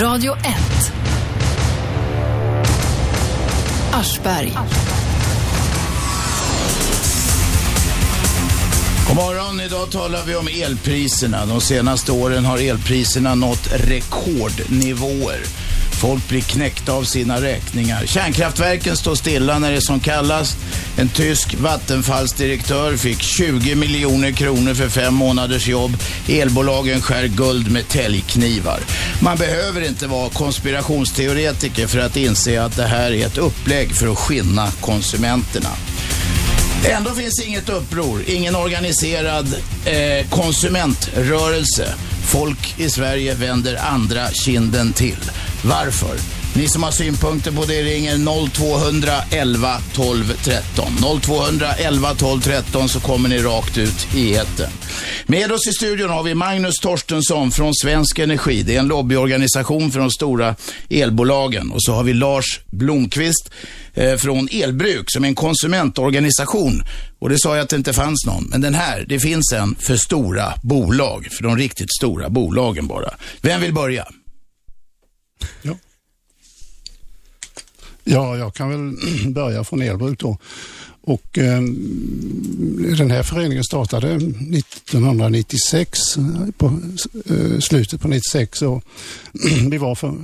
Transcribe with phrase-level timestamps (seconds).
[0.00, 0.92] Radio 1.
[3.92, 4.52] Aschberg.
[9.06, 11.46] God morgon, idag talar vi om elpriserna.
[11.46, 15.65] De senaste åren har elpriserna nått rekordnivåer.
[16.00, 18.06] Folk blir knäckta av sina räkningar.
[18.06, 20.56] Kärnkraftverken står stilla när det är som kallast.
[20.96, 25.96] En tysk vattenfallsdirektör fick 20 miljoner kronor för fem månaders jobb.
[26.28, 28.80] Elbolagen skär guld med täljknivar.
[29.22, 34.12] Man behöver inte vara konspirationsteoretiker för att inse att det här är ett upplägg för
[34.12, 35.70] att skinna konsumenterna.
[36.84, 41.94] Ändå finns inget uppror, ingen organiserad eh, konsumentrörelse.
[42.26, 45.30] Folk i Sverige vänder andra kinden till.
[45.68, 46.16] Varför?
[46.56, 50.86] Ni som har synpunkter på det ringer 0211 12 13.
[51.22, 54.70] 0211 12 13 så kommer ni rakt ut i etern.
[55.26, 58.62] Med oss i studion har vi Magnus Torstensson från Svensk Energi.
[58.62, 60.56] Det är en lobbyorganisation för de stora
[60.90, 61.70] elbolagen.
[61.70, 63.50] Och så har vi Lars Blomqvist
[63.94, 66.82] eh, från Elbruk som är en konsumentorganisation.
[67.18, 68.44] Och det sa jag att det inte fanns någon.
[68.44, 71.28] Men den här, det finns en för stora bolag.
[71.30, 73.10] För de riktigt stora bolagen bara.
[73.40, 74.06] Vem vill börja?
[75.62, 75.76] Ja.
[78.04, 78.96] ja, jag kan väl
[79.32, 80.38] börja från Elbruk då.
[81.00, 81.62] Och eh,
[82.98, 85.98] den här föreningen startade 1996,
[86.56, 86.80] på
[87.26, 88.84] eh, slutet på 96 och
[89.70, 90.14] vi var för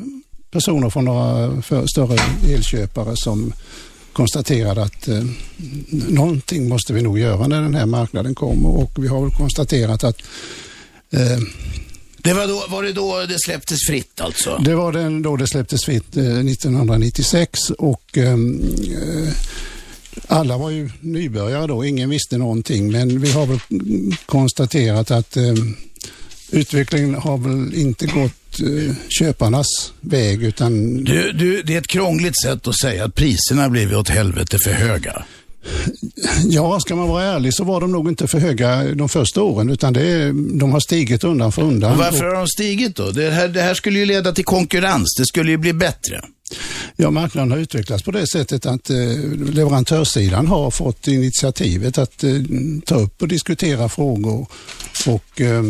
[0.51, 2.19] personer från några för, större
[2.55, 3.53] elköpare som
[4.13, 5.25] konstaterade att eh,
[6.09, 10.05] någonting måste vi nog göra när den här marknaden kommer och vi har väl konstaterat
[10.05, 10.23] att
[11.11, 11.39] eh,
[12.23, 14.59] det var, då, var det då det släpptes fritt alltså?
[14.65, 19.34] Det var den, då det släpptes fritt eh, 1996 och ehm, eh,
[20.27, 23.61] alla var ju nybörjare då, ingen visste någonting men vi har väl
[24.27, 25.55] konstaterat att eh,
[26.51, 31.05] utvecklingen har väl inte gått eh, köparnas väg utan...
[31.05, 34.73] Du, du, det är ett krångligt sätt att säga att priserna blivit åt helvete för
[34.73, 35.25] höga.
[36.45, 39.70] Ja, ska man vara ärlig så var de nog inte för höga de första åren
[39.70, 41.92] utan det, de har stigit undan för undan.
[41.92, 43.11] Och varför har de stigit då?
[43.11, 46.20] Det här, det här skulle ju leda till konkurrens, det skulle ju bli bättre.
[46.97, 48.97] Ja, marknaden har utvecklats på det sättet att eh,
[49.53, 52.31] leverantörssidan har fått initiativet att eh,
[52.85, 54.47] ta upp och diskutera frågor
[55.07, 55.63] och eh,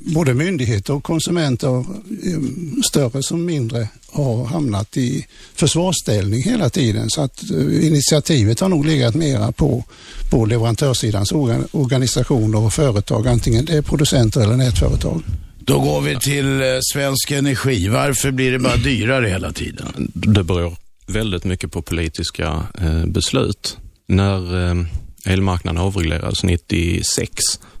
[0.00, 2.40] både myndigheter och konsumenter, eh,
[2.88, 7.10] större som mindre, har hamnat i försvarsställning hela tiden.
[7.10, 9.84] Så att eh, initiativet har nog legat mera på,
[10.30, 11.32] på leverantörssidans
[11.70, 15.22] organisationer och företag, antingen det är producenter eller nätföretag.
[15.58, 17.88] Då går vi till eh, Svensk Energi.
[17.88, 20.10] Varför blir det bara dyrare hela tiden?
[20.14, 20.76] Det beror
[21.06, 23.76] väldigt mycket på politiska eh, beslut.
[24.06, 24.86] När
[25.24, 27.30] elmarknaden avreglerades 96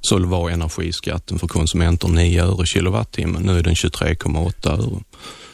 [0.00, 3.42] så var energiskatten för konsumenter 9 öre kilowattimmen.
[3.42, 5.02] Nu är den 23,8 öre.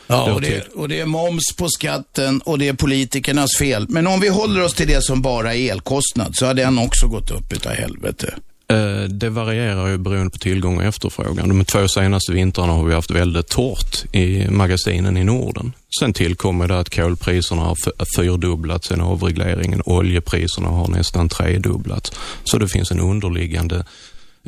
[0.07, 3.87] Ja, och det, och det är moms på skatten och det är politikernas fel.
[3.89, 7.07] Men om vi håller oss till det som bara är elkostnad så har den också
[7.07, 8.35] gått upp utav helvete.
[8.69, 11.49] Eh, det varierar ju beroende på tillgång och efterfrågan.
[11.49, 15.73] De två senaste vintrarna har vi haft väldigt torrt i magasinen i Norden.
[16.01, 17.77] Sen tillkommer det att kolpriserna har
[18.17, 19.83] fyrdubblats sen avregleringen.
[19.87, 22.13] Oljepriserna har nästan tredubblats.
[22.45, 23.85] Så det finns en underliggande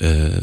[0.01, 0.43] eh,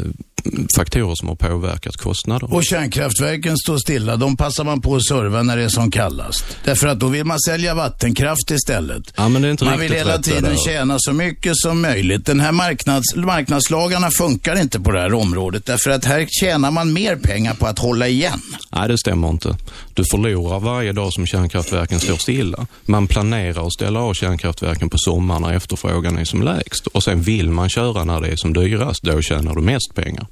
[0.76, 2.54] faktorer som har påverkat kostnader.
[2.54, 4.16] Och kärnkraftverken står stilla.
[4.16, 6.44] De passar man på att serva när det är som kallast.
[6.64, 9.02] Därför att då vill man sälja vattenkraft istället.
[9.16, 12.26] Ja, men det är inte man vill hela tiden tjäna så mycket som möjligt.
[12.26, 15.66] Den här marknads, marknadslagarna funkar inte på det här området.
[15.66, 18.40] Därför att här tjänar man mer pengar på att hålla igen.
[18.72, 19.56] Nej, det stämmer inte.
[19.94, 22.66] Du förlorar varje dag som kärnkraftverken står stilla.
[22.84, 26.86] Man planerar att ställa av kärnkraftverken på sommaren när efterfrågan är som lägst.
[26.86, 29.02] Och sen vill man köra när det är som dyrast.
[29.02, 30.26] Då tjänar du mest pengar.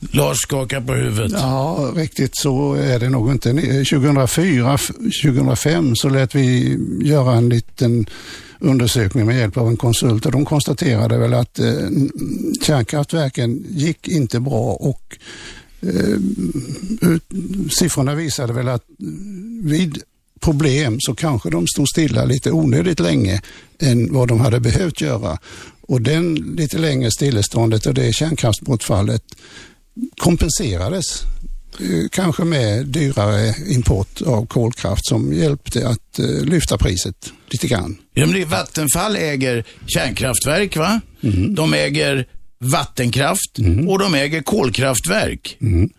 [0.00, 1.32] Lars skakar på huvudet.
[1.32, 3.52] Ja, riktigt så är det nog inte.
[3.52, 4.78] 2004,
[5.24, 8.06] 2005 så lät vi göra en liten
[8.58, 11.74] undersökning med hjälp av en konsult och de konstaterade väl att eh,
[12.62, 15.18] kärnkraftverken gick inte bra och
[15.80, 16.18] eh,
[17.70, 18.84] siffrorna visade väl att
[19.62, 20.02] vid
[20.40, 23.42] problem så kanske de stod stilla lite onödigt länge
[23.78, 25.38] än vad de hade behövt göra.
[25.80, 29.24] Och den lite längre stilleståndet och det kärnkraftsbortfallet
[30.18, 31.22] kompenserades
[31.80, 37.98] eh, kanske med dyrare import av kolkraft som hjälpte att eh, lyfta priset lite grann.
[38.14, 41.00] Ja, men Vattenfall äger kärnkraftverk, va?
[41.22, 41.54] Mm.
[41.54, 42.26] De äger
[42.58, 43.88] vattenkraft mm.
[43.88, 45.56] och de äger kolkraftverk.
[45.60, 45.90] Mm.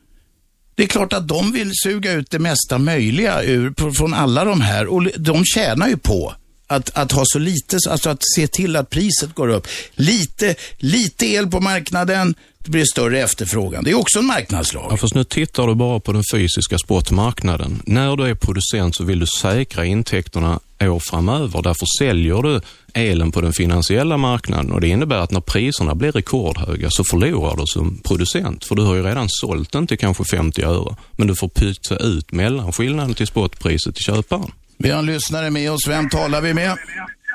[0.75, 4.62] Det är klart att de vill suga ut det mesta möjliga ur, från alla de
[4.62, 6.34] här och de tjänar ju på
[6.68, 9.68] att, att ha så lite, alltså att se till att priset går upp.
[9.94, 13.83] Lite, lite el på marknaden, det blir större efterfrågan.
[13.83, 14.88] Det är också en marknadslag.
[14.91, 17.81] Ja, fast nu tittar du bara på den fysiska spotmarknaden.
[17.85, 21.61] När du är producent så vill du säkra intäkterna år framöver.
[21.61, 22.61] Därför säljer du
[22.94, 27.56] elen på den finansiella marknaden och det innebär att när priserna blir rekordhöga så förlorar
[27.57, 28.65] du som producent.
[28.65, 30.95] För du har ju redan sålt den till kanske 50 öre.
[31.11, 34.51] Men du får pytsa ut mellanskillnaden till spotpriset till köparen.
[34.77, 35.88] Vi har en lyssnare med oss.
[35.88, 36.77] Vem talar vi med?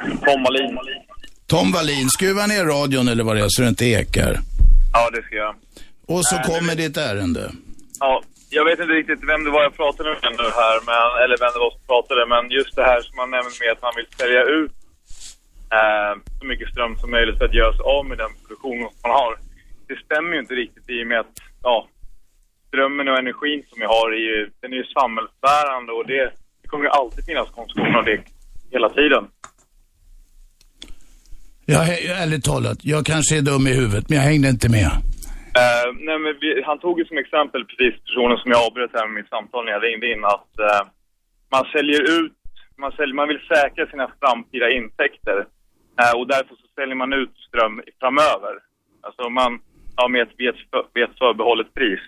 [0.04, 0.78] Tom Wallin.
[1.46, 4.40] Tom Wallin, skruva ner radion eller vad det är så det inte ekar.
[4.96, 5.54] Ja, det ska jag.
[6.06, 7.44] Och så kommer ditt ärende.
[8.00, 11.36] Ja, jag vet inte riktigt vem det var jag pratade med nu här, men, eller
[11.42, 13.96] vem det var som pratade, men just det här som man nämnde med att man
[13.96, 14.74] vill sälja ut
[15.78, 19.12] eh, så mycket ström som möjligt för att göra sig av med den produktion man
[19.20, 19.32] har.
[19.88, 21.88] Det stämmer ju inte riktigt i och med att, ja,
[22.68, 26.24] strömmen och energin som vi har är ju, den är ju samhällsbärande och det,
[26.62, 28.20] det kommer ju alltid finnas konsumtion av det
[28.74, 29.24] hela tiden.
[31.66, 31.84] Jag,
[32.22, 34.90] ärligt talat, jag kanske är dum i huvudet, men jag hängde inte med.
[35.60, 39.06] Uh, nej, men vi, han tog ju som exempel precis personen som jag avbröt här
[39.06, 40.82] med mitt samtal när jag ringde in att uh,
[41.54, 42.38] man säljer ut,
[42.82, 45.38] man, säljer, man vill säkra sina framtida intäkter
[46.00, 48.54] uh, och därför så säljer man ut ström framöver.
[49.06, 49.50] Alltså man,
[49.96, 52.02] ja, med ett, med ett, med ett förbehållet pris.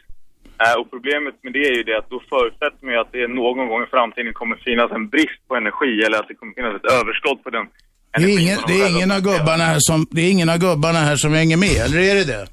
[0.79, 3.69] och problemet med det är ju det att då förutsätter man ju att det någon
[3.69, 6.93] gång i framtiden kommer finnas en brist på energi eller att det kommer finnas ett
[6.99, 7.67] överskott på den
[8.17, 10.99] det är, ingen, det, är ingen av gubbarna här som, det är ingen av gubbarna
[10.99, 12.47] här som hänger med, eller är det det?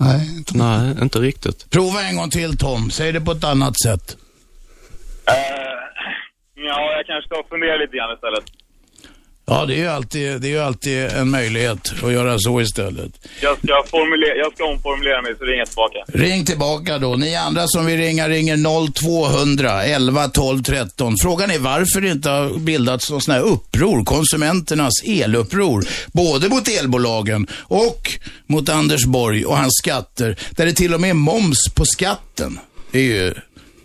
[0.00, 0.58] Nej, inte.
[0.58, 1.70] Nej, inte riktigt.
[1.70, 4.16] Prova en gång till Tom, säg det på ett annat sätt.
[5.30, 5.34] Uh,
[6.54, 8.44] ja, jag kanske ska fundera lite grann istället.
[9.50, 13.12] Ja, det är ju alltid, det är alltid en möjlighet att göra så istället.
[13.42, 15.98] Jag ska, formulera, jag ska omformulera mig, så ringa tillbaka.
[16.08, 17.16] Ring tillbaka då.
[17.16, 21.14] Ni andra som vill ringa ringer 0200 11 12 13.
[21.22, 26.68] Frågan är varför det inte har bildats någon sån här uppror, konsumenternas eluppror, både mot
[26.68, 28.10] elbolagen och
[28.46, 32.58] mot Anders Borg och hans skatter, där det till och med är moms på skatten.
[32.90, 33.34] Det är ju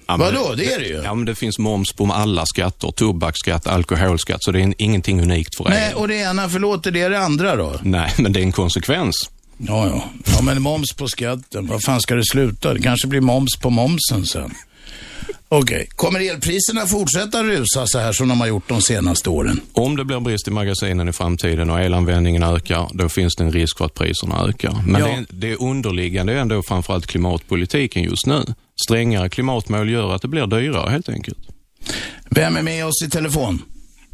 [0.07, 1.01] Ja, Vadå, det är det ju.
[1.03, 2.91] Ja, men det finns moms på alla skatter.
[2.91, 5.69] Tobaksskatt, alkoholskatt, så det är ingenting unikt för er.
[5.69, 7.73] Nej, och det ena förlåter det det andra då?
[7.81, 9.29] Nej, men det är en konsekvens.
[9.57, 10.03] Ja, ja.
[10.25, 12.73] Ja, men moms på skatten, vad fan ska det sluta?
[12.73, 14.51] Det kanske blir moms på momsen sen.
[15.55, 15.85] Okej, okay.
[15.95, 19.57] kommer elpriserna fortsätta rusa så här som de har gjort de senaste åren?
[19.73, 23.51] Om det blir brist i magasinen i framtiden och elanvändningen ökar, då finns det en
[23.51, 24.73] risk för att priserna ökar.
[24.87, 25.07] Men ja.
[25.07, 28.41] det, det underliggande är ändå framförallt klimatpolitiken just nu.
[28.85, 31.37] Strängare klimatmål gör att det blir dyrare helt enkelt.
[32.29, 33.61] Vem är med oss i telefon?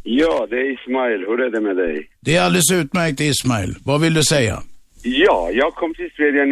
[0.04, 1.20] Ja, det är Ismail.
[1.28, 2.10] Hur är det med dig?
[2.20, 3.76] Det är alldeles utmärkt Ismail.
[3.84, 4.64] Vad vill du säga?
[5.04, 6.44] Ja, jag kom till Sverige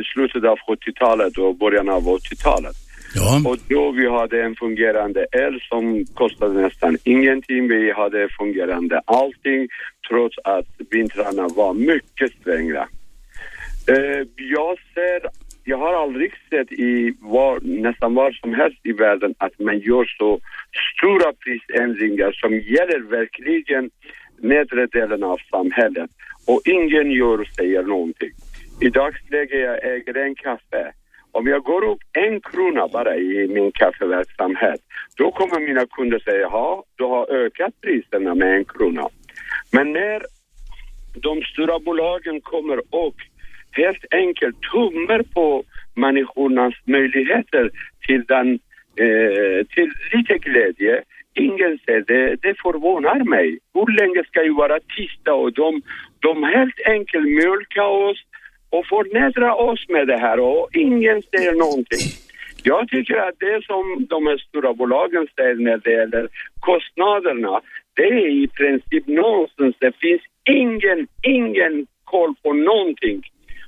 [0.00, 2.76] i slutet av 70-talet och början av 80-talet.
[3.14, 3.42] Ja.
[3.44, 7.68] Och då vi hade en fungerande el som kostade nästan ingenting.
[7.68, 9.68] Vi hade fungerande allting
[10.08, 12.88] trots att vintrarna var mycket stränga.
[13.88, 15.20] Eh, jag ser,
[15.64, 20.04] jag har aldrig sett i var, nästan var som helst i världen att man gör
[20.18, 20.40] så
[20.96, 23.90] stora prisändringar som gäller verkligen
[24.40, 26.10] nedre delen av samhället
[26.46, 28.30] och ingen gör och säger någonting.
[28.80, 30.92] I dagsläget jag äger en kaffe
[31.32, 34.80] om jag går upp en krona bara i min kaffeverksamhet,
[35.16, 39.08] då kommer mina kunder säga, ja, du har ökat priserna med en krona.
[39.72, 40.22] Men när
[41.14, 43.14] de stora bolagen kommer och
[43.70, 45.64] helt enkelt tummar på
[45.94, 47.70] människornas möjligheter
[48.06, 48.48] till, den,
[48.96, 51.02] eh, till lite glädje,
[51.34, 53.58] ingen ser det, det förvånar mig.
[53.74, 55.82] Hur länge ska vi vara tysta och de,
[56.18, 58.18] de helt enkelt mjölkar oss
[58.70, 62.06] och förnedra oss med det här och ingen säger någonting.
[62.62, 66.28] Jag tycker att det som de här stora bolagen säger när det gäller
[66.60, 67.60] kostnaderna,
[67.96, 69.76] det är i princip nonsens.
[69.78, 70.22] Det finns
[70.60, 73.22] ingen, ingen koll på någonting.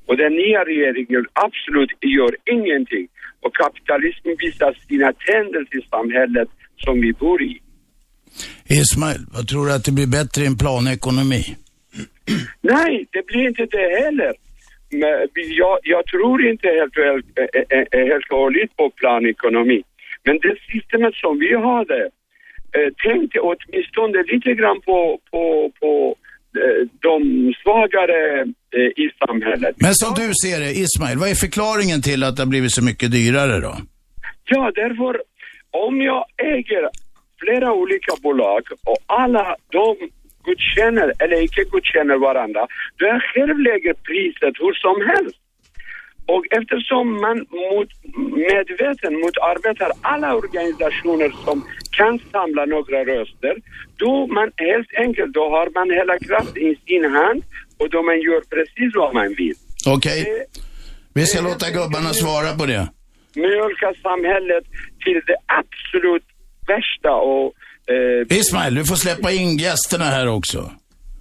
[0.06, 3.08] Och den nya regeringen absolut gör ingenting.
[3.40, 7.60] Och kapitalismen visar sina tänder till samhället som vi bor i.
[8.68, 11.42] Ismail, vad tror du att det blir bättre i en planekonomi?
[12.60, 14.34] Nej, det blir inte det heller.
[15.34, 19.82] Jag, jag tror inte helt, helt, eh, eh, eh, helt och hållet på planekonomi.
[20.24, 22.10] Men det systemet som vi hade
[23.02, 26.16] tänkte åtminstone lite grann på, på, på
[27.00, 27.20] de
[27.62, 28.44] svagare
[28.96, 29.76] i samhället.
[29.78, 32.84] Men som du ser det, Ismail, vad är förklaringen till att det har blivit så
[32.84, 33.74] mycket dyrare då?
[34.44, 35.22] Ja, därför
[35.70, 36.88] om jag äger
[37.40, 39.96] flera olika bolag och alla de
[40.44, 42.66] godkänner eller icke godkänner varandra,
[42.96, 45.36] jag själv lägger priset hur som helst.
[46.34, 47.90] Och eftersom man mot,
[48.50, 51.56] medveten motarbetar alla organisationer som
[51.98, 53.54] kan samla några röster,
[53.96, 57.42] då man helt enkelt, då har man hela kraften i sin hand
[57.78, 59.54] och då man gör precis vad man vill.
[59.86, 60.22] Okej.
[60.22, 60.44] Okay.
[61.14, 62.88] Vi ska låta gubbarna svara på det.
[63.34, 64.64] Mjölka samhället
[65.04, 66.26] till det absolut
[66.66, 67.52] värsta och...
[67.90, 70.70] Eh, Ismail, du får släppa in gästerna här också.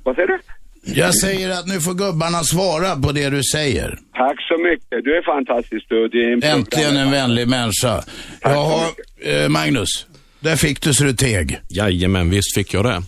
[0.04, 0.40] Vad säger du?
[0.84, 4.00] Jag säger att nu får gubbarna svara på det du säger.
[4.14, 5.04] Tack så mycket.
[5.04, 6.06] Du är fantastisk du.
[6.06, 8.02] är Äntligen en vänlig människa.
[8.42, 8.88] Tack Jaha,
[9.22, 10.06] eh, Magnus.
[10.40, 11.60] Där fick du så du teg.
[11.70, 13.02] Jajamän, visst fick jag det.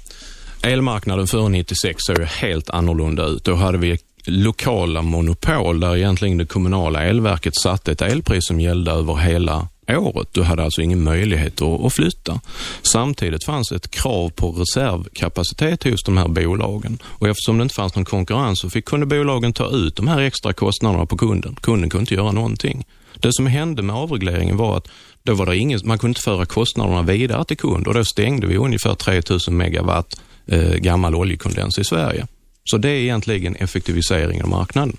[0.64, 3.44] Elmarknaden före 96 såg ju helt annorlunda ut.
[3.44, 8.92] Då hade vi lokala monopol där egentligen det kommunala elverket satte ett elpris som gällde
[8.92, 10.28] över hela året.
[10.32, 12.40] Du hade alltså ingen möjlighet att, att flytta.
[12.82, 17.96] Samtidigt fanns ett krav på reservkapacitet hos de här bolagen och eftersom det inte fanns
[17.96, 21.56] någon konkurrens så fick, kunde bolagen ta ut de här extra kostnaderna på kunden.
[21.62, 22.86] Kunden kunde inte göra någonting.
[23.20, 24.88] Det som hände med avregleringen var att
[25.24, 28.48] då var det ingen, man kunde inte föra kostnaderna vidare till kund och då stängde
[28.48, 32.28] vi ungefär 3000 megawatt eh, gammal oljekondens i Sverige.
[32.64, 34.98] Så det är egentligen effektivisering av marknaden.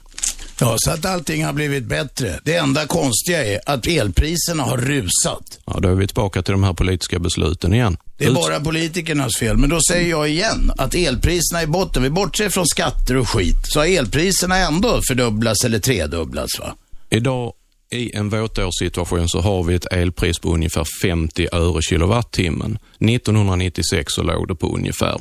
[0.62, 2.40] Ja, så att allting har blivit bättre.
[2.44, 5.58] Det enda konstiga är att elpriserna har rusat.
[5.66, 7.96] Ja, då är vi tillbaka till de här politiska besluten igen.
[8.16, 9.56] Det är bara politikernas fel.
[9.56, 12.02] Men då säger jag igen att elpriserna är i botten.
[12.02, 13.56] Vi bortser från skatter och skit.
[13.64, 16.74] Så har elpriserna ändå fördubblats eller tredubblats va?
[17.10, 17.52] Idag
[17.90, 22.78] i en våtårssituation så har vi ett elpris på ungefär 50 öre kilowattimmen.
[23.00, 25.20] 1996 så låg det på ungefär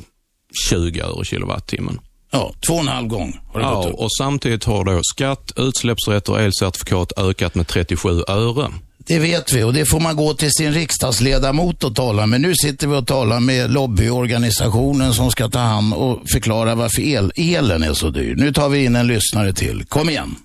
[0.69, 1.99] 20 öre kilowattimmen.
[2.31, 3.95] Ja, två och en halv gång har det ja, gått upp.
[3.99, 8.67] och samtidigt har då skatt, utsläppsrätter och elcertifikat ökat med 37 öre.
[9.07, 12.41] Det vet vi och det får man gå till sin riksdagsledamot och tala med.
[12.41, 17.31] Nu sitter vi och talar med lobbyorganisationen som ska ta hand och förklara varför el,
[17.35, 18.35] elen är så dyr.
[18.35, 19.85] Nu tar vi in en lyssnare till.
[19.85, 20.35] Kom igen.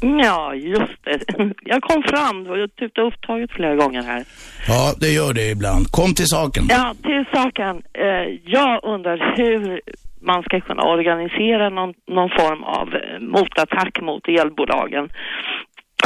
[0.00, 1.18] Ja, just det.
[1.64, 2.44] Jag kom fram.
[2.44, 4.24] Det var typ upptaget flera gånger här.
[4.68, 5.90] Ja, det gör det ibland.
[5.90, 6.66] Kom till saken.
[6.70, 7.76] Ja, till saken.
[7.76, 8.04] Eh,
[8.44, 9.80] jag undrar hur
[10.26, 15.08] man ska kunna organisera någon, någon form av eh, motattack mot elbolagen.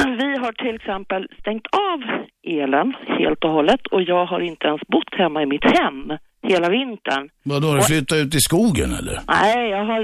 [0.04, 2.00] Vi har till exempel stängt av
[2.46, 6.68] elen helt och hållet och jag har inte ens bott hemma i mitt hem hela
[6.68, 7.28] vintern.
[7.42, 9.20] Vadå, har du flyttat ut i skogen eller?
[9.28, 10.00] Nej, jag har,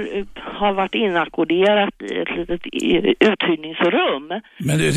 [0.59, 2.61] har varit inackorderat i ett litet
[3.29, 4.27] uthyrningsrum.
[4.67, 4.87] Men du,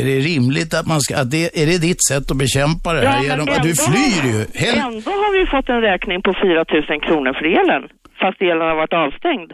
[0.00, 3.00] är det rimligt att man ska, att det, är det ditt sätt att bekämpa det
[3.08, 3.16] här?
[3.16, 4.38] Ja, genom, du flyr ju.
[4.62, 4.74] Hel...
[4.88, 7.82] Ändå har vi fått en räkning på 4 000 kronor för elen
[8.22, 9.50] fast elen har varit avstängd.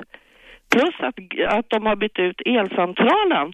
[0.74, 1.16] Plus att,
[1.58, 3.52] att de har bytt ut elcentralen.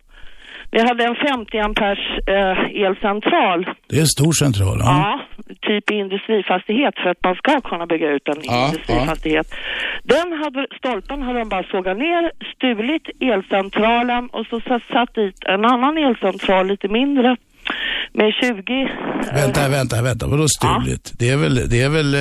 [0.70, 3.60] Vi hade en 50 ampers eh, elcentral.
[3.88, 4.78] Det är en stor central.
[4.80, 4.92] Ja.
[5.00, 5.20] ja,
[5.60, 9.46] typ industrifastighet för att man ska kunna bygga ut en ja, industrifastighet.
[9.50, 9.56] Ja.
[10.14, 15.64] Den hade, stolpen hade de bara sågat ner, stulit elcentralen och så satt dit en
[15.64, 17.36] annan elcentral lite mindre
[18.12, 18.88] med 20...
[19.34, 20.26] Vänta, vänta, vänta.
[20.26, 21.04] Vadå stulit?
[21.10, 21.16] Ja.
[21.18, 22.20] Det, är väl, det, är väl, eh,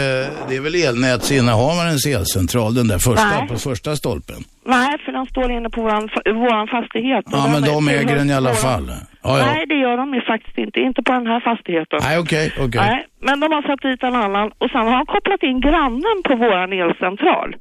[0.50, 3.48] det är väl elnätsinnehavarens elcentral, den där första, Nej.
[3.48, 4.40] på första stolpen?
[4.66, 7.26] Nej, för den står inne på våran, våran fastighet.
[7.32, 8.86] Ja, men de äger den i alla fall.
[9.24, 9.46] Ja, ja.
[9.46, 10.80] Nej, det gör de ju faktiskt inte.
[10.80, 12.00] Inte på den här fastigheten.
[12.02, 12.80] Nej, okej, okay, okej.
[12.80, 13.00] Okay.
[13.28, 16.36] men de har satt dit en annan och sen har de kopplat in grannen på
[16.36, 17.56] våran elcentral.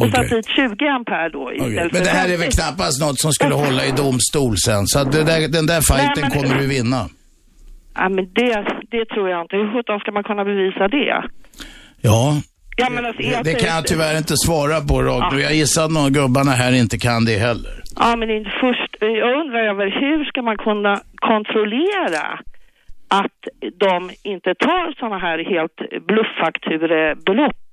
[0.00, 0.10] Okay.
[0.10, 1.88] satt dit 20 ampere då okay.
[1.92, 4.86] Men det här är väl knappast något som skulle hålla i domstol sen.
[4.86, 6.30] Så där, den där fighten Nej, men...
[6.30, 7.00] kommer du vinna.
[7.94, 8.54] Ja, men det,
[8.90, 9.56] det tror jag inte.
[9.56, 11.24] Hur sjutton ska man kunna bevisa det?
[12.00, 12.22] Ja,
[12.76, 15.40] ja men alltså, det, det kan jag tyvärr inte svara på rakt ja.
[15.40, 17.74] Jag gissar att någon gubbarna här inte kan det heller.
[17.96, 18.92] Ja, men inte först.
[19.00, 21.00] Jag undrar över hur ska man kunna
[21.30, 22.24] kontrollera
[23.08, 23.40] att
[23.86, 27.66] de inte tar sådana här helt bluffakturebelopp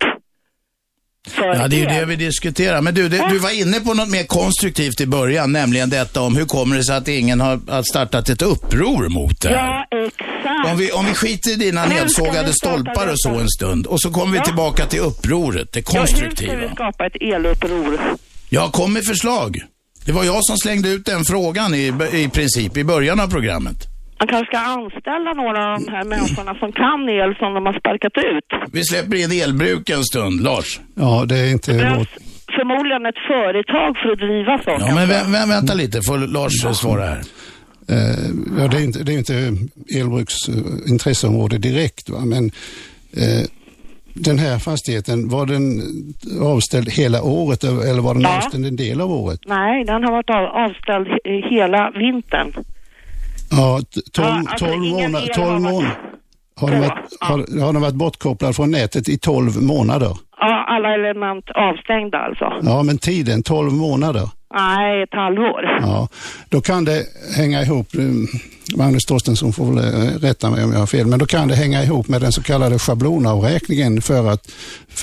[1.37, 2.81] Ja, det är ju det vi diskuterar.
[2.81, 6.35] Men du, det, du var inne på något mer konstruktivt i början, nämligen detta om
[6.35, 9.55] hur kommer det sig att ingen har startat ett uppror mot det här?
[9.55, 10.71] Ja, exakt.
[10.71, 14.11] Om vi, om vi skiter i dina nedsågade stolpar och så en stund och så
[14.11, 14.41] kommer ja.
[14.41, 16.53] vi tillbaka till upproret, det konstruktiva.
[16.53, 17.99] Ja, hur ska vi skapa ett eluppror?
[18.49, 19.63] Ja, kom med förslag.
[20.05, 23.92] Det var jag som slängde ut den frågan i, i princip i början av programmet.
[24.19, 27.73] Man kanske ska anställa några av de här människorna som kan el som de har
[27.79, 28.71] sparkat ut.
[28.73, 30.79] Vi släpper in elbruk en stund, Lars.
[30.95, 32.15] Ja, det är inte det vårt...
[32.55, 34.83] Förmodligen ett företag för att driva sånt.
[34.87, 36.73] Ja, men vä vä vänta lite, får Lars ja.
[36.73, 37.21] svara här.
[37.91, 39.33] Uh, ja, det är inte, det är inte
[39.99, 40.55] elbruks uh,
[40.87, 42.25] intresseområde direkt, va?
[42.25, 42.43] men
[43.17, 43.45] uh,
[44.13, 45.81] den här fastigheten, var den
[46.41, 48.37] avställd hela året eller var den ja.
[48.37, 49.39] avställd en del av året?
[49.45, 51.07] Nej, den har varit avställd
[51.49, 52.53] hela vintern.
[53.57, 53.79] Ja,
[54.13, 55.27] 12, ja, alltså 12 månader.
[55.33, 55.97] 12 månader.
[56.55, 60.17] Har, den varit, har, har den varit bortkopplad från nätet i 12 månader?
[60.39, 62.53] Ja, alla element avstängda alltså.
[62.61, 64.29] Ja, men tiden 12 månader?
[64.55, 65.63] Nej, ett halvår.
[65.81, 66.07] Ja,
[66.49, 67.05] då kan det
[67.37, 67.87] hänga ihop.
[68.75, 71.55] Magnus Torstensson får väl eh, rätta mig om jag har fel, men då kan det
[71.55, 74.51] hänga ihop med den så kallade schablonavräkningen för att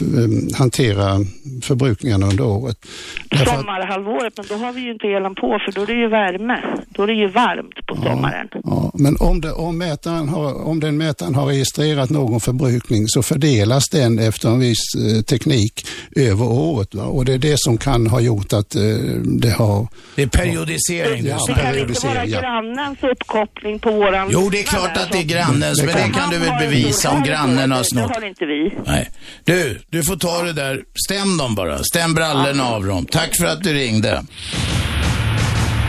[0.00, 1.18] eh, hantera
[1.62, 2.86] förbrukningen under året.
[3.30, 6.58] Sommarhalvåret, men då har vi ju inte elen på för då är det ju värme.
[6.88, 8.48] Då är det ju varmt på sommaren.
[8.64, 13.22] Ja, men om, det, om, mätaren har, om den mätaren har registrerat någon förbrukning så
[13.22, 15.86] fördelas den efter en viss eh, teknik
[16.16, 16.94] över året.
[16.94, 17.04] Va?
[17.04, 18.82] Och det är det som kan ha gjort att eh,
[19.24, 19.88] det har...
[20.14, 21.26] Det är periodisering.
[21.26, 23.49] Ja, det kan inte vara grannens uppkoppling
[23.80, 24.28] på våran...
[24.32, 27.22] Jo, det är klart att det är grannens, men det kan du väl bevisa om
[27.22, 28.08] grannen har snott.
[28.08, 28.72] Det har inte vi.
[28.86, 29.10] Nej.
[29.44, 30.82] Du, du får ta det där.
[31.06, 31.78] Stäm dem bara.
[31.84, 33.06] Stäm brallorna av dem.
[33.06, 34.24] Tack för att du ringde.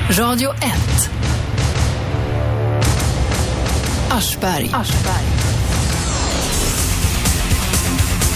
[0.10, 0.62] Radio 1.
[4.12, 4.70] Aschberg.
[4.74, 5.26] Aschberg.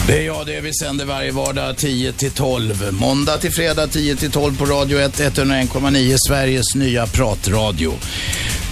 [0.08, 0.62] Det är jag det.
[0.62, 2.92] Vi sänder varje vardag 10 till 12.
[2.92, 7.94] Måndag till fredag 10 till 12 på Radio 1, 101,9 Sveriges nya pratradio.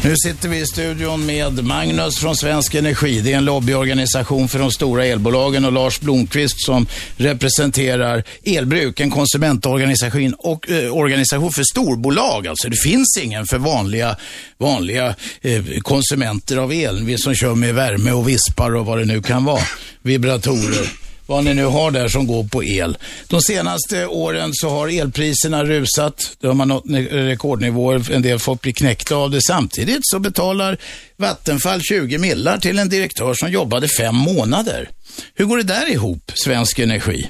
[0.04, 3.22] Nu sitter vi i studion med Magnus från Svensk Energi.
[3.22, 9.12] Det är en lobbyorganisation för de stora elbolagen och Lars Blomqvist som representerar Elbruk, en
[9.12, 12.48] konsumentorganisation och eh, organisation för storbolag.
[12.48, 14.16] Alltså det finns ingen för vanliga,
[14.58, 19.06] vanliga eh, konsumenter av el, vi som kör med värme och vispar och vad det
[19.06, 19.64] nu kan vara.
[20.02, 22.98] Vibratorer vad ni nu har där som går på el.
[23.28, 26.36] De senaste åren så har elpriserna rusat.
[26.40, 28.12] De har nått rekordnivåer.
[28.12, 29.42] En del folk blir knäckta av det.
[29.42, 30.78] Samtidigt så betalar
[31.18, 34.90] Vattenfall 20 millar till en direktör som jobbade fem månader.
[35.36, 37.30] Hur går det där ihop, Svensk Energi?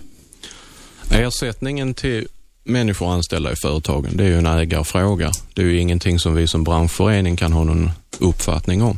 [1.12, 2.28] Ersättningen till
[2.64, 5.32] människor anställda i företagen, det är ju en ägarfråga.
[5.54, 8.98] Det är ju ingenting som vi som branschförening kan ha någon uppfattning om.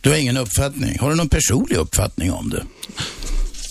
[0.00, 0.98] Du har ingen uppfattning?
[0.98, 2.62] Har du någon personlig uppfattning om det?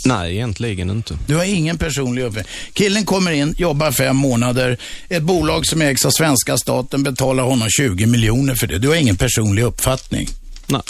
[0.05, 1.17] Nej, egentligen inte.
[1.27, 2.53] Du har ingen personlig uppfattning.
[2.73, 4.77] Killen kommer in, jobbar fem månader.
[5.09, 8.77] Ett bolag som ägs av svenska staten betalar honom 20 miljoner för det.
[8.77, 10.29] Du har ingen personlig uppfattning.
[10.67, 10.81] Nej.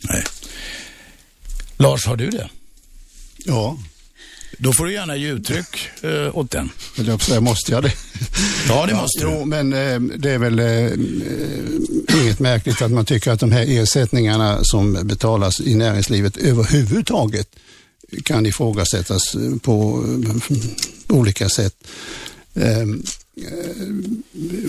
[0.00, 0.24] Nej.
[1.76, 2.48] Lars, har du det?
[3.44, 3.78] Ja.
[4.58, 6.70] Då får du gärna ge uttryck eh, åt den.
[6.98, 7.92] Eller jag måste jag det?
[8.68, 9.34] Ja, det måste ja, du.
[9.34, 13.64] Jo, men eh, det är väl eh, inget märkligt att man tycker att de här
[13.68, 17.48] ersättningarna som betalas i näringslivet överhuvudtaget
[18.24, 21.74] kan ifrågasättas eh, på eh, olika sätt.
[22.54, 23.02] Ehm,
[23.36, 23.86] eh,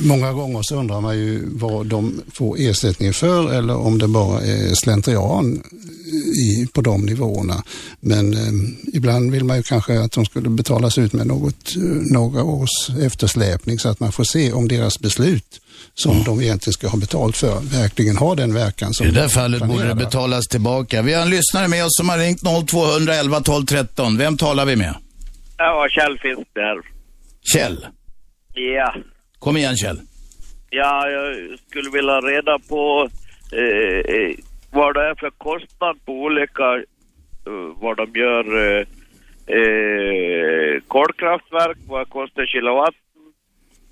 [0.02, 4.42] många gånger så undrar man ju vad de får ersättning för eller om det bara
[4.42, 5.64] är slentrian
[6.36, 7.64] i, på de nivåerna.
[8.00, 11.76] Men eh, ibland vill man ju kanske att de skulle betalas ut med något,
[12.12, 15.62] några års eftersläpning så att man får se om deras beslut
[16.04, 16.24] som mm.
[16.24, 19.62] de egentligen ska ha betalt för verkligen har den verkan som I det där fallet
[19.68, 21.02] borde det betalas tillbaka.
[21.02, 24.18] Vi har en lyssnare med oss som har ringt 0211 12 13.
[24.18, 24.96] Vem talar vi med?
[25.58, 26.78] Ja, Kjell Fisk där.
[27.54, 27.86] Kjell?
[28.54, 28.96] Ja.
[29.40, 30.00] Kom igen Kjell.
[30.70, 33.10] Ja, jag skulle vilja reda på
[33.52, 34.36] eh, eh
[34.72, 36.76] vad det är för kostnad på olika,
[37.48, 38.86] uh, vad de gör, uh,
[39.58, 42.96] uh, kolkraftverk, vad kostar kilowatt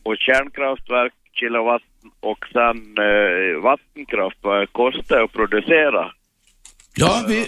[0.03, 1.88] och kärnkraftverk kilowatt
[2.19, 6.11] och sen uh, vattenkraft, vad det kostar att producera.
[6.95, 7.45] Ja, vi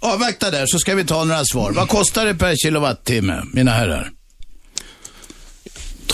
[0.00, 1.72] avvaktar där så ska vi ta några svar.
[1.72, 4.10] Vad kostar det per kilowattimme, mina herrar?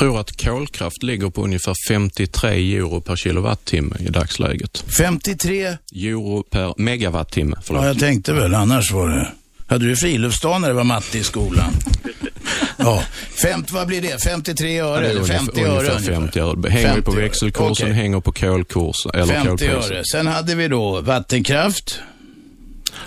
[0.00, 4.84] tror att kolkraft ligger på ungefär 53 euro per kilowattimme i dagsläget.
[4.98, 5.76] 53?
[5.94, 7.82] Euro per megawattimme, förlåt.
[7.82, 9.32] Ja, jag tänkte väl, annars var det...
[9.66, 11.72] Hade du friluftsdag när det var matte i skolan?
[12.76, 13.04] ja.
[13.42, 14.22] Femt, vad blir det?
[14.22, 15.04] 53 öre?
[15.04, 15.70] Ja, eller 50 öre?
[15.70, 16.70] Ungefär 50 öre.
[16.70, 17.92] Hänger 50 på växelkursen, okay.
[17.92, 19.12] hänger på kolkursen.
[19.14, 19.90] Eller 50 kolpriset.
[19.90, 20.02] öre.
[20.12, 22.00] Sen hade vi då vattenkraft.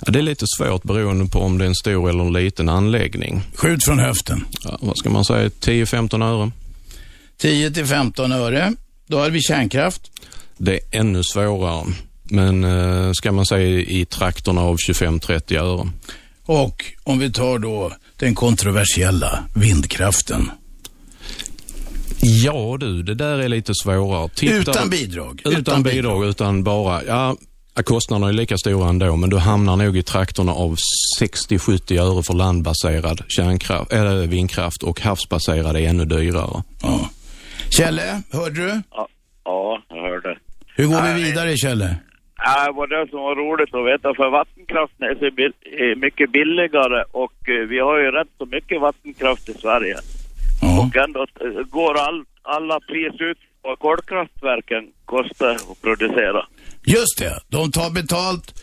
[0.06, 2.70] Ja, det är lite svårt beroende på om det är en stor eller en liten
[2.70, 3.42] anläggning.
[3.56, 4.46] Skjut från höften.
[4.64, 5.50] Ja, vad ska man säga?
[5.50, 6.52] 10-15 öre?
[7.38, 8.74] 10 till 15 öre.
[9.08, 10.02] Då har vi kärnkraft.
[10.58, 11.86] Det är ännu svårare.
[12.24, 15.90] Men eh, ska man säga i trakterna av 25-30 öre.
[16.46, 20.52] Och om vi tar då den kontroversiella vindkraften.
[22.20, 24.30] Ja du, det där är lite svårare.
[24.36, 25.42] Titta, utan bidrag?
[25.46, 27.36] Utan, utan bidrag, bidrag, utan bara, ja,
[27.84, 30.76] kostnaderna är lika stora ändå, men du hamnar nog i trakterna av
[31.20, 36.64] 60-70 öre för landbaserad kärnkraft, äh, vindkraft och havsbaserad är ännu dyrare.
[36.82, 37.10] Ja.
[37.70, 38.82] Kjelle, hörde du?
[38.92, 39.08] Ja,
[39.46, 40.38] ja jag hörde.
[40.76, 41.96] Hur går vi vidare, Kjelle?
[42.46, 45.30] Ja, det var det som var roligt att veta, för vattenkraften är så
[46.06, 49.98] mycket billigare och eh, vi har ju rätt så mycket vattenkraft i Sverige.
[50.62, 50.68] Ja.
[50.82, 56.46] Och ändå eh, går all, alla pris ut vad kolkraftverken kostar att producera.
[56.86, 58.54] Just det, de tar betalt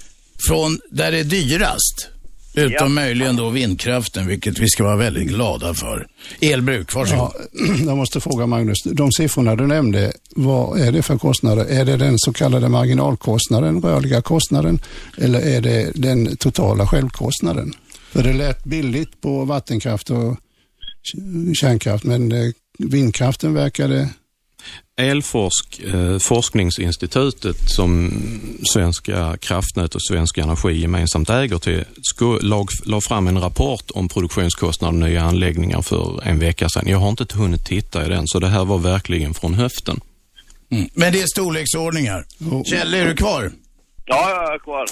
[0.49, 2.20] från där det är dyrast.
[2.55, 2.89] Utom ja.
[2.89, 6.07] möjligen då vindkraften, vilket vi ska vara väldigt glada för.
[6.41, 7.33] Elbruk, varsågod.
[7.53, 11.65] Ja, jag måste fråga Magnus, de siffrorna du nämnde, vad är det för kostnader?
[11.65, 14.79] Är det den så kallade marginalkostnaden, rörliga kostnaden,
[15.19, 17.73] eller är det den totala självkostnaden?
[18.13, 20.37] För det lät billigt på vattenkraft och
[21.61, 24.09] kärnkraft, men eh, vindkraften verkade
[24.97, 28.11] Elforsk, eh, forskningsinstitutet som
[28.73, 31.85] Svenska kraftnät och Svensk Energi gemensamt äger till,
[32.43, 36.89] lag, la fram en rapport om produktionskostnader och nya anläggningar för en vecka sedan.
[36.89, 40.01] Jag har inte hunnit titta i den, så det här var verkligen från höften.
[40.71, 40.89] Mm.
[40.95, 42.25] Men det är storleksordningar.
[42.51, 42.63] Oh.
[42.65, 43.51] Kjell, är du kvar?
[44.05, 44.87] Ja, jag är kvar.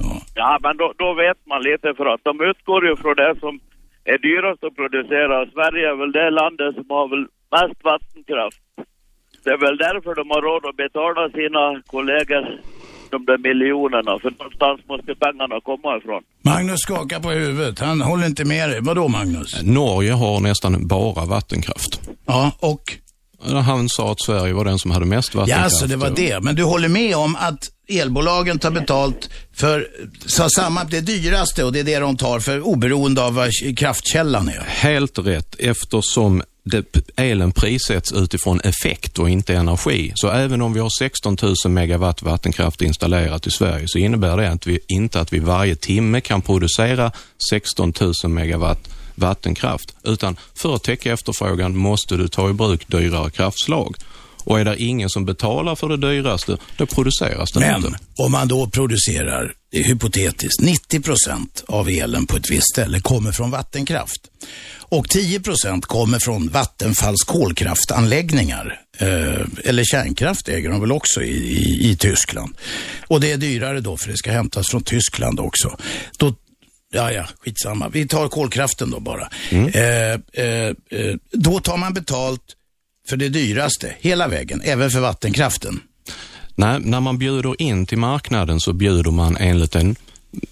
[0.00, 3.34] Ja, ja men då, då, vet man lite för att de utgår ju från det
[3.40, 3.60] som
[4.04, 5.50] är dyrast att producera.
[5.54, 8.62] Sverige är väl det landet som har väl mest vattenkraft.
[9.44, 12.44] Det är väl därför de har råd att betala sina kollegor
[13.10, 16.22] de där miljonerna, för någonstans måste pengarna komma ifrån.
[16.42, 17.78] Magnus skakar på huvudet.
[17.78, 18.80] Han håller inte med dig.
[18.80, 19.62] Vadå Magnus?
[19.62, 22.00] Norge har nästan bara vattenkraft.
[22.26, 22.98] Ja, och?
[23.64, 25.72] Han sa att Sverige var den som hade mest vattenkraft.
[25.72, 26.40] Ja, så det var det.
[26.42, 29.88] Men du håller med om att elbolagen tar betalt för
[30.26, 34.48] så samma, det dyraste och det är det de tar för oberoende av vad kraftkällan
[34.48, 34.64] är?
[34.66, 40.12] Helt rätt, eftersom det, elen prissätts utifrån effekt och inte energi.
[40.14, 44.50] Så även om vi har 16 000 megawatt vattenkraft installerat i Sverige så innebär det
[44.50, 47.12] att vi, inte att vi varje timme kan producera
[47.50, 49.94] 16 000 megawatt vattenkraft.
[50.04, 53.96] Utan för att täcka efterfrågan måste du ta i bruk dyrare kraftslag.
[54.44, 57.90] Och är det ingen som betalar för det dyraste, då produceras det Men, inte.
[57.90, 63.32] Men om man då producerar, hypotetiskt, 90 procent av elen på ett visst ställe kommer
[63.32, 64.20] från vattenkraft.
[64.92, 68.80] Och 10 procent kommer från Vattenfalls kolkraftanläggningar.
[68.98, 72.56] Eh, eller kärnkraft äger de väl också i, i, i, Tyskland.
[73.06, 75.76] Och det är dyrare då för det ska hämtas från Tyskland också.
[76.18, 76.34] Då,
[76.92, 77.88] ja, ja, skitsamma.
[77.88, 79.28] Vi tar kolkraften då bara.
[79.50, 79.68] Mm.
[79.68, 82.42] Eh, eh, eh då tar man betalt
[83.08, 85.80] för det dyraste hela vägen, även för vattenkraften.
[86.54, 89.96] Nej, när man bjuder in till marknaden så bjuder man enligt en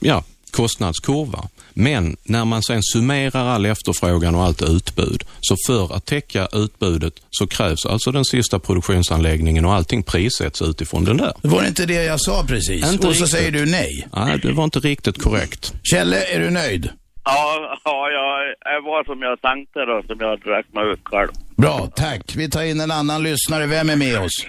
[0.01, 1.49] ja, kostnadskurva.
[1.75, 7.15] Men när man sen summerar all efterfrågan och allt utbud, så för att täcka utbudet
[7.31, 11.33] så krävs alltså den sista produktionsanläggningen och allting prissätts utifrån den där.
[11.43, 12.93] Det var inte det jag sa precis?
[12.93, 13.31] Inte och så riktigt.
[13.31, 14.09] säger du nej?
[14.13, 15.73] Nej, det var inte riktigt korrekt.
[15.83, 16.89] Kjelle, är du nöjd?
[17.25, 21.31] Ja, ja jag var som jag tänkte då, som jag räknade ut själv.
[21.57, 22.35] Bra, tack.
[22.37, 23.67] Vi tar in en annan lyssnare.
[23.67, 24.47] Vem är med oss?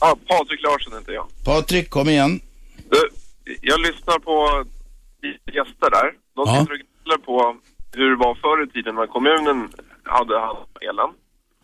[0.00, 1.26] Ja, Patrik Larsson heter jag.
[1.44, 2.40] Patrik, kom igen.
[2.90, 3.08] Du,
[3.62, 4.64] jag lyssnar på
[5.52, 6.08] gäster där.
[6.36, 6.60] De ja.
[6.60, 7.56] sitter och på
[7.92, 9.68] hur det var förr i tiden när kommunen
[10.04, 11.10] hade hand om elen.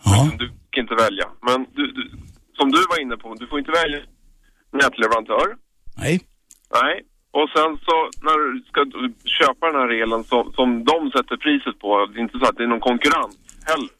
[0.04, 0.30] Ja.
[0.38, 1.26] Du fick inte välja.
[1.42, 2.10] Men du, du,
[2.58, 4.00] som du var inne på, du får inte välja
[4.72, 5.46] nätleverantör.
[5.96, 6.20] Nej.
[6.82, 6.94] Nej.
[7.30, 8.80] Och sen så när du ska
[9.24, 12.56] köpa den här elen som, som de sätter priset på, det är inte så att
[12.56, 13.36] det är någon konkurrens
[13.66, 13.90] heller.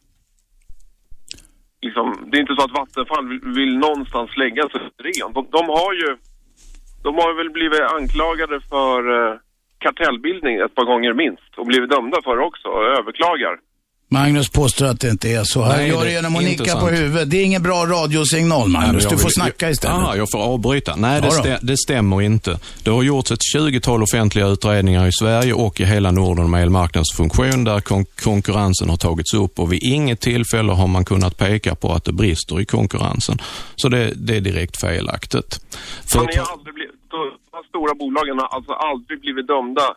[1.81, 5.33] Liksom, det är inte så att Vattenfall vill, vill någonstans lägga sig ren.
[5.33, 6.17] De, de har ju,
[7.03, 9.39] de har väl blivit anklagade för eh,
[9.77, 13.59] kartellbildning ett par gånger minst och blivit dömda för det också och överklagar.
[14.09, 15.61] Magnus påstår att det inte är så.
[15.61, 17.29] Han gör det genom att nicka på huvudet.
[17.29, 19.03] Det är ingen bra radiosignal, Magnus.
[19.03, 19.97] Nej, du får snacka istället.
[19.97, 20.95] Jaha, jag får avbryta.
[20.95, 22.59] Nej, det, stä det, stämmer inte.
[22.83, 27.13] Det har gjorts ett 20-tal offentliga utredningar i Sverige och i hela Norden om elmarknadens
[27.17, 31.75] funktion där kon konkurrensen har tagits upp och vid inget tillfälle har man kunnat peka
[31.75, 33.37] på att det brister i konkurrensen.
[33.75, 35.59] Så det, det är direkt felaktigt.
[36.11, 36.95] För har aldrig blivit,
[37.51, 39.87] de stora bolagen har alltså aldrig blivit dömda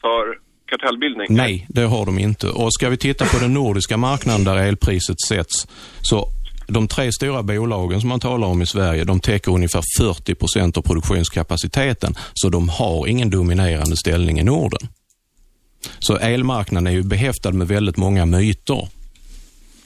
[0.00, 1.26] för kartellbildning?
[1.30, 2.48] Nej, det har de inte.
[2.48, 5.66] Och ska vi titta på den nordiska marknaden där elpriset sätts,
[6.00, 6.28] så
[6.66, 10.76] de tre stora bolagen som man talar om i Sverige, de täcker ungefär 40 procent
[10.76, 14.88] av produktionskapaciteten, så de har ingen dominerande ställning i Norden.
[15.98, 18.88] Så elmarknaden är ju behäftad med väldigt många myter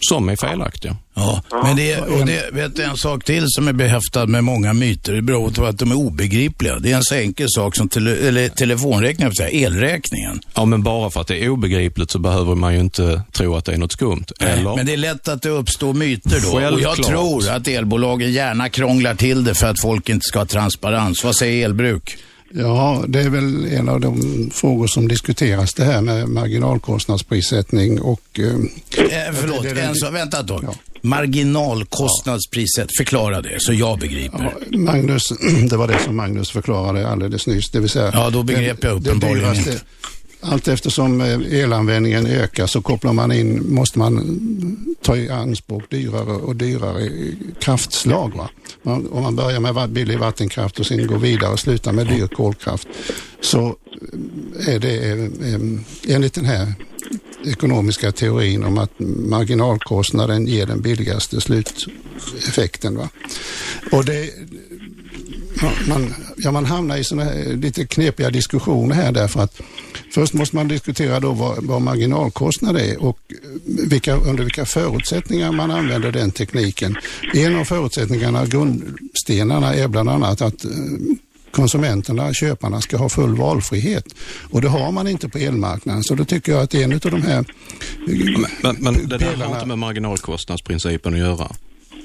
[0.08, 0.96] som är felaktiga.
[1.14, 4.72] Ja, men det, och det, vet du, en sak till som är behäftad med många
[4.72, 6.78] myter, det beror på att de är obegripliga.
[6.78, 10.40] Det är en så enkel sak som tele, eller telefonräkningen, elräkningen.
[10.54, 13.64] Ja, men bara för att det är obegripligt så behöver man ju inte tro att
[13.64, 14.24] det är något skumt.
[14.40, 14.76] Eller?
[14.76, 16.58] Men det är lätt att det uppstår myter då.
[16.58, 16.72] Självklart.
[16.72, 20.46] Och jag tror att elbolagen gärna krånglar till det för att folk inte ska ha
[20.46, 21.24] transparens.
[21.24, 22.16] Vad säger elbruk?
[22.54, 28.22] Ja, det är väl en av de frågor som diskuteras det här med marginalkostnadsprissättning och...
[28.38, 30.60] Eh, eh förlåt, det, det, en så, vänta då.
[30.62, 30.74] Ja.
[31.00, 34.54] Marginalkostnadspriset, förklara det så jag begriper.
[34.70, 35.22] Ja, Magnus,
[35.70, 38.10] det var det som Magnus förklarade alldeles nyss, det vill säga...
[38.12, 39.80] Ja, då begrep jag uppenbarligen inte.
[40.44, 44.38] Allt eftersom eh, elanvändningen ökar så kopplar man in, måste man
[45.02, 47.10] ta i anspråk dyrare och dyrare
[47.60, 48.36] kraftslag.
[48.36, 48.48] Va?
[48.82, 52.26] Man, om man börjar med billig vattenkraft och sen går vidare och slutar med dyr
[52.26, 52.88] kolkraft
[53.40, 56.74] så eh, är det eh, enligt den här
[57.44, 58.92] ekonomiska teorin om att
[59.28, 62.96] marginalkostnaden ger den billigaste sluteffekten.
[62.96, 63.08] Va?
[63.92, 64.30] Och det,
[65.88, 69.60] man, ja, man hamnar i sådana här lite knepiga diskussioner här därför att
[70.14, 73.18] först måste man diskutera då vad, vad marginalkostnad är och
[73.64, 76.96] vilka, under vilka förutsättningar man använder den tekniken.
[77.34, 80.70] En av förutsättningarna, grundstenarna, är bland annat att eh,
[81.50, 84.04] konsumenterna, köparna, ska ha full valfrihet.
[84.50, 86.02] Och det har man inte på elmarknaden.
[86.02, 87.44] Så då tycker jag att en av de här
[88.62, 91.52] Men, men det där har inte med marginalkostnadsprincipen att göra.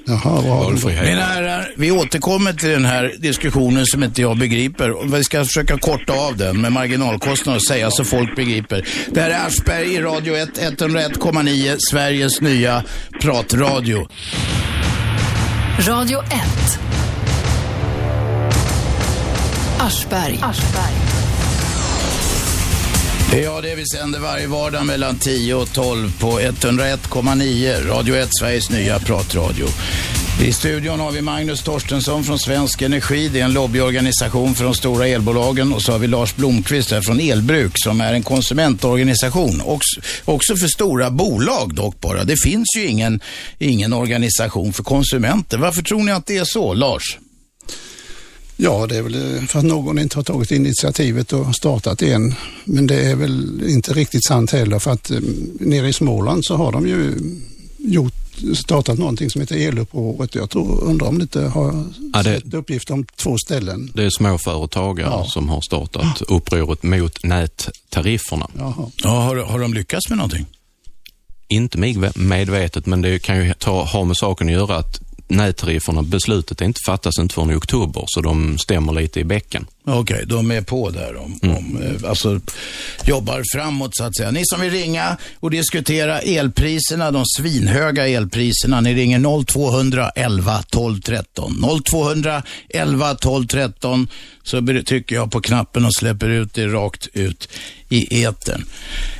[0.07, 1.03] Jaha, Valfrihet.
[1.03, 5.15] Mina herrar, vi återkommer till den här diskussionen som inte jag begriper.
[5.17, 8.87] Vi ska försöka korta av den med marginalkostnader och säga så folk begriper.
[9.11, 12.83] Det här är Aschberg i Radio 1, 101,9, Sveriges nya
[13.21, 14.07] pratradio.
[15.79, 16.31] Radio 1.
[19.79, 20.39] Aschberg.
[20.41, 21.16] Aschberg.
[23.35, 28.69] Ja, det vi sänder varje vardag mellan 10 och 12 på 101,9 Radio 1, Sveriges
[28.69, 29.65] nya pratradio.
[30.41, 33.29] I studion har vi Magnus Torstensson från Svensk Energi.
[33.29, 35.73] Det är en lobbyorganisation för de stora elbolagen.
[35.73, 39.61] Och så har vi Lars Blomqvist här från Elbruk som är en konsumentorganisation.
[39.65, 42.23] Också, också för stora bolag dock bara.
[42.23, 43.19] Det finns ju ingen,
[43.59, 45.57] ingen organisation för konsumenter.
[45.57, 47.17] Varför tror ni att det är så, Lars?
[48.59, 52.35] Ja, det är väl för att någon inte har tagit initiativet och startat en.
[52.65, 55.19] Men det är väl inte riktigt sant heller för att eh,
[55.59, 57.13] nere i Småland så har de ju
[57.77, 58.13] gjort
[58.55, 60.35] startat någonting som heter Elupproret.
[60.35, 63.91] Jag tror, undrar om det inte har ja, det, sett uppgifter om två ställen.
[63.93, 65.25] Det är småföretagare ja.
[65.25, 68.47] som har startat upproret mot nättarifferna.
[68.57, 68.91] Jaha.
[69.03, 70.45] Ja, har, har de lyckats med någonting?
[71.47, 76.01] Inte mig medvetet, men det kan ju ta, ha med saken att göra att nättarifferna,
[76.01, 79.65] beslutet är inte fattas inte förrän i oktober, så de stämmer lite i bäcken.
[79.85, 81.15] Okej, okay, de är på där.
[81.15, 81.57] Om, mm.
[81.57, 82.39] om, eh, alltså,
[83.05, 84.31] jobbar framåt så att säga.
[84.31, 91.01] Ni som vill ringa och diskutera elpriserna, de svinhöga elpriserna, ni ringer 0200 11 12
[91.01, 91.65] 13.
[91.91, 94.07] 0200 11 12 13
[94.43, 97.49] så trycker jag på knappen och släpper ut det rakt ut
[97.89, 98.65] i etern.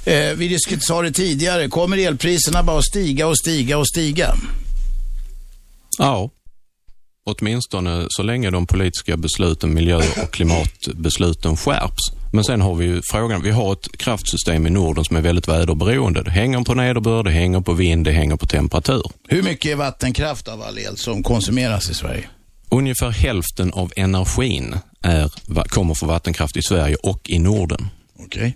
[0.06, 4.36] Eh, vi sa det tidigare, kommer elpriserna bara stiga och stiga och stiga?
[5.98, 6.30] Ja,
[7.26, 12.04] åtminstone så länge de politiska besluten, miljö och klimatbesluten skärps.
[12.34, 15.48] Men sen har vi ju frågan, vi har ett kraftsystem i Norden som är väldigt
[15.48, 16.24] väderberoende.
[16.24, 19.04] Det hänger på nederbörd, det hänger på vind, det hänger på temperatur.
[19.28, 22.30] Hur mycket är vattenkraft av all el som konsumeras i Sverige?
[22.72, 25.32] Ungefär hälften av energin är,
[25.70, 27.88] kommer från vattenkraft i Sverige och i Norden.
[28.20, 28.26] Okej.
[28.26, 28.54] Okay.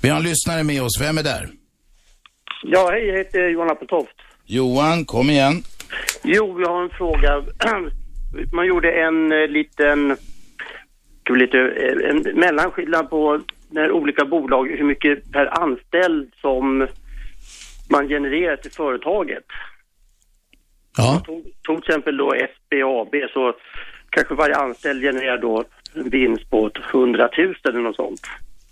[0.00, 1.00] Vi har en lyssnare med oss.
[1.00, 1.48] Vem är där?
[2.64, 4.16] Ja, hej, jag heter Johan Appeltoft.
[4.46, 5.62] Johan, kom igen.
[6.22, 7.42] Jo, vi har en fråga.
[8.52, 10.16] Man gjorde en eh, liten,
[11.30, 16.86] lite, eh, en mellanskillnad på när olika bolag, hur mycket per anställd som
[17.90, 19.44] man genererar till företaget.
[20.96, 21.22] Ja.
[21.26, 23.54] Tog, tog till exempel då SBAB så
[24.10, 28.20] kanske varje anställd genererar då en vinst på 100 000 eller något sånt.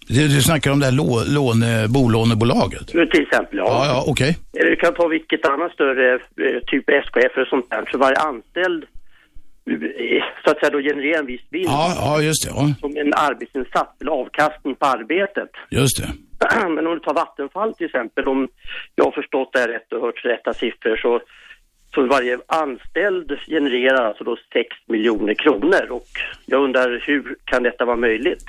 [0.07, 2.87] Du, du snackar om det här lå, låne, bolånebolaget?
[2.89, 3.65] Till exempel, ja.
[3.67, 4.37] Ja, ja okej.
[4.53, 4.71] Okay.
[4.71, 7.89] Du kan ta vilket annat större, eh, typ SKF eller sånt där.
[7.93, 8.85] Så varje anställd
[9.71, 11.71] eh, så att säga då genererar en viss vinst.
[11.71, 12.51] Ja, ja just det.
[12.55, 12.75] Ja.
[12.81, 15.51] Som en arbetsinsats eller avkastning på arbetet.
[15.71, 16.09] Just det.
[16.69, 18.49] Men om du tar Vattenfall till exempel, om
[18.95, 21.21] jag har förstått det här rätt och hört rätta siffror så
[21.95, 26.09] så varje anställd genererar alltså då 6 miljoner kronor och
[26.47, 28.45] jag undrar hur kan detta vara möjligt?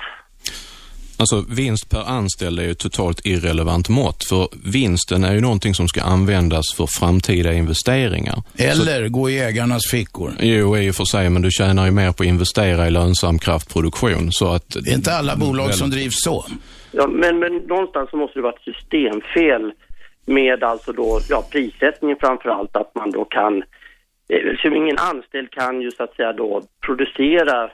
[1.16, 5.88] Alltså vinst per anställd är ju totalt irrelevant mått för vinsten är ju någonting som
[5.88, 8.42] ska användas för framtida investeringar.
[8.56, 10.32] Eller så, gå i ägarnas fickor.
[10.40, 13.38] Jo, i och för sig, men du tjänar ju mer på att investera i lönsam
[13.38, 14.32] kraftproduktion.
[14.32, 15.74] Så att, det är inte alla bolag väl...
[15.74, 16.44] som drivs så.
[16.92, 19.72] Ja, men, men någonstans så måste det vara ett systemfel
[20.26, 23.62] med alltså då, ja, prissättningen framför allt, att man då kan,
[24.28, 27.70] eh, ingen anställd kan ju så att säga då producera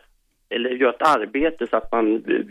[0.54, 2.06] eller gör ett arbete så att man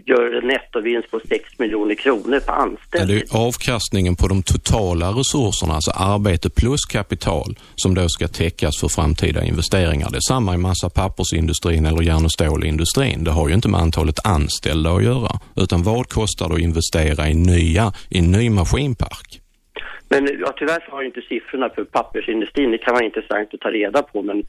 [0.06, 3.12] gör en nettovinst på 6 miljoner kronor per anställd.
[3.12, 8.88] Är avkastningen på de totala resurserna, alltså arbete plus kapital, som då ska täckas för
[8.88, 10.10] framtida investeringar.
[10.12, 13.24] Det är samma i massa pappersindustrin eller järn och stålindustrin.
[13.24, 17.30] Det har ju inte med antalet anställda att göra, utan vad kostar det att investera
[17.30, 19.42] i nya, i ny maskinpark?
[20.10, 22.72] Men ja, tyvärr så har jag inte siffrorna för pappersindustrin.
[22.72, 24.22] Det kan vara intressant att ta reda på.
[24.22, 24.44] Men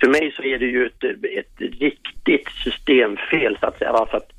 [0.00, 1.04] för mig så är det ju ett,
[1.38, 4.06] ett riktigt systemfel så att säga.
[4.10, 4.30] För att,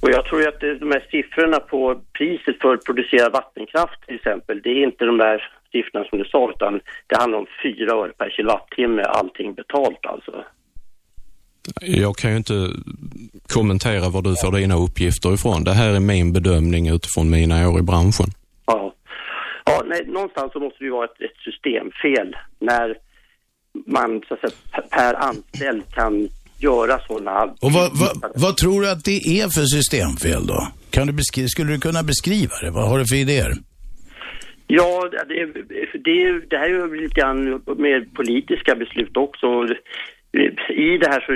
[0.00, 4.60] och jag tror ju att de här siffrorna på priset för producerad vattenkraft till exempel,
[4.62, 8.12] det är inte de där siffrorna som du sa utan det handlar om fyra öre
[8.18, 10.44] per kilowattimme allting betalt alltså.
[11.80, 12.70] Jag kan ju inte
[13.54, 15.64] kommentera var du får dina uppgifter ifrån.
[15.64, 18.26] Det här är min bedömning utifrån mina år i branschen.
[19.66, 22.96] Ja, nej, någonstans så måste det ju vara ett, ett systemfel när
[23.86, 27.42] man så att säga, per anställd kan göra sådana...
[27.42, 30.68] Och vad, vad, vad, tror du att det är för systemfel då?
[30.90, 32.70] Kan du beskriva, skulle du kunna beskriva det?
[32.70, 33.52] Vad har du för idéer?
[34.66, 35.46] Ja, det,
[36.04, 39.46] det, det här är ju lite grann med politiska beslut också.
[40.68, 41.32] I det här så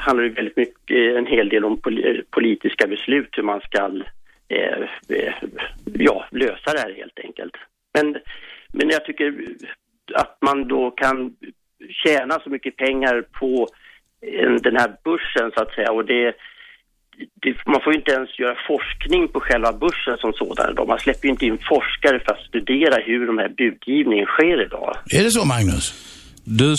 [0.00, 1.80] handlar det väldigt mycket, en hel del om
[2.30, 3.90] politiska beslut, hur man ska
[4.48, 5.34] eh, eh,
[5.84, 7.54] ja, lösa det här helt enkelt.
[7.94, 8.16] Men,
[8.72, 9.34] men jag tycker
[10.14, 11.34] att man då kan
[12.04, 13.68] tjäna så mycket pengar på
[14.62, 16.34] den här börsen så att säga och det,
[17.42, 20.88] det, man får ju inte ens göra forskning på själva börsen som sådan idag.
[20.88, 24.96] Man släpper ju inte in forskare för att studera hur de här budgivningen sker idag.
[25.18, 25.86] Är det så Magnus?
[26.44, 26.74] Du,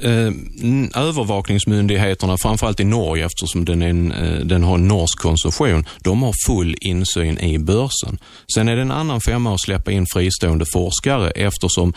[0.00, 5.86] eh, övervakningsmyndigheterna, framförallt i Norge eftersom den, är en, eh, den har en norsk koncession,
[6.00, 8.18] de har full insyn i börsen.
[8.54, 11.92] Sen är det en annan femma att släppa in fristående forskare eftersom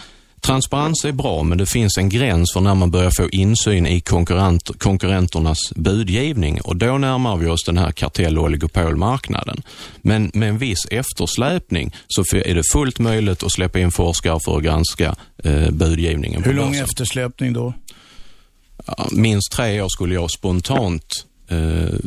[0.45, 4.01] Transparens är bra, men det finns en gräns för när man börjar få insyn i
[4.01, 9.61] konkurrent, konkurrenternas budgivning och då närmar vi oss den här kartell och oligopolmarknaden.
[10.01, 14.57] Men med en viss eftersläpning så är det fullt möjligt att släppa in forskare för
[14.57, 16.43] att granska eh, budgivningen.
[16.43, 17.73] Hur lång eftersläpning då?
[18.87, 21.99] Ja, minst tre år skulle jag spontant eh,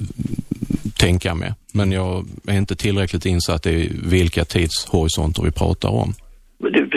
[0.97, 1.53] tänka mig.
[1.73, 6.15] Men jag är inte tillräckligt insatt i vilka tidshorisonter vi pratar om.
[6.61, 6.89] Du,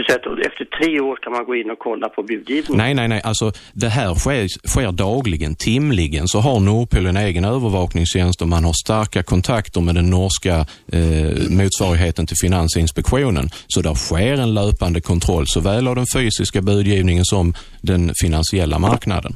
[0.47, 2.77] efter tre år kan man gå in och kolla på budgivningen?
[2.77, 3.21] Nej, nej, nej.
[3.23, 6.27] Alltså, det här sker, sker dagligen, timligen.
[6.27, 11.49] Så har Nordpol en egen övervakningstjänst och man har starka kontakter med den norska eh,
[11.49, 13.49] motsvarigheten till Finansinspektionen.
[13.67, 19.35] Så där sker en löpande kontroll såväl av den fysiska budgivningen som den finansiella marknaden.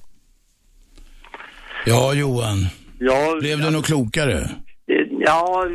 [1.86, 2.58] Ja, Johan.
[3.00, 4.50] Ja, Blev du något klokare?
[5.19, 5.67] Ja,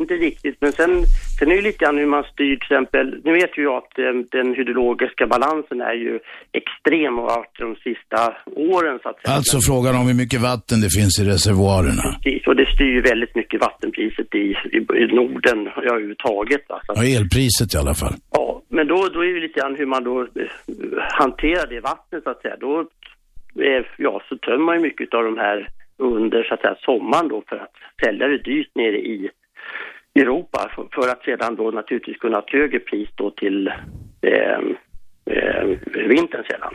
[0.00, 0.56] inte riktigt.
[0.60, 0.90] Men sen,
[1.38, 3.20] sen är det lite grann hur man styr till exempel.
[3.24, 6.18] Nu vet ju jag att eh, den hydrologiska balansen är ju
[6.60, 8.20] extrem och har varit de sista
[8.56, 9.34] åren så att säga.
[9.36, 12.06] Alltså frågan om hur mycket vatten det finns i reservoarerna.
[12.22, 16.64] Precis, och det styr ju väldigt mycket vattenpriset i, i, i Norden ja, överhuvudtaget.
[16.68, 16.92] Alltså.
[16.96, 18.14] Ja, elpriset i alla fall.
[18.32, 20.26] Ja, men då, då är det lite grann hur man då eh,
[21.20, 22.56] hanterar det vattnet så att säga.
[22.60, 22.86] Då, eh,
[23.60, 27.28] Eh, ja, så tömmer man ju mycket av de här under så att säga, sommaren
[27.28, 27.72] då för att
[28.04, 29.30] sälja det dyrt nere i
[30.14, 33.68] Europa för, för att sedan då naturligtvis kunna ha ett högre pris då till
[34.22, 34.58] eh,
[35.30, 35.66] eh,
[36.08, 36.74] vintern sedan.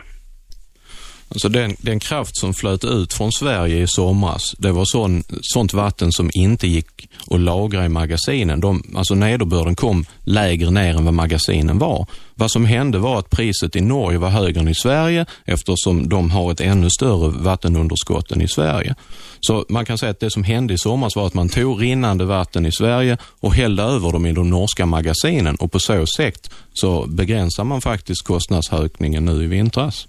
[1.34, 5.72] Alltså den, den kraft som flöt ut från Sverige i somras, det var sån, sånt
[5.72, 8.60] vatten som inte gick att lagra i magasinen.
[8.60, 12.06] De, alltså nederbörden kom lägre ner än vad magasinen var.
[12.34, 16.30] Vad som hände var att priset i Norge var högre än i Sverige eftersom de
[16.30, 18.94] har ett ännu större vattenunderskott än i Sverige.
[19.40, 22.24] Så man kan säga att det som hände i somras var att man tog rinnande
[22.24, 26.50] vatten i Sverige och hällde över dem i de norska magasinen och på så sätt
[26.72, 30.06] så begränsar man faktiskt kostnadsökningen nu i vintras.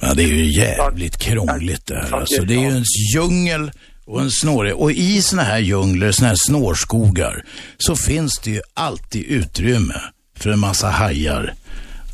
[0.00, 2.16] Ja, det är ju jävligt krångligt det här.
[2.16, 3.70] Alltså, det är ju en djungel
[4.06, 4.74] och en snårig.
[4.74, 7.44] Och i såna här djungler, såna här snårskogar,
[7.78, 10.00] så finns det ju alltid utrymme
[10.36, 11.52] för en massa hajar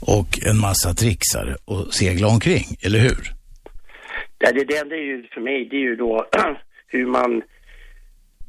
[0.01, 3.33] och en massa trixare att segla omkring, eller hur?
[4.39, 6.27] Ja, det, det, det är ju för mig, det är ju då
[6.87, 7.43] hur man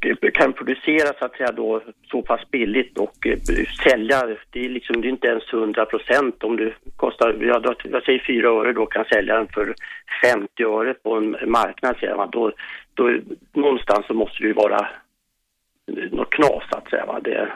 [0.06, 3.38] Eh, kan producera så att säga då så pass billigt och eh,
[3.84, 8.04] sälja, det är liksom det är inte ens 100 procent om du kostar, jag, jag
[8.04, 9.76] säger 4 öre då kan sälja den för
[10.24, 12.52] 50 öre på en marknad säger man, då,
[12.94, 13.18] då
[13.54, 14.88] någonstans så måste det ju vara
[16.12, 17.20] något knas så att säga va.
[17.20, 17.52] Det...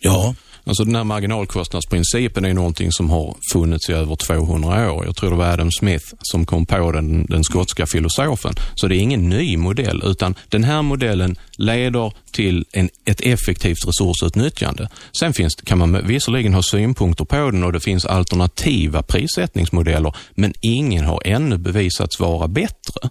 [0.00, 0.34] Ja.
[0.64, 5.04] Alltså den här marginalkostnadsprincipen är någonting som har funnits i över 200 år.
[5.04, 8.54] Jag tror det var Adam Smith som kom på den, den skotska filosofen.
[8.74, 13.88] Så det är ingen ny modell, utan den här modellen leder till en, ett effektivt
[13.88, 14.88] resursutnyttjande.
[15.20, 20.54] Sen finns, kan man visserligen ha synpunkter på den och det finns alternativa prissättningsmodeller, men
[20.60, 23.10] ingen har ännu bevisats vara bättre.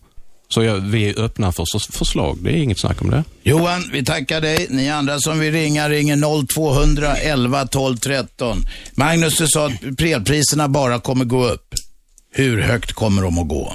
[0.53, 3.23] Så jag, vi är öppna för förslag, det är inget snack om det.
[3.43, 4.67] Johan, vi tackar dig.
[4.69, 8.57] Ni andra som vill ringa ringer 0200 11 12 13.
[8.95, 11.75] Magnus, du sa att elpriserna bara kommer gå upp.
[12.33, 13.73] Hur högt kommer de att gå?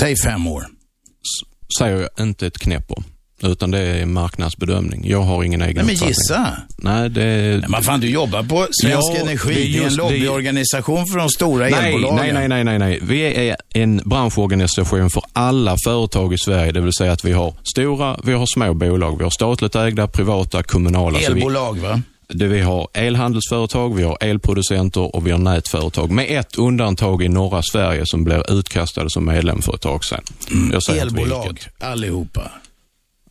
[0.00, 0.62] Säg fem år.
[0.62, 3.04] S säger jag inte ett knäpp om.
[3.42, 5.08] Utan det är marknadsbedömning.
[5.08, 6.56] Jag har ingen egen Nej, men gissa.
[6.76, 7.64] Nej, det...
[7.68, 9.54] Men fan, du jobbar på Svensk ja, Energi.
[9.54, 12.34] Det är, just, en lobbyorganisation för de stora nej, elbolagen.
[12.34, 12.98] Nej, nej, nej, nej.
[13.02, 16.72] Vi är en branschorganisation för alla företag i Sverige.
[16.72, 19.18] Det vill säga att vi har stora, vi har små bolag.
[19.18, 21.18] Vi har statligt ägda, privata, kommunala.
[21.18, 22.02] Elbolag, va?
[22.28, 26.10] Det vi har elhandelsföretag, vi har elproducenter och vi har nätföretag.
[26.10, 30.22] Med ett undantag i norra Sverige som blev utkastade som medlem för ett tag sedan.
[30.50, 30.78] Mm.
[31.00, 32.50] Elbolag, allihopa.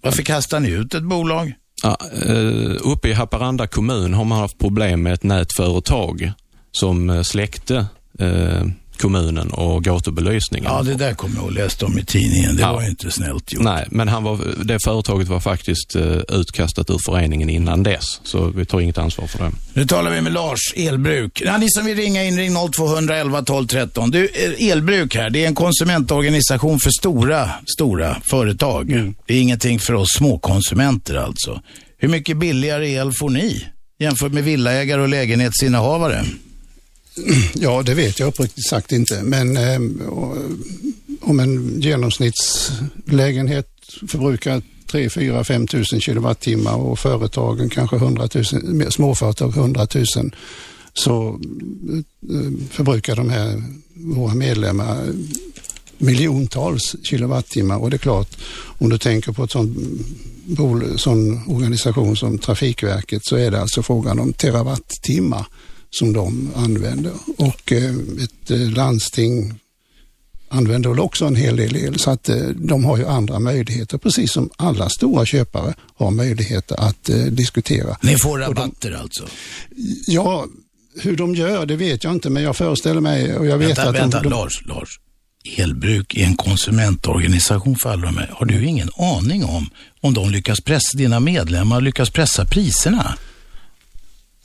[0.08, 1.54] Varför kastar ni ut ett bolag?
[1.84, 6.32] Ja, eh, uppe i Haparanda kommun har man haft problem med ett nätföretag
[6.72, 7.86] som eh, släckte
[8.20, 8.64] eh,
[8.98, 10.72] kommunen och gatubelysningen.
[10.74, 12.56] Ja, det där kommer jag och läste om i tidningen.
[12.56, 12.74] Det Ja.
[12.74, 13.64] var ju inte snällt gjort.
[13.64, 18.48] Nej, men han var, det företaget var faktiskt eh, utkastat ur föreningen innan dess, så
[18.48, 19.52] vi tar inget ansvar för det.
[19.74, 21.42] Nu talar vi med Lars, elbruk.
[21.46, 24.12] Ja, ni som vill ringa in, ring 0211 12 13.
[24.12, 28.92] Du, eh, elbruk här, det är en konsumentorganisation för stora, stora företag.
[28.92, 29.16] Mm.
[29.28, 31.62] Det är ingenting för oss småkonsumenter alltså.
[32.00, 33.66] Hur mycket billigare el får ni
[34.00, 36.24] jämfört med villaägare och lägenhetsinnehavare?
[37.54, 39.24] Ja, det vet jag uppriktigt sagt inte.
[39.24, 40.10] Men ehm, eh,
[41.22, 43.68] om en genomsnittslägenhet
[44.08, 44.62] förbrukar
[44.92, 50.06] 3, 4, 5 tusen kilowattimmar och företagen kanske 100 000, småföretag 100 000
[50.94, 51.98] så eh,
[52.36, 53.64] eh, förbrukar de här
[53.94, 55.14] våra medlemmar
[55.98, 58.38] miljontals kilowattimmar och det är klart
[58.78, 59.78] om du tänker på ett sånt
[60.46, 65.46] bol, sån organisation som Trafikverket så är det alltså frågan om terawattimmar
[65.90, 69.60] som de använder och eh, ett eh, landsting
[70.50, 73.98] använder väl också en hel del el så att eh, de har ju andra möjligheter
[73.98, 77.98] precis som alla stora köpare har möjligheter att diskutera.
[78.02, 79.28] Ni får rabatter alltså?
[80.08, 80.46] Ja,
[81.02, 83.90] hur de gör det vet jag inte men jag föreställer mig och jag vet Vänta,
[83.90, 85.00] att vänta, de, de, Lars, Lars.
[85.58, 88.30] Elbruk är en konsumentorganisation för alla de här.
[88.34, 89.70] Har du ingen aning om
[90.02, 93.18] om de lyckas pressa, dina medlemmar lyckas pressa priserna?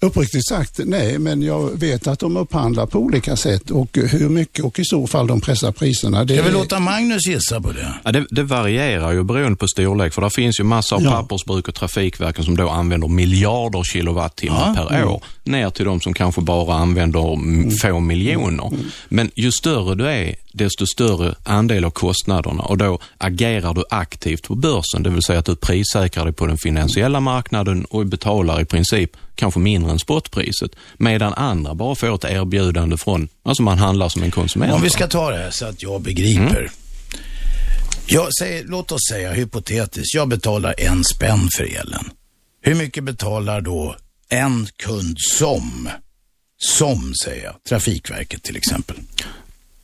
[0.02, 4.64] Uppriktigt sagt, nej, men jag vet att de upphandlar på olika sätt och hur mycket
[4.64, 6.24] och i så fall de pressar priserna.
[6.24, 7.94] Det Jag vill är- låta Magnus gissa på det.
[8.04, 11.10] Ja, det, det varierar ju beroende på storlek, för det finns ju massor av Ja.
[11.10, 14.86] pappersbruk och trafikverken som då använder miljarder kilowattimmar Ja.
[14.88, 17.70] per år, ner till de som kanske bara använder mm.
[17.70, 18.70] få miljoner.
[19.08, 24.42] Men ju större du är, desto större andel av kostnaderna och då agerar du aktivt
[24.42, 28.60] på börsen, det vill säga att du prissäkrar dig på den finansiella marknaden och betalar
[28.60, 33.78] i princip kanske mindre än spotpriset, medan andra bara får ett erbjudande från, alltså man
[33.78, 34.72] handlar som en konsument.
[34.72, 36.70] Om vi ska ta det här så att jag begriper.
[38.06, 42.10] Jag säger, låt oss säga hypotetiskt, jag betalar en spänn för elen.
[42.62, 43.96] Hur mycket betalar då
[44.28, 45.88] en kund som,
[46.56, 48.96] som säger jag, Trafikverket till exempel?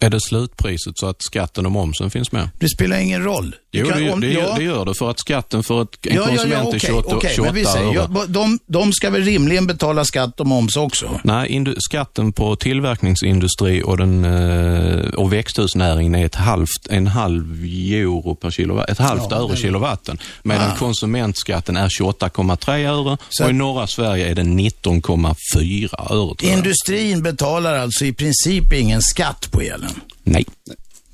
[0.01, 2.49] Är det slutpriset så att skatten och momsen finns med?
[2.59, 3.55] Det spelar ingen roll.
[3.73, 4.41] Jo, kan- det, om- det, ja.
[4.41, 7.31] gör, det gör det för att skatten för ett, en konsument är okej, 28, okej,
[7.35, 11.21] 28 men vi säger, ja, de, de ska väl rimligen betala skatt och moms också?
[11.25, 17.65] Nej, indu, skatten på tillverkningsindustri och, den, eh, och växthusnäringen är ett halvt, en halv
[17.65, 20.19] euro per kilowatt, ett halvt Ja, det- kilowatten.
[20.43, 20.77] Medan Ah.
[20.77, 26.53] konsumentskatten är 28,3 öre Så- och i norra Sverige är den 19,4 öre.
[26.53, 29.88] Industrin betalar alltså i princip ingen skatt på elen.
[30.25, 30.45] Nej.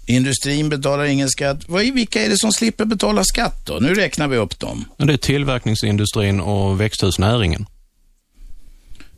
[0.06, 1.58] Industrin betalar ingen skatt.
[1.68, 3.78] Vad, vilka är det som slipper betala skatt då?
[3.80, 4.84] Nu räknar vi upp dem.
[4.96, 7.66] Det är tillverkningsindustrin och växthusnäringen.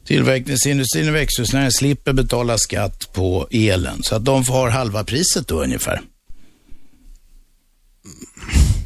[0.07, 4.03] Tillverkningsindustrin och växthusnäringen slipper betala skatt på elen.
[4.03, 6.01] Så att de får halva priset då ungefär.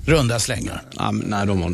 [0.04, 0.82] Runda slängar.
[0.96, 1.72] Ja, nej, de har,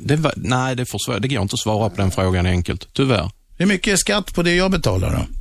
[0.00, 3.30] det, var- nej det, får, det går inte att svara på den frågan enkelt, tyvärr.
[3.58, 5.37] Hur mycket är skatt på det jag betalar då?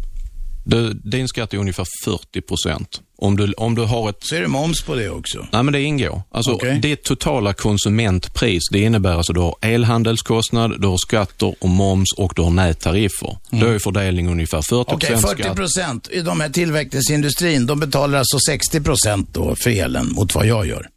[0.70, 3.02] Du, din skatt är ungefär 40 procent.
[3.18, 4.18] Om du, om du har ett...
[4.20, 5.48] Så är det moms på det också.
[5.52, 6.22] Nej, men det ingår.
[6.32, 6.80] Alltså, Okej.
[6.82, 12.34] Det totala konsumentpris, det innebär alltså du har elhandelskostnad, du har skatter och moms och
[12.36, 13.38] du har nättariffer.
[13.50, 15.56] Då är fördelningen ungefär 40 Okej, procent 40 skatt.
[15.56, 16.10] procent.
[16.12, 20.68] I de här tillverkningsindustrin, de betalar alltså 60 procent då för elen mot vad jag
[20.68, 20.88] gör.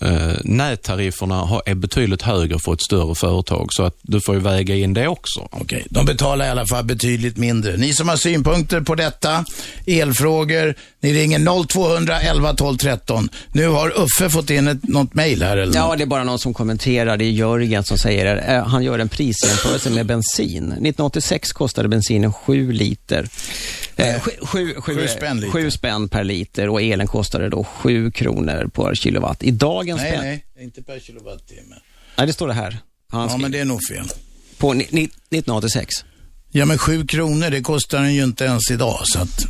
[0.00, 4.40] Eh, nättarifferna har, är betydligt högre för ett större företag, så att du får ju
[4.40, 5.48] väga in det också.
[5.52, 7.76] Okej, de betalar i alla fall betydligt mindre.
[7.76, 9.44] Ni som har synpunkter på detta,
[9.86, 13.28] elfrågor, ni ringer 0211 12 13.
[13.52, 15.98] Nu har Uffe fått in ett, något mejl här eller Ja, något.
[15.98, 17.16] det är bara någon som kommenterar.
[17.16, 18.40] Det är Jörgen som säger det.
[18.40, 20.64] Eh, Han gör en prisjämförelse med bensin.
[20.64, 23.28] 1986 kostade bensinen 7 liter.
[23.96, 25.52] Eh, sju, sju, sju, Sju spänn liter.
[25.52, 29.42] sju spänn per liter och elen kostade då 7 kronor per kilowatt.
[29.42, 29.50] I
[29.94, 31.76] dagens Nej, nej, inte per kilowattimme.
[32.18, 32.78] Nej, det står det här.
[33.10, 34.06] Han Ja, skrev- men det är nog fel.
[34.58, 35.94] På ni- ni- 1986.
[36.50, 39.40] Ja, men sju kronor, det kostar den ju inte ens idag, så att...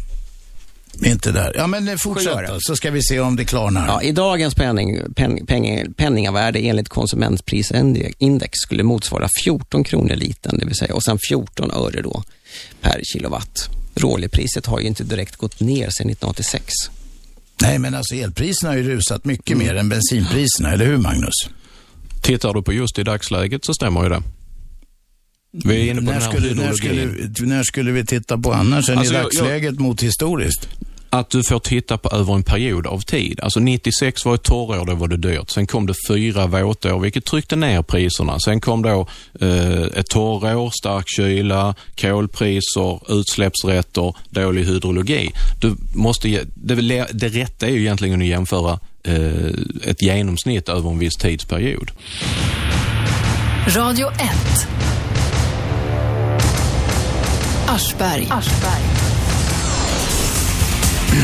[1.07, 1.53] Inte där.
[1.57, 2.47] Ja, men eh, fortsätt öre.
[2.47, 3.87] då, så ska vi se om det klarnar.
[3.87, 10.67] Ja, I dagens penning, pen, peng, penningvärde enligt konsumentprisindex skulle motsvara 14 kronor litern, det
[10.67, 12.23] vill säga, och sen 14 öre då
[12.81, 13.69] per kilowatt.
[13.95, 16.65] Råoljepriset har ju inte direkt gått ner sedan 1986.
[17.63, 21.35] Nej, men alltså elpriserna har ju rusat mycket mer än bensinpriserna, eller hur Magnus?
[22.23, 24.23] Tittar du på just i dagsläget så stämmer ju det.
[25.65, 27.07] Vi är inne på när, den här skulle, när, skulle,
[27.47, 30.69] när skulle vi titta på annars än Alltså, i jag- dagsläget mot historiskt?
[31.11, 33.41] Att du får titta på över en period av tid.
[33.41, 35.51] Alltså 96 var ett torrår, då var det dyrt.
[35.51, 38.39] Sen kom det fyra våtår, vilket tryckte ner priserna.
[38.41, 39.07] Sen kom då
[39.41, 45.31] eh, ett torrår, stark kyla, kolpriser, utsläppsrätter, dålig hydrologi.
[45.61, 50.99] Du måste, det, det rätta är ju egentligen att jämföra eh, ett genomsnitt över en
[50.99, 51.91] viss tidsperiod.
[53.69, 54.69] Radio 1.
[57.69, 58.29] Aschberg.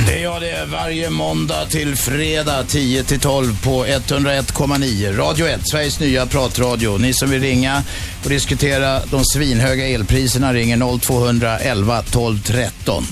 [0.07, 5.17] Det är jag det varje måndag till fredag 10 till 12 på 101,9.
[5.17, 6.99] Radio 1, Sveriges nya pratradio.
[6.99, 7.83] Ni som vill ringa
[8.25, 13.07] och diskutera de svinhöga elpriserna ringer 0211 12 13.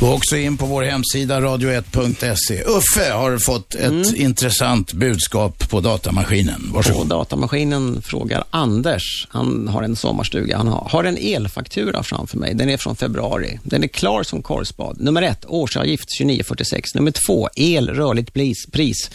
[0.00, 2.62] Gå också in på vår hemsida radio1.se.
[2.62, 6.68] Uffe har fått ett intressant budskap på datamaskinen.
[6.68, 7.06] På Varsågod.
[7.06, 12.54] datamaskinen frågar Anders, han har en sommarstuga, han har, har en elfaktura framför mig.
[12.54, 13.58] Den är från februari.
[13.62, 15.00] Den är klar som korvspad.
[15.00, 16.94] Nummer ett, årsavgift 2946.
[16.94, 19.10] Nummer två, el, rörligt pris, pris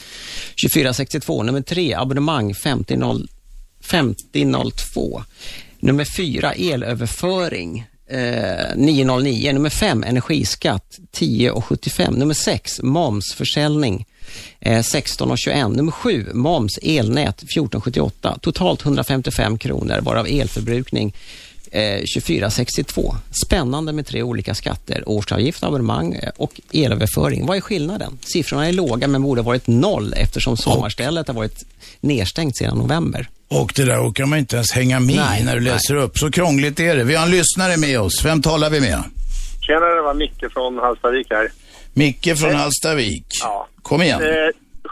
[0.63, 1.43] 2462.
[1.43, 3.27] Nummer tre, abonnemang 5002.
[3.81, 5.23] 5002.
[5.79, 7.85] Nummer fyra, elöverföring.
[8.07, 9.53] Eh, 909.
[9.53, 12.17] Nummer 5, energiskatt 10,75.
[12.17, 14.05] Nummer 6, momsförsäljning
[14.59, 15.75] eh, 16,21.
[15.75, 18.39] Nummer 7, moms elnät 14,78.
[18.41, 21.15] Totalt 155 kronor, varav elförbrukning
[21.75, 23.15] eh, 24,62.
[23.45, 25.03] Spännande med tre olika skatter.
[25.05, 27.45] Årsavgift, abonnemang eh, och elöverföring.
[27.45, 28.17] Vad är skillnaden?
[28.21, 31.65] Siffrorna är låga men borde varit noll eftersom sommarstället har varit
[32.01, 33.27] nedstängt sedan november.
[33.47, 35.71] Och det där orkar man inte ens hänga med Nej, när du nej.
[35.71, 36.17] läser upp.
[36.17, 37.03] Så krångligt är det.
[37.03, 38.25] Vi har en lyssnare med oss.
[38.25, 39.03] Vem talar vi med?
[39.61, 41.51] Tjena, det var Micke från Hallstavik här.
[41.93, 43.25] Micke från Hallstavik.
[43.43, 43.67] Ja.
[43.81, 44.21] Kom igen.
[44.21, 44.27] Eh,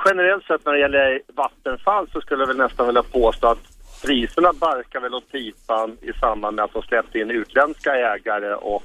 [0.06, 3.73] generellt sett när det gäller Vattenfall så skulle jag väl nästan vilja påstå att
[4.06, 8.84] priserna barkar väl åt pipan i samband med att de släppte in utländska ägare och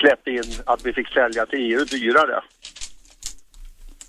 [0.00, 2.40] släppte in att vi fick sälja till EU dyrare.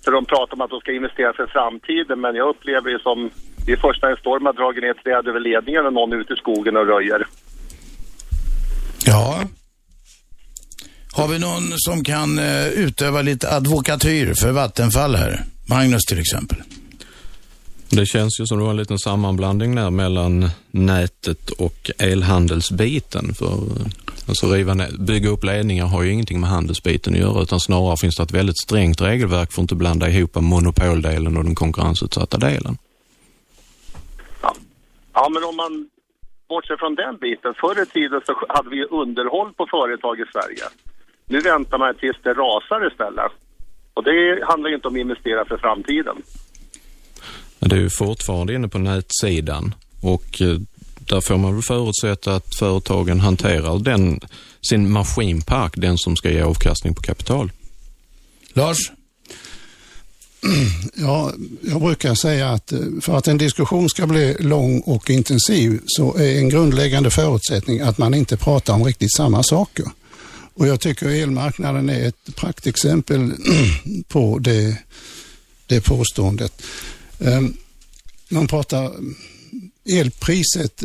[0.04, 3.30] För de pratar om att de ska investera för framtiden men jag upplever det som
[3.66, 6.16] det är först när en storm har dragit ner träd över ledningen och någon är
[6.16, 7.26] ute i skogen och röjer.
[9.06, 9.42] Ja.
[11.16, 15.44] Har vi någon som kan eh, utöva lite advokatyr för Vattenfall här?
[15.68, 16.58] Magnus till exempel.
[17.96, 23.34] Det känns ju som det var en liten sammanblandning där mellan nätet och elhandelsbiten.
[23.34, 23.86] För eh,
[24.28, 28.16] alltså riva bygga upp ledningar har ju ingenting med handelsbiten att göra utan snarare finns
[28.16, 32.78] det ett väldigt strängt regelverk för att inte blanda ihop monopoldelen och den konkurrensutsatta delen.
[35.12, 35.88] Ja, men om man
[36.48, 37.54] bortser från den biten.
[37.60, 40.64] Förr i tiden så hade vi underhåll på företag i Sverige.
[41.26, 43.32] Nu väntar man tills det rasar istället.
[43.94, 46.16] Och det handlar ju inte om att investera för framtiden.
[47.68, 50.58] Det är ju fortfarande inne på nätsidan och eh,
[50.98, 54.20] där får man väl förutsätta att företagen hanterar den,
[54.68, 57.52] sin maskinpark, den som ska ge avkastning på kapital.
[58.52, 58.78] Lars?
[60.94, 65.80] Ja, jag brukar säga att eh, för att en diskussion ska bli lång och intensiv
[65.86, 69.84] så är en grundläggande förutsättning att man inte pratar om riktigt samma saker.
[70.54, 73.32] Och jag tycker elmarknaden är ett praktexempel
[74.08, 74.76] på det,
[75.66, 76.62] det påståendet.
[77.24, 77.56] Ehm,
[78.28, 79.14] man pratar ehm,
[79.84, 80.82] elpriset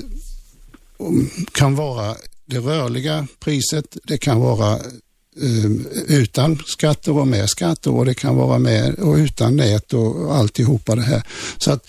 [1.52, 2.16] kan vara
[2.46, 4.80] det rörliga priset, det kan vara
[5.42, 10.36] ehm, utan skatter och med skatter och det kan vara med och utan nät och
[10.36, 11.24] alltihopa det här.
[11.58, 11.88] Så att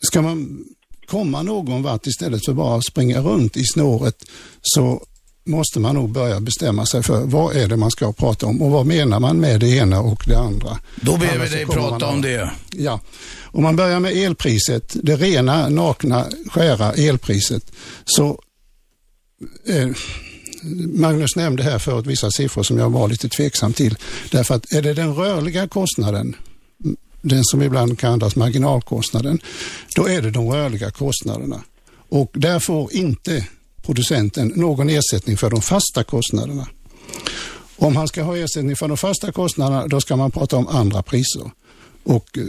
[0.00, 0.64] ska man
[1.06, 4.24] komma någon vart istället för bara springa runt i snåret
[4.62, 5.06] så
[5.44, 8.70] måste man nog börja bestämma sig för vad är det man ska prata om och
[8.70, 10.78] vad menar man med det ena och det andra.
[11.00, 12.50] Då ber vi dig prata om det.
[12.70, 13.00] Ja,
[13.42, 17.72] om man börjar med elpriset, det rena, nakna, skära elpriset,
[18.04, 18.40] så
[19.66, 19.88] eh,
[20.94, 23.98] Magnus nämnde här förut vissa siffror som jag var lite tveksam till.
[24.30, 26.36] Därför att är det den rörliga kostnaden,
[27.22, 29.40] den som ibland kallas marginalkostnaden,
[29.96, 31.62] då är det de rörliga kostnaderna.
[32.08, 33.46] Och där får inte
[33.86, 36.68] producenten någon ersättning för de fasta kostnaderna.
[37.76, 41.02] Om han ska ha ersättning för de fasta kostnaderna, då ska man prata om andra
[41.02, 41.50] priser.
[42.04, 42.44] Och eh,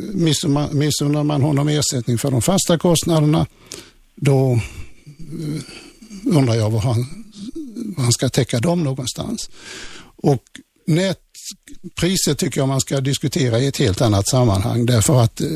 [0.72, 3.48] missunnar man honom ersättning för de fasta kostnaderna,
[4.16, 7.24] då eh, undrar jag var han,
[7.76, 9.50] var han ska täcka dem någonstans.
[10.16, 10.44] Och
[10.88, 15.48] nätpriset tycker jag man ska diskutera i ett helt annat sammanhang därför att eh,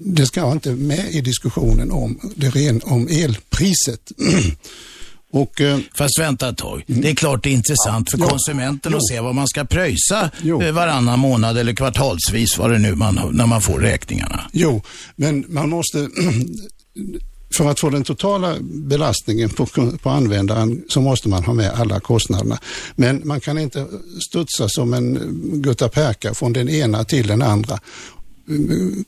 [0.00, 4.12] det ska inte med i diskussionen om, det ren, om elpriset.
[5.34, 6.82] Och, eh, Fast vänta ett tag.
[6.86, 8.28] Det är klart det är intressant för Ja.
[8.28, 8.98] konsumenten Jo.
[8.98, 10.62] att se vad man ska pröjsa Jo.
[10.62, 14.40] eh, varannan månad eller kvartalsvis, vad det nu man, när man får räkningarna.
[14.52, 14.82] Jo,
[15.16, 16.08] men man måste...
[17.56, 19.66] för att få den totala belastningen på,
[20.02, 22.58] på användaren så måste man ha med alla kostnaderna.
[22.96, 23.86] Men man kan inte
[24.28, 25.18] studsa som en
[25.62, 27.78] guttaperka från den ena till den andra.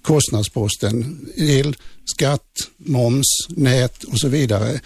[0.03, 2.43] Kostnadsposten, el, skatt,
[2.77, 4.81] moms, nät och så vidare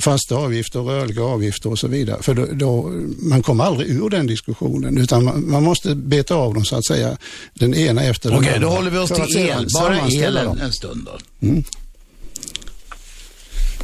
[0.00, 2.22] fasta avgifter, rörliga avgifter och så vidare.
[2.22, 2.82] För då, då,
[3.30, 6.86] man kommer aldrig ur den diskussionen utan man, man, måste beta av dem så att
[6.86, 7.16] säga,
[7.54, 8.68] den ena efter den Okej, andra.
[8.68, 11.46] då håller vi oss till el, bara elen en stund då.
[11.46, 11.64] Mm.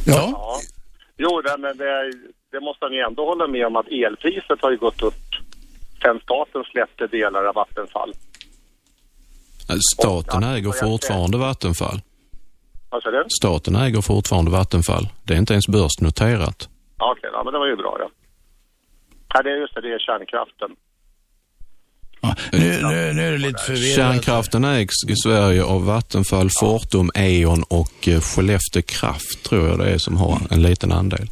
[0.05, 0.29] Ja.
[0.31, 0.59] ja.
[1.17, 2.11] Jo, det, men det,
[2.51, 5.23] det måste ni ändå hålla med om att elpriset har ju gått upp
[6.03, 8.13] sen staten släppte delar av Vattenfall.
[9.93, 12.01] Staten äger fortfarande Vattenfall.
[12.93, 13.31] Vad?
[13.31, 15.07] Staten äger fortfarande Vattenfall.
[15.23, 16.69] Det är inte ens börsnoterat.
[16.99, 18.09] Ja, Okej, ja, men det var ju bra ja.
[19.33, 20.69] Ja, det är just det, det är kärnkraften.
[22.21, 23.95] Ja, nu, nu, nu är det lite förvirrat.
[23.95, 29.89] Kärnkraften ägs i Sverige av Vattenfall, Fortum, E.ON och eh, Skellefteå Kraft tror jag det
[29.89, 31.27] är som har en liten andel.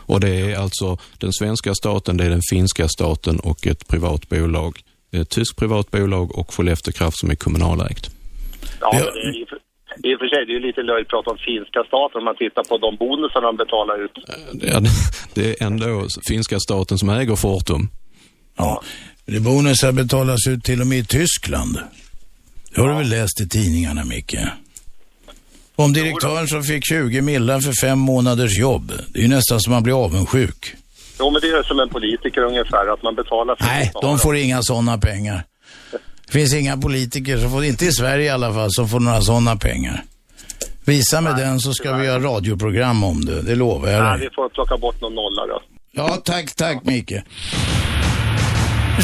[0.00, 4.28] Och det är alltså den svenska staten, det är den finska staten och ett privat
[4.28, 4.82] bolag.
[5.10, 8.10] Ett tyskt privat bolag och Skellefteå Kraft som är kommunalägt.
[8.80, 9.71] Ja, men det är,
[10.08, 12.24] i och för sig, det är ju lite löjligt att prata om finska staten om
[12.24, 14.14] man tittar på de bonusarna de betalar ut.
[14.70, 14.80] Ja,
[15.34, 17.88] det är ändå finska staten som äger Fortum.
[18.56, 18.82] Ja,
[19.26, 21.74] det bonusar betalas ut till och med i Tyskland.
[22.74, 22.92] Det har ja.
[22.94, 24.36] du väl läst i tidningarna, Micke?
[25.76, 28.92] Om direktören som fick 20 millar för fem månaders jobb.
[29.08, 30.74] Det är ju nästan som man blir avundsjuk.
[31.18, 34.36] Jo, men det är som en politiker ungefär, att man betalar för Nej, de får
[34.36, 35.44] inga sådana pengar.
[36.32, 39.20] Det finns inga politiker, som får, inte i Sverige i alla fall, som får några
[39.20, 40.04] sådana pengar.
[40.84, 44.10] Visa mig den så ska vi göra radioprogram om det, det lovar jag dig.
[44.10, 45.62] Nej, vi får plocka bort någon nolla då.
[45.92, 46.90] Ja, tack, tack ja.
[46.90, 47.12] Micke.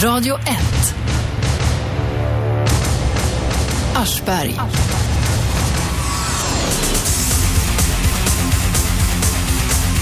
[0.04, 0.48] Radio 1.
[3.94, 4.54] Aschberg.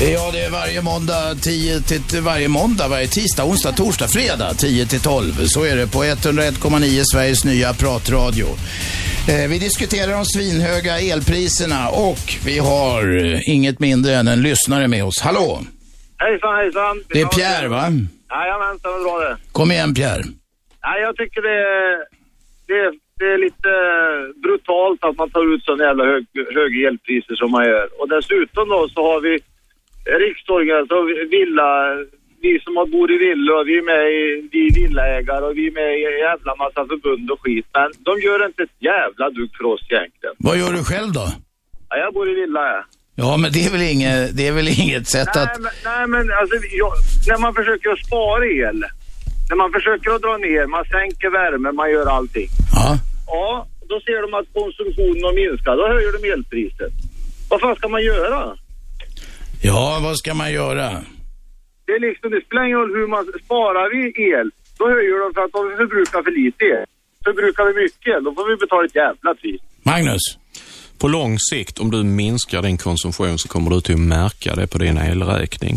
[0.01, 4.87] Ja, det är varje måndag 10 till varje måndag, varje tisdag, onsdag, torsdag, fredag 10
[4.87, 5.33] till 12.
[5.55, 8.47] Så är det på 101,9 Sveriges nya pratradio.
[9.33, 14.89] Eh, vi diskuterar de svinhöga elpriserna och vi har eh, inget mindre än en lyssnare
[14.89, 15.19] med oss.
[15.27, 15.49] Hallå!
[16.25, 16.95] Hejsan, hejsan!
[17.15, 17.85] Det är Pierre, va?
[18.31, 19.37] Jajamensan, är bra det.
[19.53, 20.25] Kom igen, Pierre.
[20.87, 21.97] Nej, jag tycker det är,
[22.71, 22.81] det,
[23.21, 23.73] det är lite
[24.45, 26.25] brutalt att man tar ut sådana jävla hög,
[26.59, 27.89] höga elpriser som man gör.
[28.01, 29.35] Och dessutom då så har vi
[30.25, 30.97] riksdagen, alltså
[31.37, 31.71] villa,
[32.43, 35.67] vi som har bor i villor, vi är med i, vi är villaägare och vi
[35.71, 37.67] är med i en jävla massa förbund och skit.
[37.75, 40.35] Men de gör inte ett jävla dugg för oss egentligen.
[40.39, 41.27] Vad gör du själv då?
[41.89, 42.85] Ja, jag bor i villa, ja.
[43.19, 45.61] Ja, men det är väl inget, det är väl inget sätt nej, att...
[45.61, 46.93] Men, nej, men alltså, jag,
[47.29, 48.85] när man försöker att spara el,
[49.51, 52.49] när man försöker att dra ner, man sänker värme, man gör allting.
[52.75, 52.99] Ja.
[53.27, 56.93] Ja, då ser de att konsumtionen har minskat, då höjer de elpriset.
[57.51, 58.57] Vad fan ska man göra?
[59.67, 60.87] Ja, vad ska man göra?
[61.87, 64.03] Det, är liksom, det spelar ingen roll hur man sparar vi
[64.33, 66.87] el, då höjer de för att de förbrukar för lite el.
[67.25, 69.61] Förbrukar vi mycket el, då får vi betala ett jävla pris.
[69.83, 70.25] Magnus?
[70.99, 74.67] På lång sikt, om du minskar din konsumtion så kommer du till att märka det
[74.67, 75.77] på din elräkning.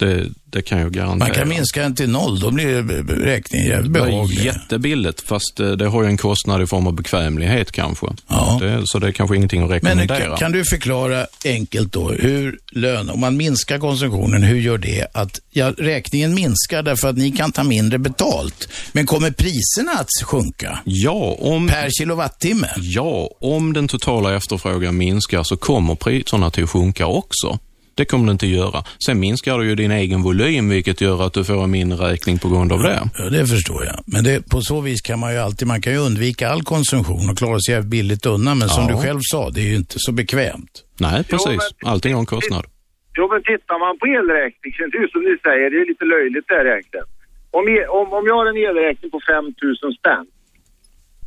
[0.00, 1.28] Det, det kan jag garantera.
[1.28, 4.38] Man kan minska den till noll, då blir räkningen jävligt behaglig.
[4.38, 8.06] Det är jättebilligt, fast det, det har ju en kostnad i form av bekvämlighet kanske.
[8.28, 8.58] Ja.
[8.60, 10.18] Det, så det är kanske ingenting att rekommendera.
[10.18, 14.78] Men kan, kan, du förklara enkelt då, hur lön, om man minskar konsumtionen, hur gör
[14.78, 18.68] det att ja, räkningen minskar därför att ni kan ta mindre betalt?
[18.92, 20.78] Men kommer priserna att sjunka?
[20.84, 21.68] Ja, om...
[21.68, 22.68] Per kilowattimme?
[22.76, 27.58] Ja, om den totala efterfrågan minskar så kommer priserna till att sjunka också.
[28.00, 28.78] Det kommer du inte göra.
[29.06, 32.36] Sen minskar du ju din egen volym, vilket gör att du får en mindre räkning
[32.38, 33.00] på grund av det.
[33.18, 33.96] Ja, det förstår jag.
[34.14, 37.24] Men det, på så vis kan man ju alltid, man kan ju undvika all konsumtion
[37.30, 38.54] och klara sig billigt undan.
[38.58, 38.90] Men som ja.
[38.92, 40.74] du själv sa, det är ju inte så bekvämt.
[41.06, 41.62] Nej, precis.
[41.68, 42.64] Jo, men, Allting har en kostnad.
[43.16, 46.48] Jo, men tittar man på elräkningen, det är som ni säger, det är lite löjligt
[46.52, 47.08] där egentligen.
[47.58, 47.64] Om,
[47.98, 50.26] om, om jag har en elräkning på 5 000 spänn,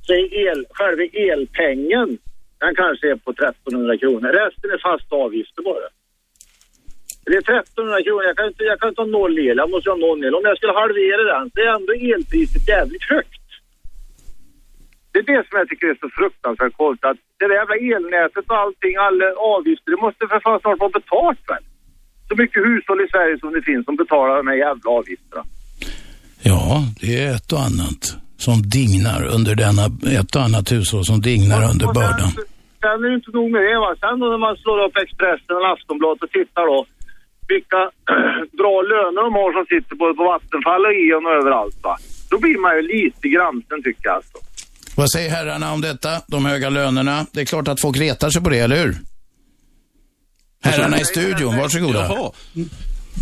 [0.06, 2.10] så är el, själva elpengen,
[2.64, 4.30] den kanske är på 1300 kronor.
[4.42, 5.88] Resten är fasta avgifter bara.
[7.26, 8.24] Det är 1300 kronor.
[8.30, 9.58] Jag kan inte, jag kan inte ha noll el.
[9.64, 10.36] Jag måste ha noll el.
[10.40, 13.44] Om jag skulle halvera den så är ändå elpriset jävligt högt.
[15.12, 17.10] Det är det som jag tycker är så fruktansvärt konstigt.
[17.12, 20.98] Att det där jävla elnätet och allting, alla avgifter, det måste för fan snart vara
[21.00, 21.64] betalt väl?
[22.28, 25.44] Så mycket hushåll i Sverige som det finns som betalar de här jävla avgifterna.
[26.52, 26.66] Ja,
[27.02, 28.02] det är ett och annat
[28.46, 29.86] som dignar under denna,
[30.20, 32.30] ett och annat hushåll som dignar och, under bördan.
[32.36, 32.46] Sen,
[32.84, 33.92] sen är det inte nog med det va.
[34.04, 36.80] Sen när man slår upp Expressen och Aftonbladet och tittar då
[37.48, 37.82] vilka
[38.62, 41.98] bra löner de har som sitter både på Vattenfall och Eon och överallt va.
[42.30, 44.38] Då blir man ju lite gransen tycker jag alltså.
[44.96, 47.26] Vad säger herrarna om detta, de höga lönerna?
[47.32, 48.96] Det är klart att folk retar sig på det, eller hur?
[50.64, 52.00] Herrarna i studion, varsågoda.
[52.00, 52.32] Jaha.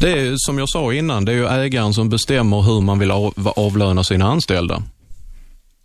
[0.02, 3.12] Det är som jag sa innan, det är ju ägaren som bestämmer hur man vill
[3.12, 4.84] av, avlöna sina anställda.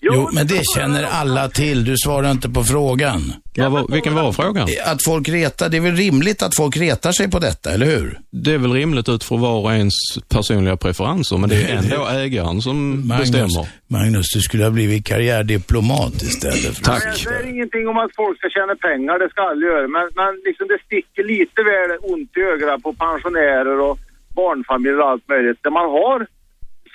[0.01, 1.85] Jo, men det känner alla till.
[1.85, 3.33] Du svarar inte på frågan.
[3.57, 4.69] Vad var, vilken var frågan?
[4.87, 8.19] Att folk retar, det är väl rimligt att folk retar sig på detta, eller hur?
[8.31, 9.95] Det är väl rimligt ut från var och ens
[10.29, 13.69] personliga preferenser, men det är ändå ägaren som Magnus, bestämmer.
[13.87, 16.77] Magnus, du skulle ha blivit karriärdiplomat istället.
[16.77, 17.25] För Tack.
[17.25, 19.89] Det är ingenting om att folk ska tjäna pengar, det ska alla göra.
[19.89, 23.99] Men, men liksom det sticker lite väl ont i ögonen på pensionärer och
[24.41, 25.59] barnfamiljer och allt möjligt.
[25.63, 26.27] Där man har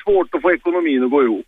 [0.04, 1.46] svårt att få ekonomin att gå ihop.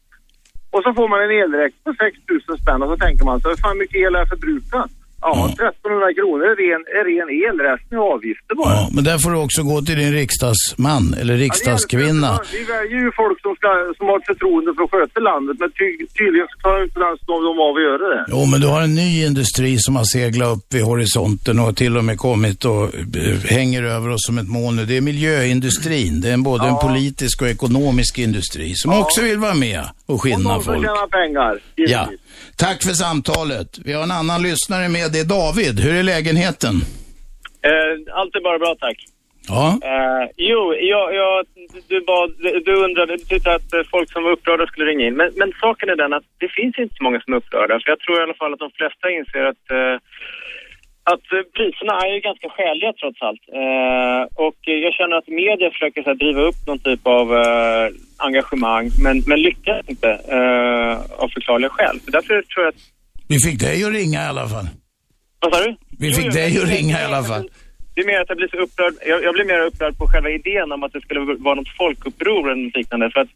[0.74, 2.18] Och så får man en elräkning på 6
[2.48, 4.92] 000 spänn och så tänker man så hur fan mycket el är jag förbrukat?
[5.26, 8.74] Ja, 1300 kronor är ren, är ren el, resten är avgifter bara.
[8.78, 12.30] Ja, men där får du också gå till din riksdagsman eller riksdagskvinna.
[12.52, 15.70] Vi väljer ju folk som, ska, som har ett förtroende för att sköta landet men
[15.80, 15.88] ty,
[16.20, 17.00] tydligen så klarar inte
[17.50, 18.26] de av att göra det.
[18.34, 21.98] Jo, men du har en ny industri som har seglat upp vid horisonten och till
[21.98, 24.86] och med kommit och eh, hänger över oss som ett moln nu.
[24.86, 26.22] Det är miljöindustrin.
[26.22, 30.22] Det är en, både en politisk och ekonomisk industri som också vill vara med och
[30.22, 30.86] skinna De som folk.
[30.86, 31.60] tjänar pengar.
[31.76, 32.08] Ja.
[32.58, 33.80] Tack för samtalet.
[33.86, 35.12] Vi har en annan lyssnare med.
[35.12, 35.80] Det är David.
[35.80, 36.76] Hur är lägenheten?
[37.70, 38.98] Eh, allt är bara bra, tack.
[39.48, 39.80] Ja.
[39.92, 41.46] Eh, jo, jag, jag,
[41.88, 42.30] du, bad,
[42.66, 45.16] du undrade, du tyckte att folk som var upprörda skulle ringa in.
[45.16, 47.80] Men, men saken är den att det finns inte så många som är upprörda.
[47.80, 49.96] För jag tror i alla fall att de flesta inser att, eh,
[51.12, 53.44] att eh, priserna är ju ganska skäliga trots allt.
[53.62, 57.86] Eh, och jag känner att media försöker så här, driva upp någon typ av eh,
[58.28, 60.94] engagemang, men, men lyckas inte eh,
[61.24, 61.96] av förklarliga skäl.
[62.06, 62.82] Så därför tror jag att...
[63.28, 64.68] Vi fick dig att ringa i alla fall.
[65.42, 65.76] Vad sa du?
[66.00, 67.50] Vi fick dig att ringa i alla fall.
[67.96, 68.94] Det är mer att jag blir så upprörd.
[69.06, 72.52] Jag, jag blir mer upprörd på själva idén om att det skulle vara något folkuppror
[72.52, 73.10] eller något liknande.
[73.14, 73.28] För att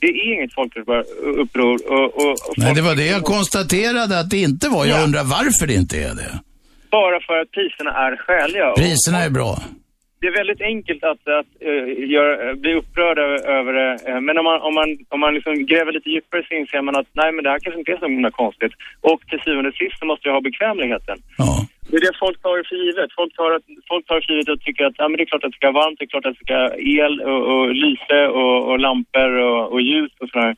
[0.00, 1.74] det är inget folkuppror.
[1.92, 4.84] Och, och, och Nej, det var det jag konstaterade att det inte var.
[4.86, 5.04] Jag Ja.
[5.04, 6.32] undrar varför det inte är det.
[6.98, 8.66] Bara för att priserna är skäliga.
[8.82, 9.52] Priserna är bra.
[10.20, 11.84] Det är väldigt enkelt att, att eh,
[12.14, 13.18] göra- bli upprörd
[13.58, 13.92] över, det.
[14.08, 16.96] Eh, men om man, om man, om man liksom gräver lite djupare så inser man
[17.00, 18.72] att nej, men det här kanske inte är så himla konstigt.
[19.10, 21.16] Och till syvende och sist så måste jag ha bekvämligheten.
[21.90, 23.10] Det är det folk tar för givet.
[23.20, 23.50] Folk tar,
[23.90, 25.70] folk tar för givet och tycker att ja, men det är klart att det ska
[25.70, 26.70] vara varmt, det är klart att det ska ha
[27.00, 30.54] el och, och lyse och, och lampor och, och ljus och sådär.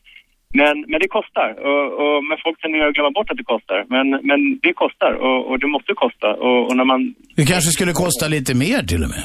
[0.61, 1.49] Men, men det kostar.
[1.69, 3.79] Och, och, men folk tenderar att glömma bort att det kostar.
[3.95, 6.29] Men, men det kostar och, och det måste kosta.
[6.47, 7.01] Och, och när man
[7.41, 9.25] Det kanske skulle kosta lite mer till och med.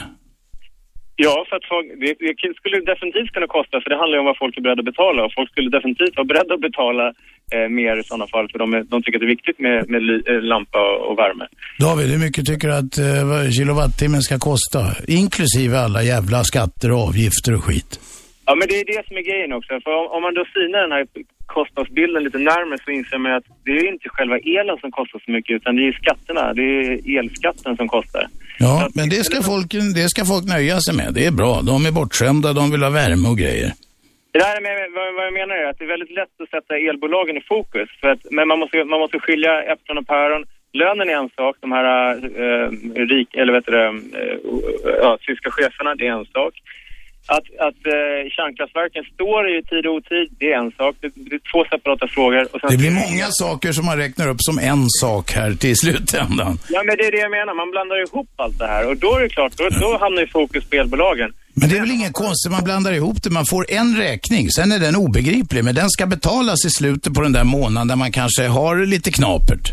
[1.25, 4.29] Ja, för att folk, det, det skulle definitivt kunna kosta, för det handlar ju om
[4.31, 5.19] vad folk är beredda att betala.
[5.25, 7.05] Och folk skulle definitivt vara beredda att betala
[7.55, 10.01] eh, mer i sådana fall, för de, de tycker att det är viktigt med, med
[10.07, 11.45] ly, eh, lampa och, värme.
[11.85, 14.81] David, hur mycket tycker du att eh, kilowattimmen ska kosta?
[15.21, 17.91] Inklusive alla jävla skatter och avgifter och skit.
[18.49, 19.71] Ja, men det är det som är grejen också.
[19.83, 21.05] För om, om man då synar den här
[21.45, 25.31] kostnadsbilden lite närmare så inser man att det är inte själva elen som kostar så
[25.31, 26.43] mycket, utan det är skatterna.
[26.59, 28.23] Det är elskatten som kostar.
[28.65, 29.69] Ja, men det ska, folk,
[29.99, 31.09] det ska folk nöja sig med.
[31.17, 31.53] Det är bra.
[31.71, 33.69] De är bortskämda, de vill ha värme och grejer.
[34.35, 34.73] Det här med,
[35.15, 37.89] vad, jag menar är att det är väldigt lätt att sätta elbolagen i fokus.
[38.01, 40.43] För att, men man måste, man måste skilja äpplen och päron.
[40.81, 41.85] Lönen är en sak, de här
[42.43, 42.67] eh,
[43.13, 43.95] rik, eller vet du, eh,
[45.03, 46.53] ja, tyska cheferna, det är en sak.
[47.35, 50.93] Att, att eh, kärnkraftverken står i tid och otid, det är en sak.
[51.01, 52.41] Det, det är två separata frågor.
[52.51, 56.53] Sen, Det blir många saker som man räknar upp som en sak här till slutändan.
[56.75, 57.53] Ja, men det är det jag menar.
[57.61, 58.83] Man blandar ihop allt det här.
[58.89, 61.29] Och då är det klart, då, då hamnar ju fokus på elbolagen.
[61.53, 63.29] Men det är väl ingen konstigt, man blandar ihop det.
[63.29, 67.21] Man får en räkning, sen är den obegriplig, men den ska betalas i slutet på
[67.21, 69.71] den där månaden där man kanske har lite knapert.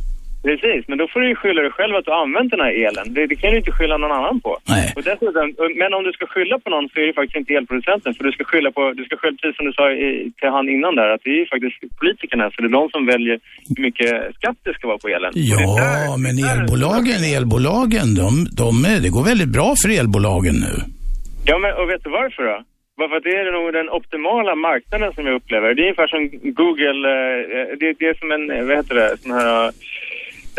[0.48, 3.06] Precis, men då får du ju skylla dig själv att du använt den här elen.
[3.14, 4.52] Det, det kan du inte skylla någon annan på.
[4.74, 4.86] Nej.
[4.96, 5.46] Och dessutom,
[5.80, 8.10] men om du ska skylla på någon så är det faktiskt inte elproducenten.
[8.14, 10.66] För du ska skylla på, du ska skylla, precis som du sa i, till han
[10.74, 12.44] innan där, att det är ju faktiskt politikerna.
[12.52, 13.36] Så det är de som väljer
[13.76, 15.32] hur mycket skatt det ska vara på elen.
[15.34, 18.30] Ja, men elbolagen, elbolagen, de,
[18.60, 18.70] de,
[19.04, 20.74] det går väldigt bra för elbolagen nu.
[21.48, 22.58] Ja, men och vet du varför då?
[22.98, 25.74] Bara för att det är nog den optimala marknaden som jag upplever.
[25.74, 26.22] Det är ungefär som
[26.60, 29.72] Google, eh, det, det är som en, eh, vad heter det, sån här...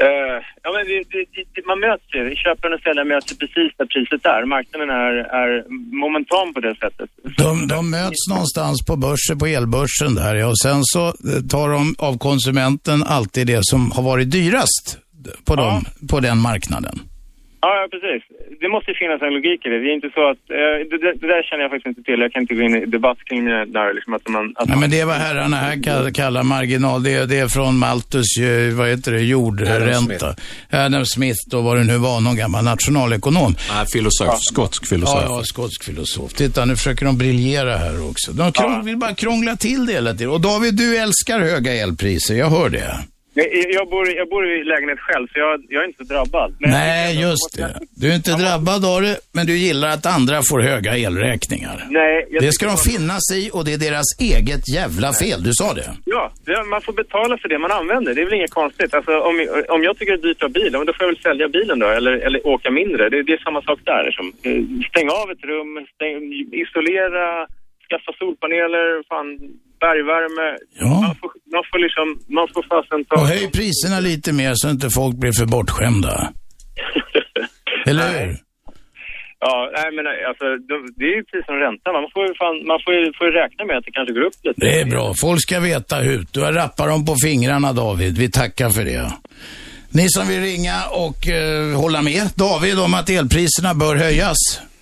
[0.05, 0.99] eh, ja, men det,
[1.53, 4.45] det, man möts ju, köparen och säljaren möts ju precis där priset är.
[4.45, 5.49] Marknaden är, är
[6.03, 7.09] momentan på det sättet.
[7.37, 10.47] De, de möts någonstans på börsen, på elbörsen där ja.
[10.47, 11.13] och sen så eh,
[11.49, 14.97] tar de av konsumenten alltid det som har varit dyrast
[15.45, 16.99] på, dem, på den marknaden.
[17.61, 18.21] Ja, ja, precis.
[18.61, 19.79] Det måste ju finnas en logik i det.
[19.83, 22.19] Det är inte så att, eh, det, det, det där känner jag faktiskt inte till.
[22.25, 24.53] Jag kan inte gå in i debatt kring det där, liksom att man...
[24.55, 27.03] Att Nej, men det är vad herrarna här kall- kallar marginal.
[27.03, 30.35] Det är, det är från Malthus, eh, vad heter det, Adam jordränta.
[30.71, 33.55] Adam Smith och vad det nu var, någon gammal nationalekonom.
[33.75, 34.39] Nej, filosof.
[34.39, 35.23] Skotsk filosof.
[35.25, 36.33] Ja, ja, skotsk filosof.
[36.33, 38.31] Titta, nu försöker de briljera här också.
[38.31, 40.29] De krång, vill bara krångla till det hela tiden.
[40.29, 42.97] Och David, du älskar höga elpriser, jag hör det.
[43.77, 46.55] Jag bor, jag bor i lägenhet själv, så jag, jag är inte drabbad.
[46.59, 47.79] Men Nej, just det.
[48.01, 51.77] Du är inte drabbad av det, men du gillar att andra får höga elräkningar.
[51.89, 55.43] Nej, Det ska de finna sig i och det är deras eget jävla fel.
[55.43, 55.89] Du sa det.
[56.05, 56.31] Ja,
[56.73, 58.13] man får betala för det man använder.
[58.13, 58.93] Det är väl inget konstigt.
[58.93, 59.35] Alltså, om,
[59.69, 61.79] om jag tycker det är dyrt att ha bil, då får jag väl sälja bilen
[61.79, 63.09] då, eller, eller åka mindre.
[63.09, 64.03] Det, det är samma sak där.
[64.07, 64.25] Liksom.
[64.47, 66.17] Eh, Stäng av ett rum, stäng,
[66.63, 67.47] isolera,
[67.89, 69.27] skaffa solpaneler, fan,
[69.85, 70.47] bergvärme.
[71.05, 72.07] Man, får, man får liksom,
[72.37, 73.15] man får fasen ta...
[73.21, 76.15] Och höj priserna lite mer så inte folk blir för bortskämda.
[77.89, 78.35] Eller hur?
[79.39, 81.91] Ja, nej men alltså, de- det är ju precis som ränta.
[81.91, 84.21] Man får ju, fan, man får ju, får ju räkna med att det kanske går
[84.29, 84.61] upp lite.
[84.65, 85.13] Det är bra.
[85.21, 86.27] Folk ska veta hut.
[86.31, 88.17] Du har rappat dem på fingrarna David.
[88.17, 89.11] Vi tackar för det.
[89.89, 94.37] Ni som vill ringa och eh, hålla med David om att elpriserna bör höjas.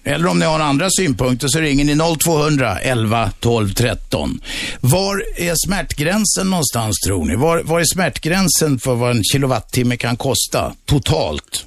[0.06, 4.42] Eller om ni har andra synpunkter så ringer ni 0200 11 12 13.
[4.80, 7.36] Var är smärtgränsen någonstans tror ni?
[7.36, 11.66] Var, var är smärtgränsen för vad en kilowattimme kan kosta totalt?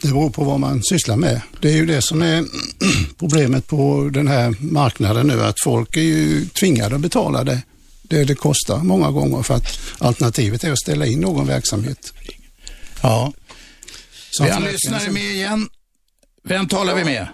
[0.00, 1.40] Det beror på vad man sysslar med.
[1.60, 2.44] Det är ju det som är
[3.18, 7.62] problemet på den här marknaden nu, att folk är ju tvingade att betala det,
[8.02, 12.12] det det kostar många gånger för att alternativet är att ställa in någon verksamhet.
[13.02, 13.32] Ja.
[14.30, 15.68] Som Vi har lyssnare med igen.
[16.48, 17.26] Vem talar vi med?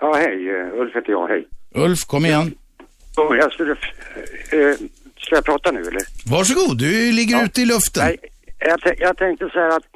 [0.00, 0.50] Ja, hej.
[0.50, 1.28] eh, Ulf heter jag.
[1.28, 1.46] Hej.
[1.74, 2.54] Ulf, kom igen.
[3.16, 3.70] Jag skulle...
[3.70, 4.76] Eh,
[5.18, 6.02] ska jag prata nu eller?
[6.30, 8.02] Varsågod, du ligger ute i luften.
[8.04, 8.16] Nej,
[8.58, 9.86] jag, jag tänkte så här att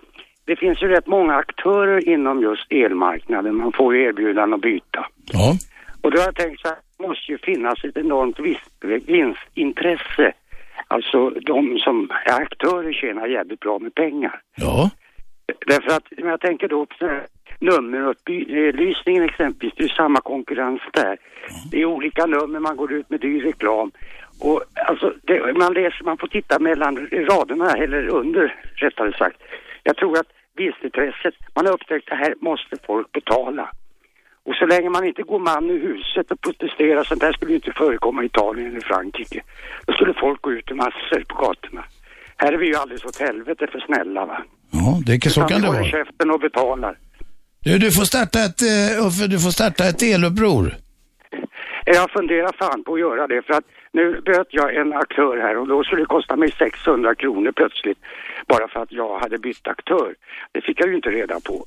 [0.44, 3.54] det finns ju rätt många aktörer inom just elmarknaden.
[3.56, 5.06] Man får ju erbjudanden att byta.
[5.32, 5.56] Ja.
[6.02, 8.38] Och då har jag tänkt så här, det måste ju finnas ett enormt
[9.06, 10.32] vinstintresse.
[10.88, 14.40] Alltså de som är aktörer tjänar jävligt bra med pengar.
[14.56, 14.90] Ja.
[15.66, 16.86] Därför att, men jag tänker då
[17.60, 21.18] nummerupplysningen exempelvis, det är samma konkurrens där.
[21.70, 23.90] Det är olika nummer, man går ut med dyr reklam.
[24.40, 29.38] Och alltså, det, man läser, man får titta mellan raderna, eller under rättare sagt.
[29.82, 33.70] Jag tror att vinstintresset, man har upptäckt att här måste folk betala.
[34.44, 37.56] Och så länge man inte går man i huset och protesterar, sånt där skulle ju
[37.56, 39.42] inte förekomma i Italien eller Frankrike.
[39.86, 41.84] Då skulle folk gå ut i massor på gatorna.
[42.36, 44.42] Här är vi ju alldeles åt helvete för snälla va.
[44.70, 45.84] Ja, det, så Utan kan det vi vara.
[45.84, 46.96] käften och betalar.
[47.68, 50.74] Du, du får starta ett, eh, du får starta ett eluppror.
[51.84, 55.56] Jag funderar fan på att göra det för att nu böt jag en aktör här
[55.60, 57.98] och då skulle det kosta mig 600 kronor plötsligt
[58.48, 60.14] bara för att jag hade bytt aktör.
[60.52, 61.64] Det fick jag ju inte reda på.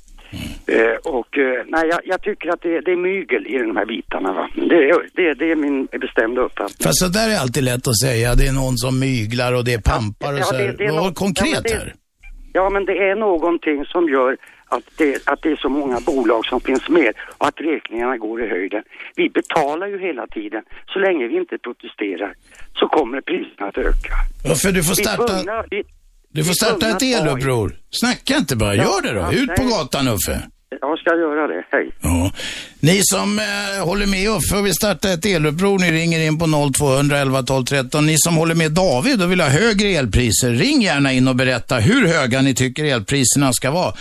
[0.67, 3.85] Eh, och eh, nej, jag, jag tycker att det, det är mygel i de här
[3.85, 4.49] bitarna va.
[4.55, 6.83] Det, är- det, det är min bestämda uppfattning.
[6.83, 8.35] Fast så där är alltid lätt att säga.
[8.35, 10.75] Det är någon som myglar och det är pampar och Ja, så det- här.
[10.77, 11.93] det är Var något- konkret ja, det- här.
[12.53, 14.37] Ja, men det är någonting som gör
[14.71, 18.43] att det, att det är så många bolag som finns med och att räkningarna går
[18.43, 18.83] i höjden.
[19.15, 20.63] Vi betalar ju hela tiden.
[20.93, 22.33] Så länge vi inte protesterar
[22.79, 24.13] så kommer priserna att öka.
[24.51, 25.83] Uffe, du får starta, vi-
[26.29, 27.75] du får starta ett eluppror.
[27.91, 29.19] Snacka inte bara, Ja, gör det då.
[29.19, 30.41] ja, Ut på gatan Uffe.
[30.79, 31.63] Jag ska göra det.
[31.71, 31.91] Hej.
[32.01, 32.31] Ja.
[32.79, 36.71] Ni som eh, håller med Uffe och vill starta ett eluppror, ni ringer in på
[36.73, 38.05] 0200 11 12 13.
[38.05, 41.75] Ni som håller med David och vill ha högre elpriser, ring gärna in och berätta
[41.75, 43.93] hur höga ni tycker elpriserna ska vara.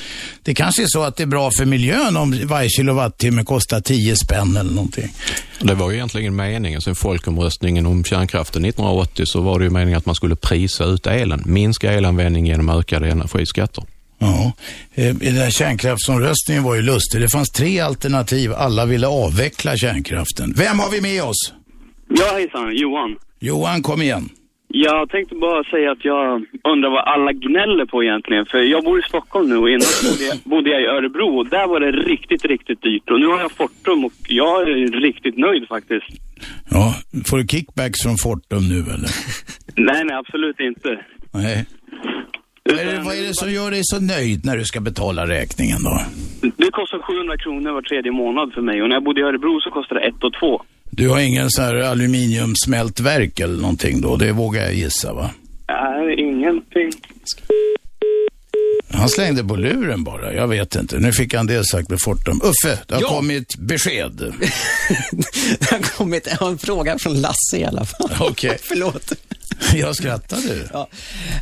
[0.43, 4.17] Det kanske är så att det är bra för miljön om varje kilowattimme kostar 10
[4.17, 5.13] spänn eller någonting.
[5.61, 6.81] Det var ju egentligen meningen.
[6.81, 11.07] Sen folkomröstningen om kärnkraften 1980 så var det ju meningen att man skulle prisa ut
[11.07, 11.43] elen.
[11.47, 13.85] Minska elanvändning genom ökade energiskatter.
[14.21, 14.53] Ja,
[14.95, 17.21] eh, den här kärnkraftsomröstningen var ju lustig.
[17.21, 18.53] Det fanns tre alternativ.
[18.53, 20.55] Alla ville avveckla kärnkraften.
[20.57, 21.55] Vem har vi med oss?
[22.09, 22.77] Ja, hejsan.
[22.77, 23.17] Johan.
[23.41, 24.29] Johan, kom igen.
[24.73, 28.47] Jag tänkte bara säga att jag undrar vad alla gnäller på egentligen.
[28.47, 31.49] För jag bor i Stockholm nu och innan bodde jag, bodde jag i Örebro och
[31.49, 33.11] där var det riktigt, riktigt dyrt.
[33.11, 36.07] Och nu har jag Fortum och jag är riktigt nöjd faktiskt.
[36.71, 36.95] Ja,
[37.27, 39.11] får du kickbacks från Fortum nu eller?
[39.77, 40.89] Nej, nej, absolut inte.
[41.33, 41.67] Nej.
[42.71, 45.27] Vad är, det, vad är det som gör dig så nöjd när du ska betala
[45.27, 46.01] räkningen då?
[46.41, 49.61] Det kostar 700 kronor var tredje månad för mig och när jag bodde i Örebro
[49.61, 50.63] så kostade det 1 och 2.
[50.91, 54.17] Du har ingen så här aluminiumsmältverk eller någonting då?
[54.17, 55.31] Det vågar jag gissa va?
[55.69, 56.91] Nej, ingenting.
[58.93, 60.35] Han slängde på luren bara.
[60.35, 60.99] Jag vet inte.
[60.99, 62.41] Nu fick han det sagt med Fortum.
[62.45, 63.09] Uffe, det har Ja.
[63.09, 64.13] kommit besked.
[65.59, 68.11] Det har kommit en fråga från Lasse i alla fall.
[68.21, 68.59] Okej.
[68.63, 69.13] Förlåt.
[69.75, 70.69] Jag skrattade.
[70.73, 70.89] Ja.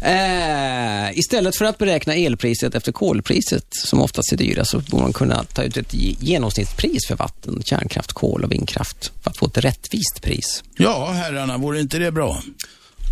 [0.03, 5.12] Eh, istället för att beräkna elpriset efter kolpriset, som oftast är dyra, så borde man
[5.12, 9.46] kunna ta ut ett ge- genomsnittspris för vatten, kärnkraft, kol och vindkraft för att få
[9.46, 10.64] ett rättvist pris.
[10.76, 12.42] Ja, herrarna, vore inte det bra?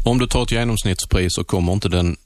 [0.04, 2.16] Om du tar ett genomsnittspris så kommer inte den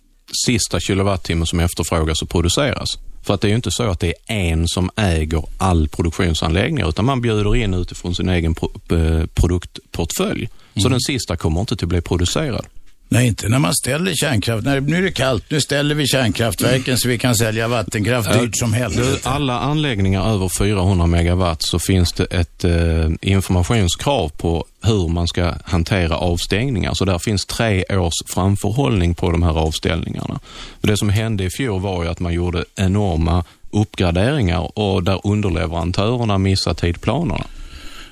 [0.46, 2.98] sista kilowattimmen som efterfrågas att produceras.
[3.22, 6.88] För att det är ju inte så att det är en som äger all produktionsanläggning
[6.88, 8.54] utan man bjuder in utifrån sin egen
[8.90, 10.48] eh, produktportfölj.
[10.76, 12.66] Så den sista kommer inte att bli producerad.
[13.12, 14.64] Nej, inte när man ställer kärnkraft.
[14.64, 18.56] När, nu är det kallt, nu ställer vi kärnkraftverken så vi kan sälja vattenkraft dyrt
[18.56, 19.28] som helvete.
[19.28, 25.54] Alla anläggningar över 400 megawatt så finns det ett eh, informationskrav på hur man ska
[25.64, 26.94] hantera avstängningar.
[26.94, 30.40] Så där finns tre års framförhållning på de här avställningarna.
[30.80, 36.38] Det som hände i fjol var ju att man gjorde enorma uppgraderingar och där underleverantörerna
[36.38, 37.46] missade tidplanerna.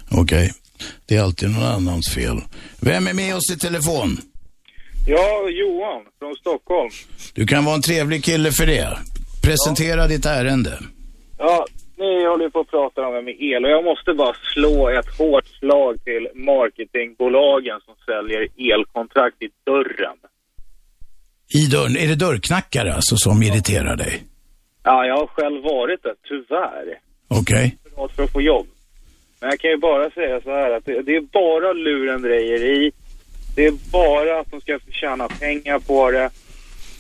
[0.08, 0.50] Okej, okay.
[1.06, 2.40] det är alltid någon annans fel.
[2.80, 4.20] Vem är med oss i telefon?
[5.10, 6.90] Ja, Johan från Stockholm.
[7.34, 8.98] Du kan vara en trevlig kille för det.
[9.46, 10.06] Presentera ja.
[10.06, 10.78] ditt ärende.
[11.38, 14.88] Ja, ni håller på att prata om det med el och jag måste bara slå
[14.88, 18.42] ett hårt slag till marketingbolagen som säljer
[18.72, 20.18] elkontrakt i dörren.
[21.58, 21.96] I dörren?
[21.96, 24.22] Är det dörrknackare alltså som irriterar dig?
[24.82, 26.86] Ja, jag har själv varit det, tyvärr.
[27.28, 27.76] Okej.
[27.96, 28.08] Okay.
[28.16, 28.66] För att få jobb.
[29.40, 32.92] Men jag kan ju bara säga så här att det, det är bara lurendrejeri
[33.58, 36.30] det är bara att de ska tjäna pengar på det.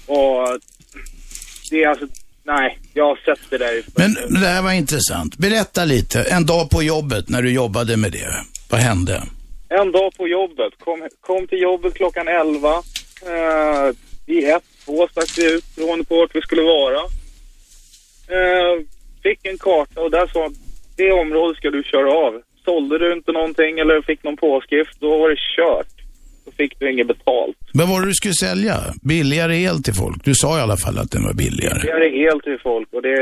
[0.06, 0.60] Och
[1.70, 2.06] det är alltså,
[2.44, 3.82] nej, jag har sett det där.
[3.96, 5.36] Men det här var intressant.
[5.36, 8.32] Berätta lite, en dag på jobbet när du jobbade med det.
[8.70, 9.22] Vad hände?
[9.68, 10.72] En dag på jobbet.
[10.78, 12.68] Kom, kom till jobbet klockan 11.
[13.22, 13.94] Eh,
[14.26, 17.00] I ett, två stack vi ut beroende på vart vi skulle vara.
[18.36, 18.82] Eh,
[19.22, 20.50] fick en karta och där sa
[20.96, 22.42] det området ska du köra av.
[22.64, 25.97] Sålde du inte någonting eller fick någon påskrift, då var det kört
[26.48, 27.56] så fick du inget betalt.
[27.74, 28.74] Men vad var det du skulle sälja?
[29.02, 30.24] Billigare el till folk?
[30.24, 31.80] Du sa i alla fall att den var billigare.
[31.80, 33.18] Billigare el till folk och det,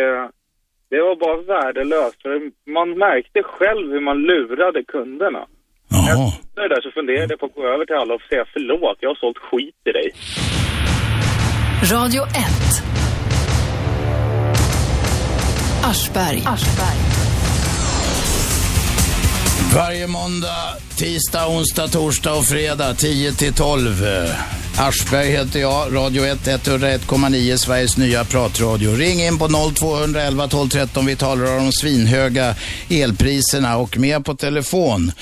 [0.90, 2.22] det var bara värdelöst.
[2.22, 2.32] För
[2.78, 5.42] man märkte själv hur man lurade kunderna.
[5.88, 6.28] Jaha.
[6.28, 8.96] Efter det där så funderade jag på att gå över till alla och säga förlåt,
[9.00, 10.08] jag har sålt skit till dig.
[11.92, 12.86] Radio 1
[15.90, 16.42] Aschberg.
[16.46, 17.25] Aschberg.
[19.76, 20.66] Varje måndag,
[20.98, 24.04] tisdag, onsdag, torsdag och fredag 10 till 12.
[24.78, 28.90] Aschberg heter jag, Radio 1, 101,9, Sveriges nya pratradio.
[28.90, 31.06] Ring in på 0211 12 13.
[31.06, 32.54] Vi talar om de svinhöga
[32.90, 35.12] elpriserna och med på telefon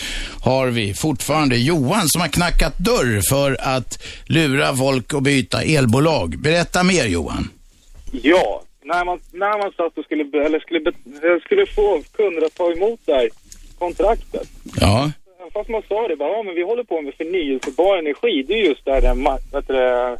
[0.41, 6.39] har vi fortfarande Johan som har knackat dörr för att lura folk att byta elbolag.
[6.39, 7.49] Berätta mer Johan.
[8.13, 10.93] Ja, när man, när man satt och skulle, eller skulle,
[11.41, 13.31] skulle få kunder att ta emot dig
[13.85, 14.49] kontraktet.
[14.80, 15.12] Ja.
[15.53, 18.35] Fast man sa det bara, ja men vi håller på med förnyelsebar energi.
[18.49, 20.16] Det är just där den, vet du,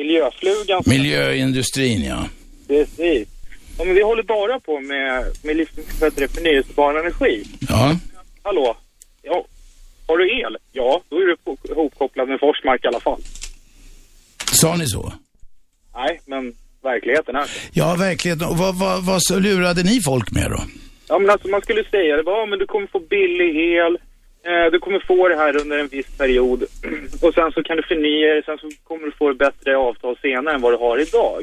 [0.00, 0.82] miljöflugan.
[0.86, 2.20] Miljöindustrin, ja.
[2.68, 3.28] Precis.
[3.78, 5.56] Ja, men vi håller bara på med, med
[6.00, 7.44] vet du, förnyelsebar energi.
[7.68, 7.96] Ja.
[8.42, 8.76] Hallå?
[9.22, 9.44] Ja.
[10.06, 10.56] Har du el?
[10.72, 11.36] Ja, då är du
[11.72, 13.20] ihopkopplad med Forsmark i alla fall.
[14.52, 15.12] Sa ni så?
[15.94, 18.48] Nej, men verkligheten är Ja, verkligheten.
[18.48, 20.62] Och vad, vad, vad så lurade ni folk med då?
[21.12, 23.94] Ja, men alltså man skulle säga det, ja men du kommer få billig el,
[24.48, 26.60] eh, du kommer få det här under en viss period
[27.22, 30.16] och sen så kan du förnya det, sen så kommer du få ett bättre avtal
[30.22, 31.42] senare än vad du har idag.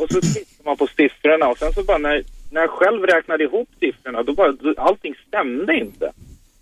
[0.00, 2.22] Och så tittar man på siffrorna och sen så bara när,
[2.52, 6.12] när jag själv räknade ihop siffrorna, då bara, då, allting stämde inte.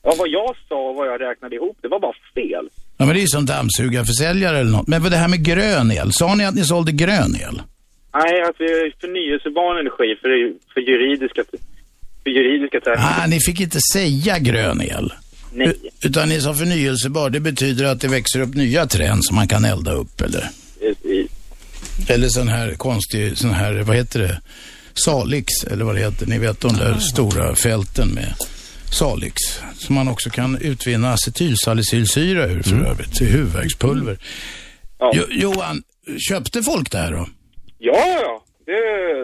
[0.03, 2.69] Ja, vad jag sa och vad jag räknade ihop, det var bara fel.
[2.99, 4.89] Ja, men det är som dammsugarförsäljare eller något.
[4.89, 7.57] Men vad det här med grön el, sa ni att ni sålde grön el?
[8.21, 10.31] Nej, att vi är förnyelsebar energi för,
[10.73, 11.43] för juridiska
[12.31, 13.23] juridiska termer.
[13.23, 15.13] Ah, ni fick inte säga grön el.
[15.53, 15.75] Nej.
[16.05, 17.31] Utan ni sa förnyelsebar.
[17.31, 20.49] Det betyder att det växer upp nya träd som man kan elda upp, eller?
[20.81, 21.31] Precis.
[22.09, 24.41] Eller sån här konstig, sån här, vad heter det?
[24.95, 26.27] Salix, eller vad det heter.
[26.27, 28.35] Ni vet de där stora fälten med
[28.91, 29.35] Salix.
[29.75, 32.87] Som man också kan utvinna acetylsalicylsyra ur för mm.
[32.87, 34.19] övrigt, till huvudvärkspulver.
[34.99, 35.13] Ja.
[35.15, 35.83] Jo, Johan,
[36.29, 37.27] köpte folk det här då?
[37.79, 38.45] Ja, ja.
[38.67, 38.73] Det,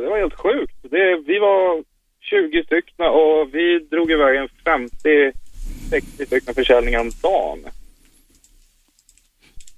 [0.01, 0.77] det var helt sjukt.
[0.83, 1.85] Det, vi var
[2.31, 4.49] 20 stycken och vi drog iväg en
[5.93, 7.59] 50-60 stycken försäljningar om dagen.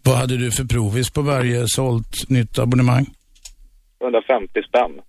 [0.05, 3.07] Vad hade du för provis på varje sålt nytt abonnemang?
[4.00, 5.00] 150 spänn.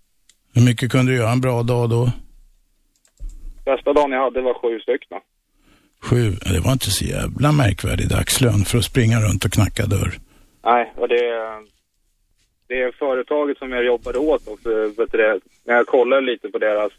[0.53, 2.11] Hur mycket kunde du göra en bra dag då?
[3.65, 5.19] Bästa dagen jag hade var sju stycken.
[6.01, 6.31] Sju?
[6.53, 10.13] Det var inte så jävla märkvärdig dagslön för att springa runt och knacka dörr.
[10.63, 11.23] Nej, och det,
[12.67, 14.69] det är företaget som jag jobbade åt också.
[14.97, 16.91] Vet du, när jag kollade lite på deras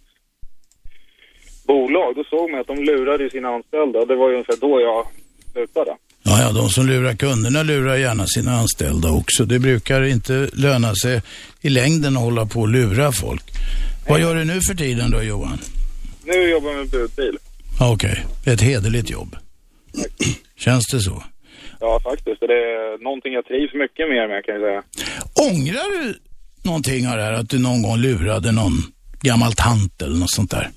[1.66, 4.04] bolag, då såg man att de lurade sina anställda.
[4.04, 5.06] Det var ju ungefär då jag
[5.52, 5.96] slutade.
[6.22, 9.44] Ja, ja, de som lurar kunderna lurar gärna sina anställda också.
[9.44, 11.22] Det brukar inte löna sig
[11.60, 13.44] i längden att hålla på och lura folk.
[13.52, 13.62] Nej.
[14.08, 15.58] Vad gör du nu för tiden då, Johan?
[16.24, 17.38] Nu jobbar jag med budbil.
[17.80, 18.54] Okej, okay.
[18.54, 19.36] ett hederligt jobb.
[20.56, 21.22] Känns det så?
[21.80, 22.40] Ja, faktiskt.
[22.40, 24.82] Det är någonting jag trivs mycket mer med, kan jag säga.
[25.50, 26.18] Ångrar du
[26.62, 27.32] någonting av det här?
[27.32, 28.72] Att du någon gång lurade någon
[29.20, 30.70] gammal tant eller något sånt där?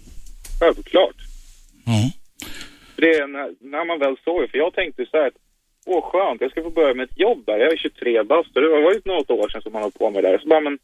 [0.60, 1.20] Självklart.
[2.94, 5.32] För det är när, när man väl såg det, för jag tänkte så här,
[5.86, 7.58] åh skönt, jag ska få börja med ett jobb där.
[7.58, 10.10] Jag är 23 bast och det var ju något år sedan som man höll på
[10.10, 10.40] med det där.
[10.40, 10.78] Så bara, men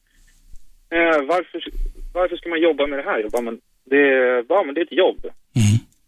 [0.98, 1.60] eh, varför,
[2.14, 3.20] varför ska man jobba med det här?
[3.20, 3.60] Jag bara, men
[3.92, 4.04] det,
[4.50, 5.22] ja, men det är ett jobb.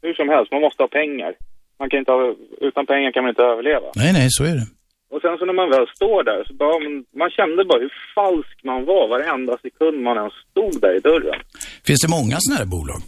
[0.05, 1.31] Hur som helst, man måste ha pengar.
[1.79, 3.87] Man kan inte ha, utan pengar kan man inte överleva.
[3.95, 4.67] Nej, nej, så är det.
[5.13, 6.75] Och sen så när man väl står där så bara,
[7.21, 11.39] man kände bara hur falsk man var varenda sekund man ens stod där i dörren.
[11.87, 13.01] Finns det många sådana här bolag?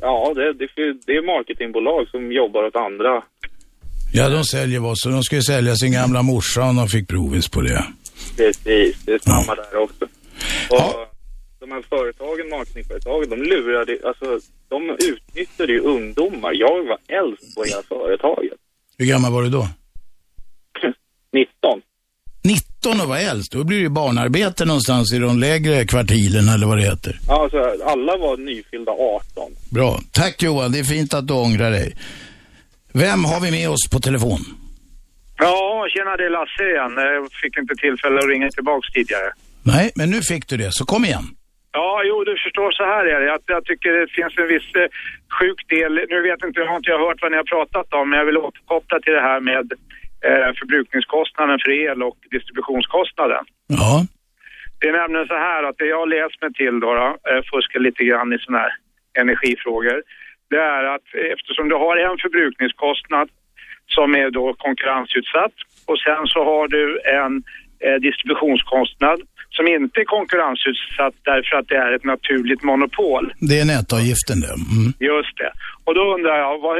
[0.00, 0.68] Ja, det, det,
[1.06, 3.22] det är marketingbolag som jobbar åt andra.
[4.12, 5.08] Ja, de säljer vad så.
[5.08, 7.84] De skulle sälja sin gamla morsa om de fick provis på det.
[8.36, 10.04] Precis, det är samma där också.
[10.70, 11.08] Och
[11.60, 14.38] de här företagen, marketingföretagen, de lurade, alltså
[14.68, 16.52] de utnyttjade ju ungdomar.
[16.54, 18.58] Jag var äldst på hela företaget.
[18.98, 19.68] Hur gammal var du då?
[22.84, 23.52] 19 och var äldst?
[23.52, 27.12] Då blir det ju barnarbete någonstans i de lägre kvartilen eller vad det heter.
[27.28, 29.52] Ja, alltså alla var nyfyllda 18.
[29.70, 29.98] Bra.
[30.12, 31.96] Tack Johan, det är fint att du ångrar dig.
[32.92, 34.40] Vem har vi med oss på telefon?
[35.38, 36.92] Ja, tjena det är Lasse igen.
[37.14, 39.30] Jag fick inte tillfälle att ringa tillbaks tidigare.
[39.62, 41.26] Nej, men nu fick du det, så kom igen.
[41.72, 43.34] Ja, jo, du förstår så här är det.
[43.34, 44.88] Att jag tycker det finns en viss eh,
[45.38, 45.92] sjuk del.
[46.12, 48.26] Nu vet inte, jag har inte jag hört vad ni har pratat om, men jag
[48.26, 49.66] vill återkoppla till det här med
[50.60, 53.44] förbrukningskostnaden för el och distributionskostnaden.
[53.66, 54.06] Ja.
[54.80, 57.80] Det är nämligen så här att det jag läst mig till då, då eh, fuskar
[57.80, 58.72] lite grann i sådana här
[59.22, 59.98] energifrågor.
[60.50, 63.28] Det är att eftersom du har en förbrukningskostnad
[63.96, 65.56] som är då konkurrensutsatt
[65.90, 66.84] och sen så har du
[67.20, 67.32] en
[67.84, 69.18] eh, distributionskostnad
[69.56, 73.24] som inte är konkurrensutsatt därför att det är ett naturligt monopol.
[73.48, 74.54] Det är nätavgiften det.
[74.76, 74.88] Mm.
[75.12, 75.52] Just det.
[75.84, 76.76] Och då undrar jag, vad,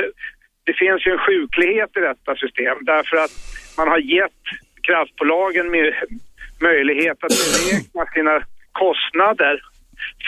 [0.69, 3.35] det finns ju en sjuklighet i detta system därför att
[3.79, 4.43] man har gett
[4.87, 5.67] kraftbolagen
[6.69, 8.37] möjlighet att beräkna sina
[8.83, 9.55] kostnader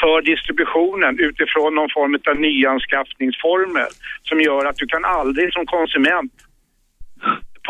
[0.01, 3.93] för distributionen utifrån någon form av nyanskaffningsformel
[4.29, 6.35] som gör att du kan aldrig som konsument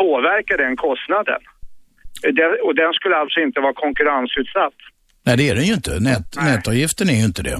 [0.01, 1.41] påverka den kostnaden.
[2.39, 4.77] Den, och den skulle alltså inte vara konkurrensutsatt.
[5.25, 5.91] Nej, det är den ju inte.
[5.99, 7.57] Nät, nätavgiften är ju inte det.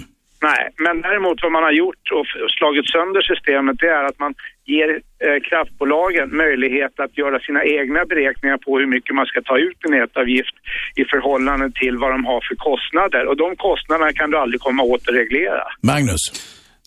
[0.49, 2.25] Nej, men däremot vad man har gjort och
[2.57, 4.33] slagit sönder systemet det är att man
[4.73, 4.89] ger
[5.25, 9.79] eh, kraftbolagen möjlighet att göra sina egna beräkningar på hur mycket man ska ta ut
[9.87, 10.55] i nätavgift
[11.01, 13.23] i förhållande till vad de har för kostnader.
[13.29, 15.63] Och de kostnaderna kan du aldrig komma åt att reglera.
[15.81, 16.23] Magnus?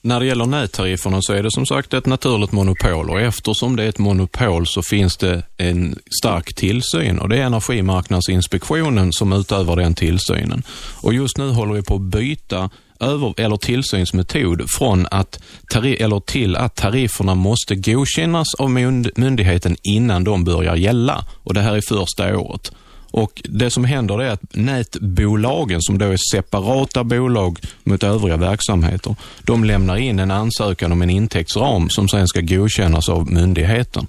[0.07, 3.85] När det gäller nättarifferna så är det som sagt ett naturligt monopol och eftersom det
[3.85, 9.77] är ett monopol så finns det en stark tillsyn och det är Energimarknadsinspektionen som utövar
[9.77, 10.63] den tillsynen.
[11.03, 12.71] Och just nu håller vi på att byta
[13.01, 15.43] över, eller tillsynsmetod från att
[15.75, 18.71] eller till att tarifferna måste godkännas av
[19.17, 21.25] myndigheten innan de börjar gälla.
[21.43, 22.73] Och det här är första året.
[23.11, 29.17] Och Det som händer är att nätbolagen, som då är separata bolag mot övriga verksamheter,
[29.43, 34.07] de lämnar in en ansökan om en intäktsram som sen ska godkännas av myndigheten.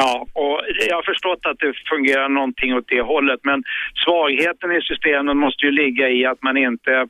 [0.00, 3.62] Ja, och jag har förstått att det fungerar någonting åt det hållet, men
[4.04, 7.06] svagheten i systemen måste ju ligga i att man inte,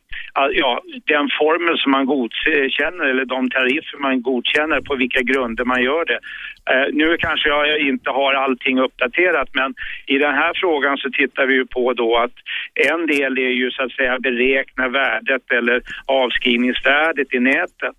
[0.52, 5.82] ja, den formel som man godkänner eller de tariffer man godkänner, på vilka grunder man
[5.82, 6.20] gör det.
[6.70, 9.74] Eh, nu kanske jag inte har allting uppdaterat, men
[10.06, 12.36] i den här frågan så tittar vi ju på då att
[12.90, 17.96] en del är ju så att säga beräkna värdet eller avskrivningsvärdet i nätet.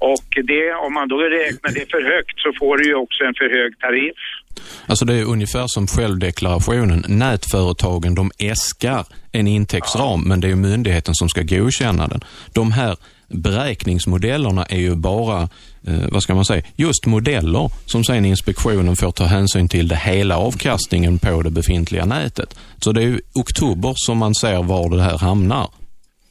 [0.00, 3.34] Och det, om man då räknar det för högt så får du ju också en
[3.34, 4.22] för hög tariff.
[4.86, 7.04] Alltså det är ungefär som självdeklarationen.
[7.08, 10.28] Nätföretagen de äskar en intäktsram ja.
[10.28, 12.20] men det är myndigheten som ska godkänna den.
[12.52, 12.96] De här
[13.28, 15.42] beräkningsmodellerna är ju bara,
[15.86, 19.96] eh, vad ska man säga, just modeller som sen inspektionen får ta hänsyn till det
[19.96, 22.58] hela avkastningen på det befintliga nätet.
[22.78, 25.68] Så det är ju oktober som man ser var det här hamnar.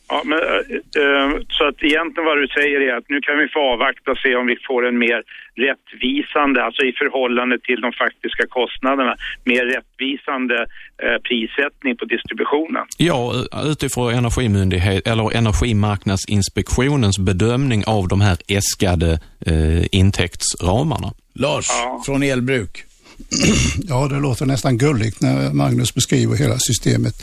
[0.10, 3.60] Ja, men, äh, så att egentligen vad du säger är att nu kan vi få
[3.74, 5.22] avvakta och se om vi får en mer
[5.68, 10.58] rättvisande, alltså i förhållande till de faktiska kostnaderna, mer rättvisande
[11.06, 12.86] äh, prissättning på distributionen.
[12.98, 13.34] Ja,
[13.72, 21.10] utifrån Energimyndighet, eller Energimarknadsinspektionens bedömning av de här äskade äh, intäktsramarna.
[21.34, 22.02] Lars, ja.
[22.06, 22.84] från elbruk.
[23.90, 27.16] Ja, det låter nästan gulligt när Magnus beskriver hela systemet.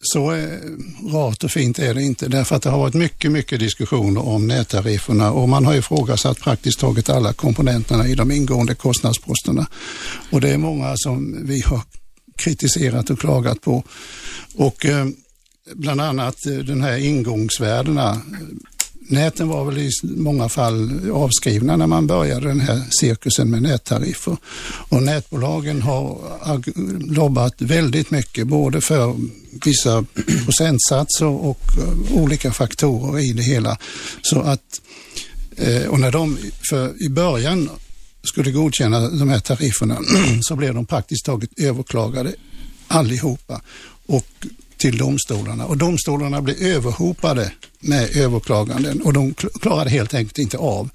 [0.00, 0.58] Så eh,
[1.12, 4.46] rart och fint är det inte därför att det har varit mycket, mycket diskussioner om
[4.46, 9.66] nättarifferna och man har ifrågasatt praktiskt taget alla komponenterna i de ingående kostnadsposterna.
[10.30, 11.80] Och det är många som vi har
[12.36, 13.84] kritiserat och klagat på.
[14.54, 15.06] Och eh,
[15.74, 18.20] bland annat eh, den här ingångsvärdena
[19.08, 24.36] Näten var väl i många fall avskrivna när man började den här cirkusen med nättariffer.
[24.88, 26.18] Och nätbolagen har
[27.14, 29.16] lobbat väldigt mycket, både för
[29.64, 30.04] vissa
[30.44, 33.78] procentsatser och eh, olika faktorer i det hela.
[34.22, 34.80] Så att,
[35.56, 36.38] eh, och när de,
[36.70, 37.70] för i början
[38.22, 39.98] skulle godkänna de här tarifferna
[40.40, 42.32] så blev de praktiskt taget överklagade
[42.88, 43.60] allihopa
[44.06, 44.26] och
[44.76, 47.52] till domstolarna och domstolarna blev överhopade
[47.88, 49.00] med överklaganden.
[49.00, 50.90] Och de klarade helt enkelt inte av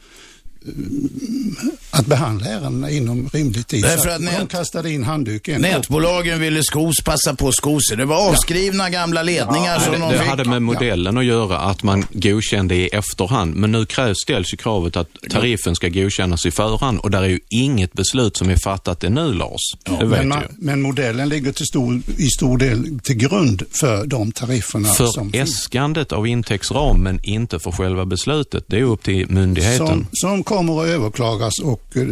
[1.91, 3.83] att behandla ärendena inom rimlig tid.
[3.83, 5.61] Därför att nät, de kastade in handduken.
[5.61, 7.97] Nätbolagen ville skos, passa på sko sig.
[7.97, 8.89] Det var avskrivna ja.
[8.89, 10.27] gamla ledningar ja, som det, de Det fick.
[10.27, 13.55] hade med modellen att göra att man godkände i efterhand.
[13.55, 17.27] Men nu krävs, ställs ju kravet att tariffen ska godkännas i förhand och där är
[17.27, 19.61] ju inget beslut som är fattat ännu, Lars.
[19.83, 20.45] Ja, det vet men, du.
[20.57, 25.31] men modellen ligger till stor, i stor del till grund för de tarifferna för som
[25.33, 26.17] äskandet finns.
[26.17, 28.63] av intäktsram, men inte för själva beslutet.
[28.67, 29.87] Det är upp till myndigheten.
[29.87, 32.07] Som, som kommer att överklagas och eh,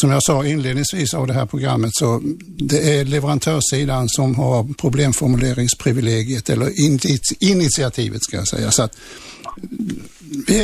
[0.00, 2.08] som jag sa inledningsvis av det här programmet så
[2.70, 6.68] det är leverantörssidan som har problemformuleringsprivilegiet eller
[7.54, 8.68] initiativet ska jag säga.
[8.76, 8.94] Så att
[10.48, 10.60] vi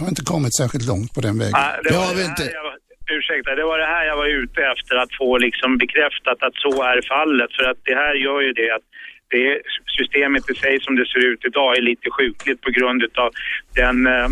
[0.00, 1.58] har inte kommit särskilt långt på den vägen.
[1.62, 2.44] Ja, det det inte.
[2.68, 2.76] Var,
[3.16, 6.72] ursäkta, det var det här jag var ute efter att få liksom bekräftat att så
[6.92, 7.50] är fallet.
[7.56, 8.86] För att det här gör ju det att
[9.34, 9.60] det
[9.98, 13.30] systemet i sig som det ser ut idag är lite sjukligt på grund av
[13.74, 14.28] den, eh,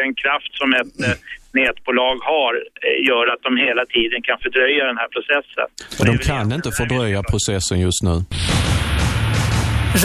[0.00, 1.16] den kraft som ett eh,
[1.62, 5.66] nätbolag har eh, gör att de hela tiden kan fördröja den här processen.
[5.98, 8.14] Men de kan inte fördröja processen just nu.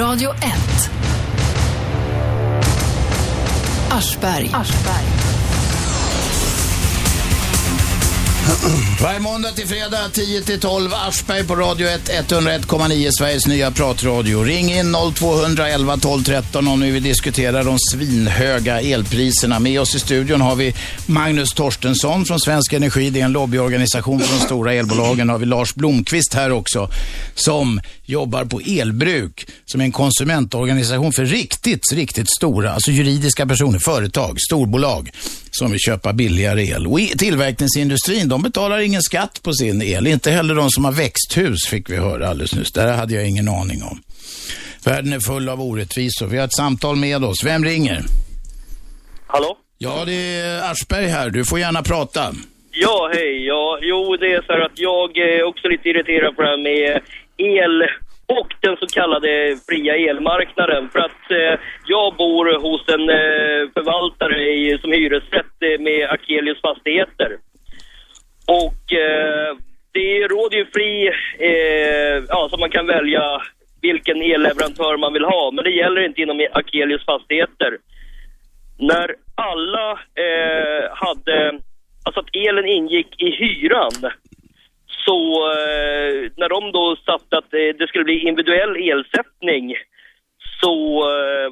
[0.01, 1.01] Radio 1
[3.91, 4.49] Aschberg.
[4.53, 5.30] Aschberg.
[9.01, 14.43] Varje måndag till fredag 10 till 12 Aschberg på Radio 1 101,9 Sveriges nya pratradio.
[14.43, 19.59] Ring in 0211 12 13 om ni vill diskutera de svinhöga elpriserna.
[19.59, 20.73] Med oss i studion har vi
[21.05, 23.09] Magnus Torstensson från Svensk Energi.
[23.09, 25.29] Det är en lobbyorganisation för de stora elbolagen.
[25.29, 26.89] Har vi Lars Blomqvist här också
[27.35, 33.79] som jobbar på Elbruk som är en konsumentorganisation för riktigt, riktigt stora, alltså juridiska personer,
[33.79, 35.09] företag, storbolag
[35.51, 36.87] som vill köpa billigare el.
[36.87, 40.07] Och tillverkningsindustrin, de betalar ingen skatt på sin el.
[40.07, 42.71] Inte heller de som har växthus, fick vi höra alldeles nyss.
[42.71, 43.97] Det hade jag ingen aning om.
[44.85, 46.27] Världen är full av orättvisor.
[46.27, 47.43] Vi har ett samtal med oss.
[47.45, 48.01] Vem ringer?
[49.27, 49.57] Hallå?
[49.77, 51.29] Ja, det är Aschberg här.
[51.29, 52.21] Du får gärna prata.
[52.71, 53.45] Ja, hej.
[53.47, 56.63] Ja, jo, det är så här att jag är också lite irriterad på det här
[56.69, 57.01] med
[57.37, 57.75] el
[58.39, 60.89] och den så kallade fria elmarknaden.
[60.89, 61.53] För att eh,
[61.85, 67.29] jag bor hos en eh, förvaltare i, som hyresrätt eh, med Akelius fastigheter.
[68.59, 69.55] Och eh,
[69.93, 71.07] det råder ju fri,
[71.39, 73.41] eh, ja så man kan välja
[73.81, 75.51] vilken elleverantör man vill ha.
[75.51, 77.77] Men det gäller inte inom Akelius fastigheter.
[78.79, 81.59] När alla eh, hade,
[82.05, 84.11] alltså att elen ingick i hyran
[85.05, 89.75] så eh, när de då satte att eh, det skulle bli individuell elsättning
[90.61, 90.75] så
[91.09, 91.51] eh,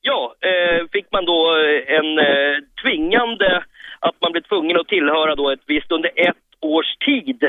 [0.00, 1.56] ja, eh, fick man då
[1.86, 3.64] en eh, tvingande
[4.00, 7.40] att man blev tvungen att tillhöra då ett visst under ett års tid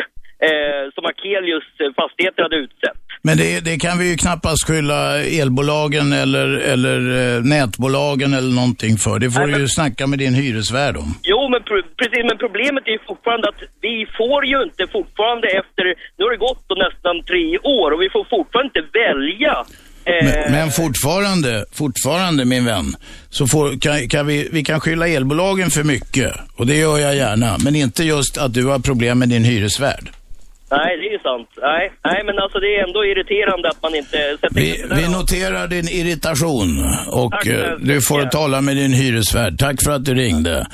[0.48, 2.98] eh, som Akelius fastigheter hade utsett.
[3.22, 5.00] Men det, det, kan vi ju knappast skylla
[5.42, 9.20] elbolagen eller, eller eh, nätbolagen eller någonting för.
[9.20, 11.10] Det får Nej, du ju snacka med din hyresvärd om.
[11.24, 11.62] Jo, men
[12.00, 12.24] precis.
[12.30, 15.84] Men problemet är ju fortfarande att vi får ju inte fortfarande efter,
[16.18, 19.87] nu har det gått då nästan tre år och vi får fortfarande inte välja eh,
[20.24, 22.96] men, men, fortfarande, fortfarande min vän,
[23.30, 27.16] så får, kan, kan vi, vi kan skylla elbolagen för mycket och det gör jag
[27.16, 27.58] gärna.
[27.64, 30.10] Men inte just att du har problem med din hyresvärd.
[30.72, 31.50] Nej, det är ju sant.
[31.62, 35.68] Nej, nej, men alltså det är ändå irriterande att man inte sätter Vi, vi noterar
[35.68, 36.70] din irritation
[37.12, 38.30] och Tack, eh, du får ja.
[38.30, 39.60] tala med din hyresvärd.
[39.60, 40.68] Tack för att du ringde.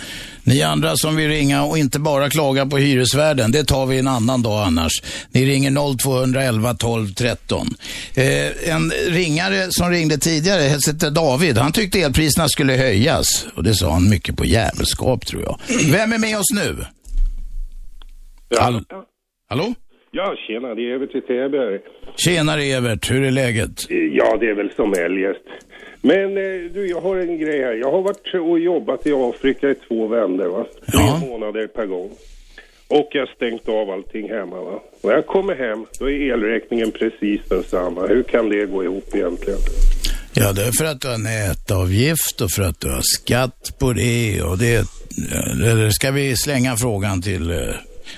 [0.45, 4.07] Ni andra som vill ringa och inte bara klaga på hyresvärden, det tar vi en
[4.07, 4.91] annan dag annars.
[5.31, 7.67] Ni ringer 0211 12 13.
[8.15, 13.47] Eh, en ringare som ringde tidigare, heter David, han tyckte elpriserna skulle höjas.
[13.55, 15.59] Och det sa han mycket på jävelskap tror jag.
[15.91, 16.85] Vem är med oss nu?
[18.59, 18.85] Hall
[19.49, 19.73] Hallå?
[20.11, 21.79] Ja, tjena, det är Evert i Täby.
[22.15, 23.89] Tjenare Evert, hur är läget?
[23.89, 25.47] Ja, det är väl som eljest.
[26.05, 27.73] Men eh, du, jag har en grej här.
[27.73, 30.65] Jag har varit och jobbat i Afrika i två vändor, va?
[30.91, 31.21] Tre ja.
[31.27, 32.09] månader per gång.
[32.87, 34.79] Och jag har stängt av allting hemma, va?
[35.01, 38.07] Och jag kommer hem, då är elräkningen precis densamma.
[38.07, 39.59] Hur kan det gå ihop egentligen?
[40.33, 43.93] Ja, det är för att du har nätavgift och för att du har skatt på
[43.93, 44.87] det och det...
[45.63, 47.57] Eller ska vi slänga frågan till eh,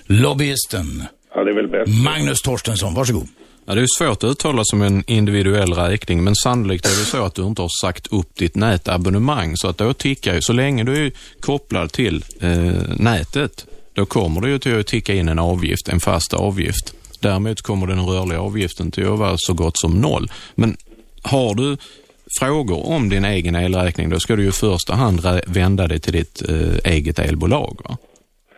[0.05, 1.03] lobbyisten?
[1.35, 2.03] Ja, det är väl bäst.
[2.05, 3.27] Magnus Torstensson, varsågod.
[3.67, 7.25] Ja, det är svårt att uttala som en individuell räkning, men sannolikt är det så
[7.25, 10.83] att du inte har sagt upp ditt nätabonnemang, så att då tickar ju, så länge
[10.83, 15.39] du är kopplad till eh, nätet, då kommer det ju till att ticka in en
[15.39, 16.93] avgift, en fast avgift.
[17.19, 20.31] Däremot kommer den rörliga avgiften till att vara så gott som noll.
[20.55, 20.77] Men
[21.21, 21.77] har du
[22.39, 26.13] frågor om din egen elräkning, då ska du ju i första hand vända dig till
[26.13, 27.81] ditt eh, eget elbolag.
[27.83, 27.97] Va?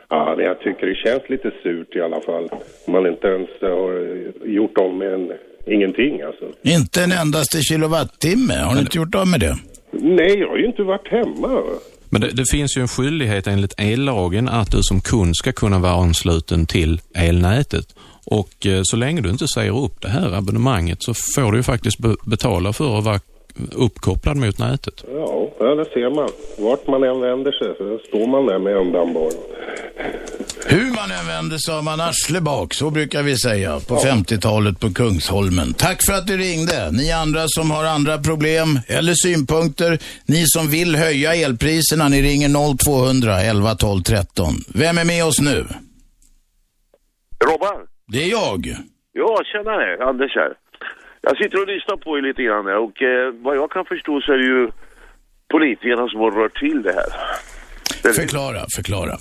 [0.10, 2.50] Ja, men jag tycker det känns lite surt i alla fall.
[2.88, 5.32] Man inte ens har gjort om med en,
[5.66, 6.46] ingenting alltså.
[6.62, 8.54] Inte en endaste kilowattimme.
[8.54, 9.56] Har ni inte gjort av med det?
[9.92, 11.64] Nej, jag har ju inte varit hemma.
[12.10, 15.80] Men det, det finns ju en skyldighet enligt ellagen att du som kund ska kunna
[15.80, 17.96] vara ansluten till elnätet.
[18.26, 21.64] Och eh, så länge du inte säger upp det här abonnemanget så får du ju
[21.64, 23.20] faktiskt be betala för att vara
[23.72, 25.04] uppkopplad mot nätet.
[25.14, 26.30] Ja, ja, det ser man.
[26.58, 29.32] Vart man än vänder sig så står man där med ändan bara.
[30.66, 34.80] Hur man än vänder så har man arsle bak, så brukar vi säga på 50-talet
[34.80, 35.74] på Kungsholmen.
[35.74, 36.92] Tack för att du ringde.
[36.92, 42.50] Ni andra som har andra problem eller synpunkter, ni som vill höja elpriserna, ni ringer
[42.78, 44.54] 0200 11 12 13.
[44.76, 45.66] Vem är med oss nu?
[47.46, 47.80] Robban?
[48.08, 48.76] Det är jag.
[49.14, 50.10] Ja, tjenare.
[50.10, 50.54] Anders här.
[51.30, 54.22] Jag sitter och lyssnar på er lite grann här och eh, vad jag kan förstå
[54.22, 54.70] så är det ju
[55.48, 57.10] politikerna som har rört till det här.
[58.14, 59.16] Förklara, förklara.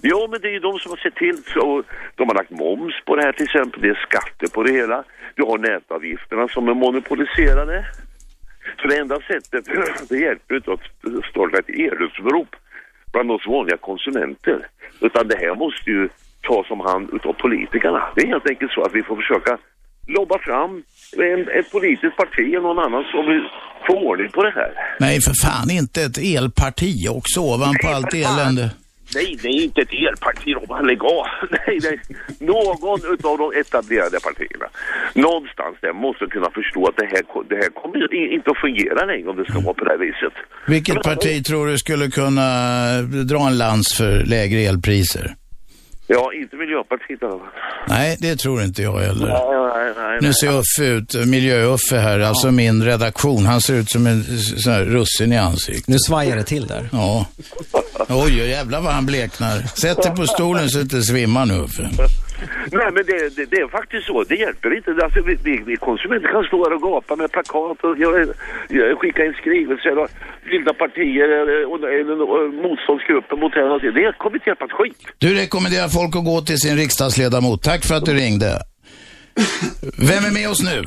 [0.00, 1.82] Ja, men det är ju de som har sett till så
[2.14, 3.82] de har lagt moms på det här till exempel.
[3.82, 5.04] Det är skatter på det hela.
[5.34, 7.86] Du har nätavgifterna som är monopoliserade.
[8.80, 9.64] Så det enda sättet,
[10.08, 10.86] det hjälper inte att
[11.30, 12.56] starta ett elupprop
[13.12, 14.68] bland oss vanliga konsumenter.
[15.00, 16.08] Utan det här måste ju
[16.42, 18.08] tas om hand utav politikerna.
[18.14, 19.58] Det är helt enkelt så att vi får försöka
[20.06, 20.82] lobba fram
[21.18, 23.46] en, ett politiskt parti eller någon annan som vill
[23.86, 24.72] få ordning på det här.
[25.00, 28.70] Nej, för fan inte ett elparti också ovanpå Nej, allt elände.
[29.14, 30.86] Nej, det är inte ett elparti, Robban.
[30.86, 31.26] Lägg av.
[31.50, 32.00] Nej, nej.
[32.38, 34.66] Någon utav de etablerade partierna,
[35.14, 39.28] någonstans där måste kunna förstå att det här, det här kommer inte att fungera längre
[39.28, 40.34] om det ska vara på det här viset.
[40.66, 42.38] Vilket parti tror du skulle kunna
[43.02, 45.34] dra en lans för lägre elpriser?
[46.06, 47.48] Ja, inte Miljöpartiet i alla fall.
[47.88, 49.26] Nej, det tror inte jag heller.
[49.28, 50.18] Nej, nej, nej.
[50.20, 53.46] Nu ser Uffe ut, miljö-Uffe här, alltså min redaktion.
[53.46, 55.88] Han ser ut som en sån här russin i ansiktet.
[55.88, 56.88] Nu svajar det till där.
[56.92, 57.26] Ja.
[58.08, 59.62] Oj, jävlar vad han bleknar.
[59.80, 61.90] Sätt dig på stolen så att du inte svimmar nu Uffe.
[62.72, 64.24] Nej, men det, det, det är faktiskt så.
[64.24, 64.90] Det hjälper inte.
[65.04, 68.12] Alltså, vi, vi, vi konsumenter kan stå här och gapa med plakat och jag,
[68.68, 70.08] jag, skicka in skrivelser och
[70.50, 71.56] bilda partier eller,
[72.00, 73.92] eller, och motståndsgrupper mot det här.
[73.92, 74.98] Det kommer inte hjälpa ett skit.
[75.18, 77.62] Du rekommenderar folk att gå till sin riksdagsledamot.
[77.62, 78.50] Tack för att du ringde.
[80.10, 80.80] Vem är med oss nu?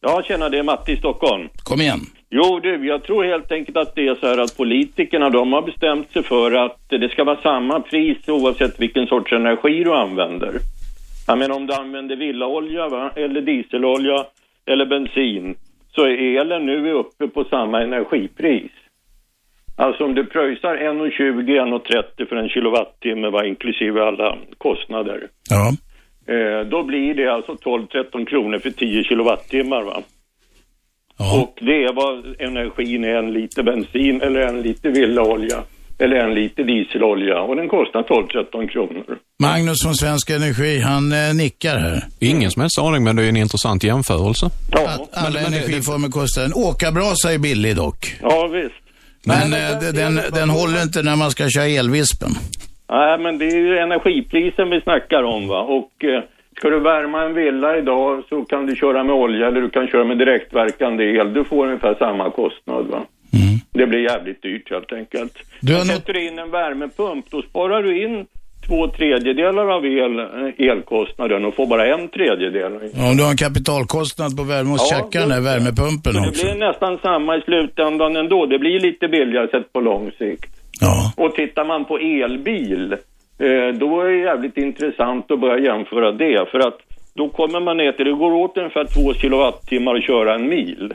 [0.00, 1.48] Ja, tjena, det är Matti i Stockholm.
[1.62, 2.00] Kom igen.
[2.30, 5.62] Jo, du, jag tror helt enkelt att det är så här att politikerna, de har
[5.62, 10.52] bestämt sig för att det ska vara samma pris oavsett vilken sorts energi du använder.
[11.26, 13.10] Jag menar om du använder villaolja, va?
[13.16, 14.26] eller dieselolja,
[14.66, 15.56] eller bensin,
[15.94, 18.70] så är elen nu uppe på samma energipris.
[19.76, 21.80] Alltså om du pröjsar 1,20,
[22.18, 23.46] 1,30 för en kilowattimme, va?
[23.46, 25.28] inklusive alla kostnader.
[25.50, 25.72] Ja.
[26.34, 30.02] Eh, då blir det alltså 12-13 kronor för 10 kilowattimmar va?
[31.18, 35.62] Och det är vad energin är, en liter bensin eller en liter villaolja
[35.98, 39.04] eller en liter dieselolja och den kostar 12-13 kronor.
[39.42, 42.02] Magnus från Svensk Energi, han eh, nickar här.
[42.20, 44.46] Ingen som helst aning, men det är en intressant jämförelse.
[44.72, 46.42] Att alla energiformer kostar.
[46.44, 48.16] En åkarbrasa är billig dock.
[48.22, 48.74] Ja visst.
[49.26, 52.30] Men eh, det- den, den håller inte när man ska köra elvispen.
[52.90, 56.22] Nej men det är ju energiprisen vi snackar om va och eh,
[56.58, 59.86] ska du värma en villa idag så kan du köra med olja eller du kan
[59.88, 61.34] köra med direktverkande el.
[61.34, 63.02] Du får ungefär samma kostnad va.
[63.72, 65.32] Det blir jävligt dyrt helt enkelt.
[65.60, 68.26] Du har sätter in en värmepump då sparar du in
[68.68, 72.72] två tredjedelar av el, eh, elkostnaden och får bara en tredjedel.
[72.96, 76.20] Ja, Om du har en kapitalkostnad på värme och Ja, checka den där värmepumpen Så
[76.20, 76.44] det också.
[76.46, 78.46] blir nästan samma i slutändan ändå.
[78.46, 80.50] Det blir lite billigare sett på lång sikt.
[81.16, 86.50] Och tittar man på elbil, eh, då är det jävligt intressant att börja jämföra det.
[86.50, 86.78] För att
[87.14, 90.92] då kommer man ner till, det går åt ungefär två kilowattimmar att köra en mil.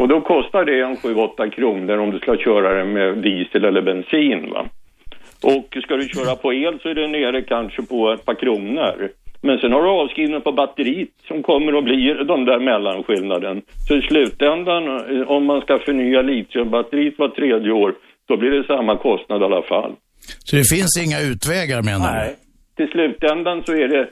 [0.00, 3.82] Och då kostar det en 7-8 kronor om du ska köra den med diesel eller
[3.82, 4.66] bensin va.
[5.42, 9.08] Och ska du köra på el så är det nere kanske på ett par kronor.
[9.42, 13.62] Men sen har du avskrivning på batteriet som kommer att bli de där mellanskillnaden.
[13.88, 17.94] Så i slutändan, eh, om man ska förnya litiumbatteriet var tredje år,
[18.28, 19.92] då blir det samma kostnad i alla fall.
[20.38, 22.36] Så det finns inga utvägar menar Nej.
[22.76, 24.08] Till slutändan så är det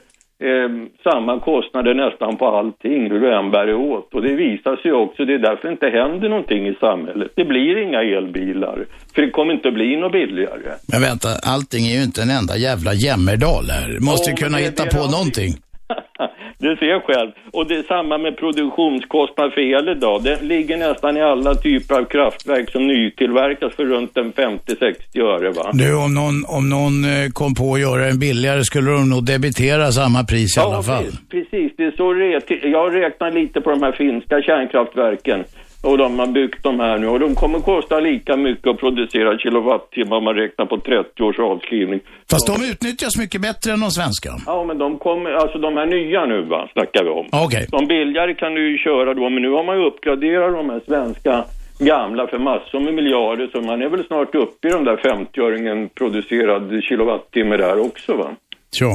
[0.47, 0.69] eh,
[1.03, 4.13] samma kostnader nästan på allting, hur du än bär åt.
[4.13, 7.31] Och det visar sig också, det är därför det inte händer någonting i samhället.
[7.35, 10.71] Det blir inga elbilar, för det kommer inte att bli något billigare.
[10.91, 13.89] Men vänta, allting är ju inte en enda jävla jämmerdal här.
[14.09, 15.68] Måste ju kunna hitta på någonting.
[16.61, 17.31] Du ser själv.
[17.53, 20.23] Och det är samma med produktionskostnad för el idag.
[20.23, 25.51] Det ligger nästan i alla typer av kraftverk som nytillverkas för runt en 50-60 öre
[25.51, 25.69] va?
[25.73, 29.25] Du, om någon, om någon eh, kom på att göra den billigare skulle de nog
[29.25, 31.05] debitera samma pris i alla fall.
[31.29, 32.67] Precis, det är så det är.
[32.67, 35.43] Jag räknar lite på de här finska kärnkraftverken.
[35.83, 39.37] Och de har byggt de här nu och de kommer kosta lika mycket att producera
[39.37, 41.99] kilowattimmar om man räknar på 30 års avskrivning.
[42.31, 44.29] Fast de utnyttjas mycket bättre än de svenska.
[44.45, 47.25] Ja, men de kommer, alltså de här nya nu va, snackar vi om.
[47.45, 47.67] Okej.
[47.71, 50.81] De billigare kan du ju köra då, men nu har man ju uppgraderat de här
[50.87, 51.45] svenska
[51.79, 55.89] gamla för massor med miljarder, så man är väl snart uppe i de där 50-öringen
[55.99, 58.29] producerad kilowattimme där också va.
[58.79, 58.93] Ja.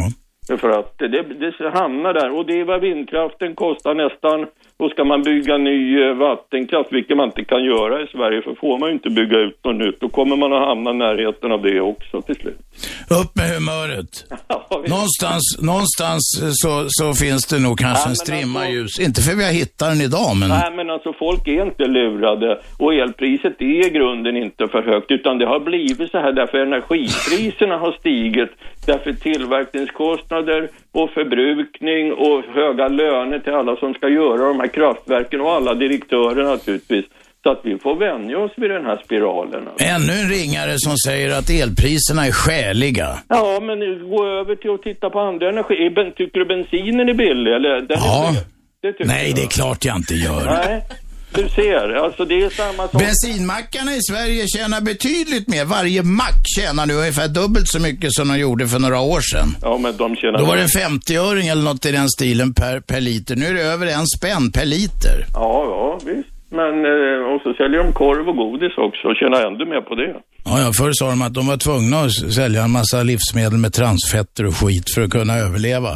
[0.59, 4.47] För att det, det hamnar där och det är vad vindkraften kostar nästan
[4.77, 8.55] och ska man bygga ny eh, vattenkraft, vilket man inte kan göra i Sverige, för
[8.55, 11.53] får man ju inte bygga ut något nytt, då kommer man att hamna i närheten
[11.53, 12.59] av det också till slut.
[13.21, 14.13] Upp med humöret.
[14.95, 16.23] någonstans någonstans
[16.63, 19.01] så, så finns det nog kanske Ja, en strimma alltså- ljus.
[19.07, 20.49] Inte för vi har hittat den idag, men...
[20.49, 25.11] Nej, men alltså folk är inte lurade och elpriset är i grunden inte för högt,
[25.11, 28.51] utan det har blivit så här därför energipriserna har stigit,
[28.87, 35.41] därför tillverkningskostnader och förbrukning och höga löner till alla som ska göra de här kraftverken
[35.41, 37.05] och alla direktörer naturligtvis.
[37.43, 39.63] Så att vi får vänja oss vid den här spiralen.
[39.79, 43.09] Ännu en ringare som säger att elpriserna är skäliga.
[43.29, 43.79] Ja, men
[44.11, 45.77] gå över till att titta på andra energi.
[46.17, 47.81] Tycker du bensinen är billig eller?
[47.81, 48.29] Den Ja.
[48.83, 49.37] Är det Nej, jag.
[49.37, 50.45] det är klart jag inte gör.
[50.45, 50.83] Nej,
[51.35, 51.95] du ser.
[52.05, 53.03] Alltså det är samma sak.
[53.03, 55.65] Bensinmackarna i Sverige tjänar betydligt mer.
[55.65, 59.49] Varje mack tjänar nu ungefär dubbelt så mycket som de gjorde för några år sedan.
[59.63, 60.39] Ja, men de tjänar...
[60.39, 63.37] Då var det en 50-öring eller något i den stilen per, per liter.
[63.37, 65.17] Nu är det över en spänn per liter.
[65.35, 66.29] Ja, ja, visst.
[66.61, 69.95] Men, eh, och så säljer de korv och godis också och tjänar ändå mer på
[69.95, 70.15] det.
[70.45, 73.73] Ja, ja, förr sa de att de var tvungna att sälja en massa livsmedel med
[73.73, 75.91] transfetter och skit för att kunna överleva.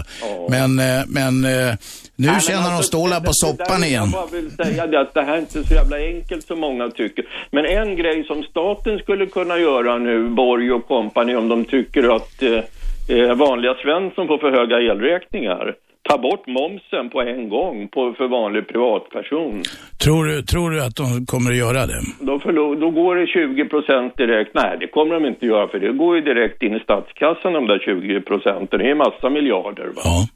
[0.48, 1.74] Men, eh, men eh,
[2.16, 4.10] nu tjänar de stålar på soppan igen.
[4.12, 7.24] Jag vill säga det att det här är inte så jävla enkelt som många tycker.
[7.50, 12.16] Men en grej som staten skulle kunna göra nu, Borg och kompani, om de tycker
[12.16, 15.74] att eh, eh, vanliga Svensson får för höga elräkningar.
[16.08, 19.62] Ta bort momsen på en gång på, för vanlig privatperson.
[20.04, 22.00] Tror du, tror du att de kommer att göra det?
[22.20, 24.50] Då, förlor, då går det 20 procent direkt.
[24.54, 27.66] Nej, det kommer de inte göra för det går ju direkt in i statskassan de
[27.66, 28.78] där 20 procenten.
[28.78, 29.86] Det är massa miljarder.
[29.86, 30.28] Va?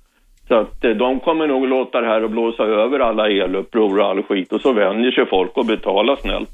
[0.52, 4.06] Så att eh, de kommer nog låta det här och blåsa över alla eluppror och
[4.06, 6.50] all skit och så vänjer sig folk och betalar snällt.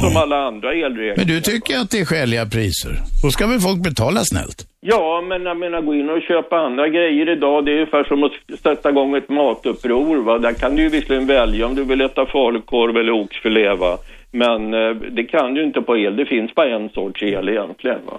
[0.00, 1.14] Som alla andra elregler.
[1.16, 2.92] Men du tycker att det är skäliga priser?
[3.22, 4.58] Då ska väl folk betala snällt?
[4.80, 8.24] Ja, men jag menar gå in och köpa andra grejer idag, det är ungefär som
[8.24, 10.16] att sätta igång ett matuppror.
[10.22, 10.38] Va?
[10.38, 13.98] Där kan du ju visserligen välja om du vill äta falukorv eller oxfilé, va?
[14.30, 16.16] Men eh, det kan du inte på el.
[16.16, 17.98] Det finns bara en sorts el egentligen.
[18.06, 18.18] Va?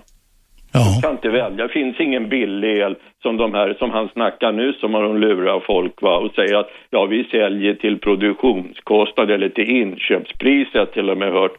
[0.74, 1.68] Du kan inte välja.
[1.68, 5.18] Det finns ingen billig el som de här som han snackar nu som har de
[5.18, 6.18] lurar folk va?
[6.18, 10.68] och säger att ja, vi säljer till produktionskostnad eller till inköpspris.
[10.74, 11.52] Jag till och med hört.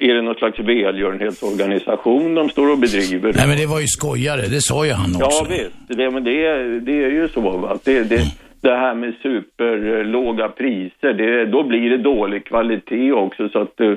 [0.00, 3.32] Är det någon slags välgörenhetsorganisation de står och bedriver?
[3.36, 4.40] Nej, men det var ju skojare.
[4.40, 5.44] Det sa ju han också.
[5.44, 7.78] Ja visst, det, men det, är- det är ju så va.
[7.84, 8.20] Det, det,
[8.62, 13.88] det här med superlåga priser, det, då blir det dålig kvalitet också så att eh,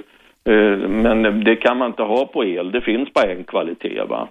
[0.54, 4.28] eh, men det kan man inte ha på el, det finns bara en kvalitet va.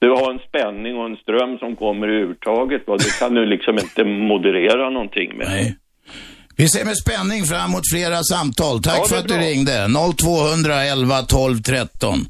[0.00, 3.46] Du har en spänning och en ström som kommer i urtaget va, det kan du
[3.46, 5.46] liksom inte moderera någonting med.
[5.48, 5.76] Nej.
[6.56, 8.82] Vi ser med spänning fram emot flera samtal.
[8.82, 9.42] Tack Ja, för att du bra.
[9.42, 9.88] ringde.
[10.18, 12.28] 0211 12 13.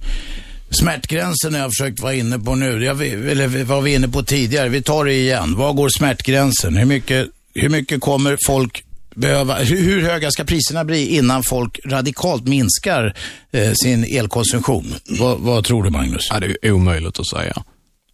[0.71, 2.85] Smärtgränsen har jag försökt vara inne på nu.
[2.85, 4.69] Jag, eller var vi inne på tidigare.
[4.69, 5.55] Vi tar det igen.
[5.57, 6.77] Var går smärtgränsen?
[6.77, 8.85] Hur mycket, hur mycket kommer folk
[9.19, 13.15] behöva, hur, höga ska priserna bli innan folk radikalt minskar
[13.51, 14.95] eh, sin elkonsumtion?
[15.19, 16.29] Vad, vad tror du Magnus?
[16.31, 17.63] Ja, det är omöjligt att säga.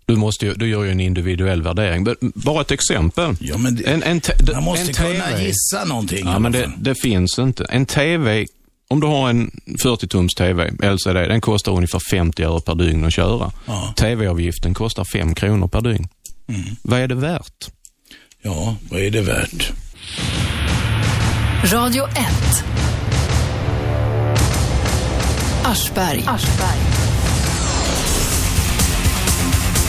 [0.06, 2.06] Du, måste ju, du gör ju en individuell värdering.
[2.34, 3.36] Bara ett exempel.
[3.40, 5.44] Ja, men det, en, en te- man måste en kunna TV.
[5.44, 6.26] gissa någonting.
[6.26, 7.64] Ja, men det, det finns inte.
[7.64, 8.46] En TV,
[8.88, 13.14] om du har en 40-tums TV, LCD, den kostar ungefär 50 öre per dygn att
[13.14, 13.52] köra.
[13.96, 16.08] TV-avgiften kostar 5 kronor per dygn.
[16.48, 16.60] Mm.
[16.82, 17.70] Vad är det värt?
[18.42, 19.72] Ja, vad är det värt?
[21.72, 22.10] Radio 1.
[25.64, 26.24] Aschberg.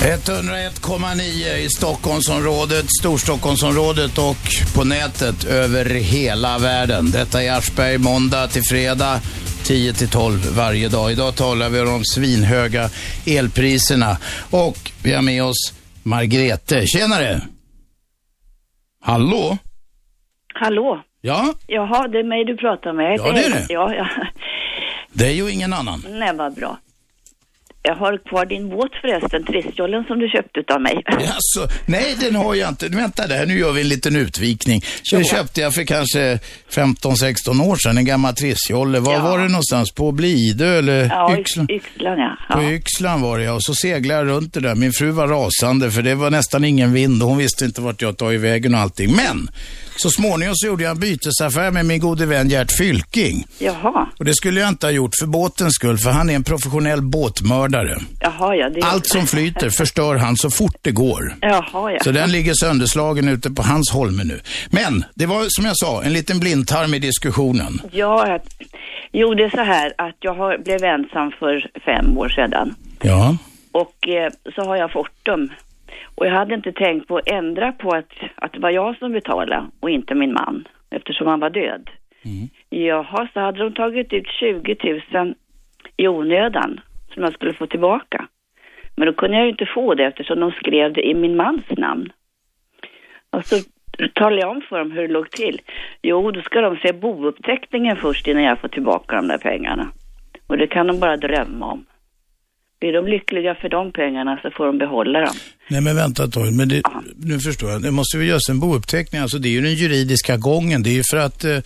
[0.01, 1.21] 101,9
[1.57, 4.37] i Stockholmsområdet, Storstockholmsområdet och
[4.75, 7.11] på nätet över hela världen.
[7.11, 9.21] Detta är Aschberg måndag till fredag
[9.63, 11.11] 10 till 12 varje dag.
[11.11, 12.89] Idag talar vi om de svinhöga
[13.25, 14.17] elpriserna
[14.51, 15.73] och vi har med oss
[16.03, 16.87] Margrete.
[16.87, 17.41] Tjenare!
[19.01, 19.57] Hallå?
[20.53, 21.03] Hallå?
[21.25, 23.15] Ja, Jaha, det är mig du pratar med.
[23.19, 23.65] Ja, det är det.
[23.69, 24.07] Ja, ja.
[25.13, 26.05] det är ju ingen annan.
[26.09, 26.77] Nej, vad bra.
[27.81, 31.03] jag har kvar din båt förresten, Trissjollen som du köpte av mig.
[31.07, 32.87] Alltså, nej, den har jag inte.
[32.87, 34.81] Vänta där, nu gör vi en liten utvikning.
[35.11, 36.39] Den köpte jag för kanske
[36.71, 38.99] 15-16 år sedan, en gammal trissjolle.
[38.99, 39.19] Var Ja.
[39.23, 39.91] var det någonstans?
[39.91, 41.67] På Blidö eller Ja, Yxlan?
[41.67, 42.37] Yx- Yxlan ja.
[42.55, 42.71] På ja.
[42.71, 44.75] Yxlan var det ja, och så seglade jag runt det där.
[44.75, 48.01] Min fru var rasande för det var nästan ingen vind och hon visste inte vart
[48.01, 49.15] jag tagit vägen och allting.
[49.15, 49.49] Men
[49.97, 53.45] så småningom så gjorde jag en bytesaffär med min gode vän Gert Fylking.
[53.59, 56.43] Jaha, Och det skulle jag inte ha gjort för båtens skull, för han är en
[56.43, 57.97] professionell båtmördare.
[58.19, 58.69] jaha ja.
[58.69, 58.81] Det...
[58.81, 61.35] Allt som flyter förstör han så fort det går.
[61.41, 61.99] Jaha ja.
[62.03, 64.39] Så den ligger sönderslagen ute på hans holme nu.
[64.69, 67.81] Men det var som jag sa, en liten blindtarm i diskussionen.
[67.91, 68.39] Ja,
[69.11, 72.75] jo det är så här att jag har, blev ensam för fem år sedan.
[73.01, 73.37] Ja.
[73.71, 75.49] Och eh, så har jag Fortum.
[76.15, 79.11] Och jag hade inte tänkt på att ändra på att, att det var jag som
[79.11, 80.67] betalade och inte min man.
[80.89, 81.89] Eftersom han var död.
[82.69, 85.35] Jaha, så hade de tagit ut 20 000
[85.97, 86.79] i onödan
[87.13, 88.27] som jag skulle få tillbaka.
[88.95, 91.63] Men då kunde jag ju inte få det eftersom de skrev det i min mans
[91.77, 92.11] namn.
[93.29, 93.55] Och så
[94.13, 95.61] talade jag om för dem hur det låg till.
[96.01, 99.87] Jo, då ska de se bouppteckningen först innan jag får tillbaka de där pengarna.
[100.47, 101.85] Och det kan de bara drömma om.
[102.85, 105.35] Blir de lyckliga för de pengarna så får de behålla dem.
[105.67, 106.81] Nej men vänta ett tag, men det,
[107.31, 107.81] nu förstår jag.
[107.81, 109.21] Det måste vi göra en bouppteckning.
[109.21, 110.83] Alltså det är ju den juridiska gången.
[110.83, 111.57] Det är ju för att eh,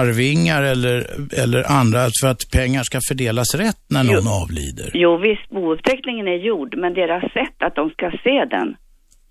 [0.00, 0.96] arvingar eller,
[1.42, 4.90] eller andra, för att pengar ska fördelas rätt när någon avlider.
[4.94, 8.68] Jo, visst, bouppteckningen är gjord, men deras sätt att de ska se den,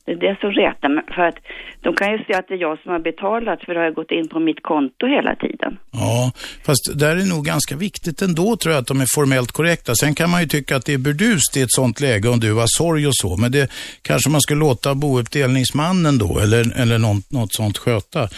[0.08, 1.04] det är det som retar mig.
[1.16, 1.38] För att
[1.82, 3.94] de kan ju se att det är jag som har betalat, för det har jag
[3.94, 5.78] gått in på mitt konto hela tiden.
[5.92, 6.32] Ja,
[6.66, 9.96] fast där är nog ganska viktigt ändå tror jag att de är formellt korrekta.
[9.96, 12.54] Sen kan man ju tycka att det är burdust i ett sånt läge om du
[12.54, 13.72] har sorg och så, men det
[14.02, 18.30] kanske man skulle låta bouppdelningsmannen då, eller, eller något, något sånt sköta.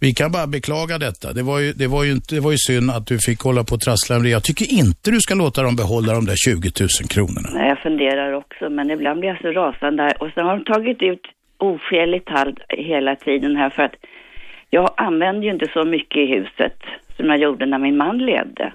[0.00, 1.32] Vi kan bara beklaga detta.
[1.32, 3.62] Det var, ju, det, var ju inte, det var ju synd att du fick hålla
[3.64, 4.30] på och trassla med.
[4.30, 7.48] Jag tycker inte du ska låta dem behålla de där 20 000 kronorna.
[7.54, 10.14] Nej, Jag funderar också, men ibland blir jag så rasande.
[10.20, 11.24] Och sen har de tagit ut
[11.58, 13.94] oskäligt halv hela tiden här för att
[14.70, 16.76] jag använde ju inte så mycket i huset
[17.16, 18.72] som jag gjorde när min man levde.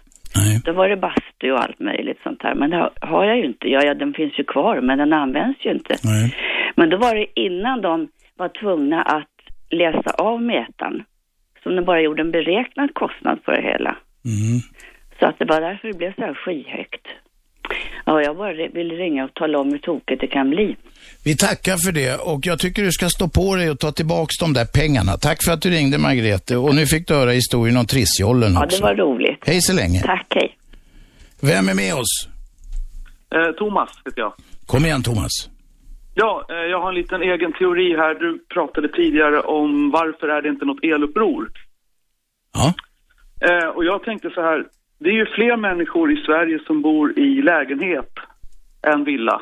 [0.65, 2.55] Då var det bastu och allt möjligt sånt här.
[2.55, 3.67] Men det har- jag ju inte.
[3.67, 5.95] Ja, ja, den finns ju kvar, men den används ju inte.
[6.75, 9.27] Men då var det innan de var tvungna att
[9.69, 11.03] läsa av mätaren.
[11.63, 13.97] Som de bara gjorde en beräknad kostnad på det hela.
[14.25, 14.59] Mm.
[15.19, 17.07] Så att det var därför det blev så här skyhögt.
[18.05, 20.75] Ja, jag bara vill ringa och tala om hur tokigt det kan bli.
[21.25, 24.37] Vi tackar för det och jag tycker du ska stå på dig och ta tillbaks
[24.39, 25.17] de där pengarna.
[25.17, 28.65] Tack för att du ringde Margrethe och nu fick du höra historien om Trissjollen Ja,
[28.65, 28.77] också.
[28.77, 29.39] det var roligt.
[29.45, 30.01] Hej så länge.
[30.01, 30.57] Tack, hej.
[31.41, 32.27] Vem är med oss?
[33.35, 34.33] Eh, Thomas heter jag.
[34.65, 35.49] Kom igen Thomas.
[36.15, 38.13] Ja, eh, jag har en liten egen teori här.
[38.15, 41.49] Du pratade tidigare om varför är det inte något eluppror?
[42.53, 42.73] Ja.
[43.47, 44.65] Eh, och jag tänkte så här,
[44.99, 48.11] det är ju fler människor i Sverige som bor i lägenhet
[48.87, 49.41] än villa.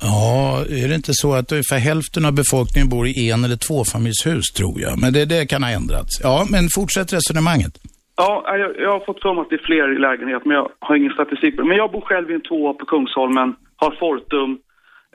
[0.00, 4.46] Ja, är det inte så att ungefär hälften av befolkningen bor i en eller tvåfamiljshus
[4.58, 5.00] tror jag.
[5.02, 6.20] Men det, det kan ha ändrats.
[6.22, 7.74] Ja, men fortsätt resonemanget.
[8.16, 10.54] Ja, eh, jag, jag har fått för mig att det är fler i lägenhet, men
[10.58, 11.54] jag har ingen statistik.
[11.70, 14.50] Men jag bor själv i en tvåa på Kungsholmen, har Fortum,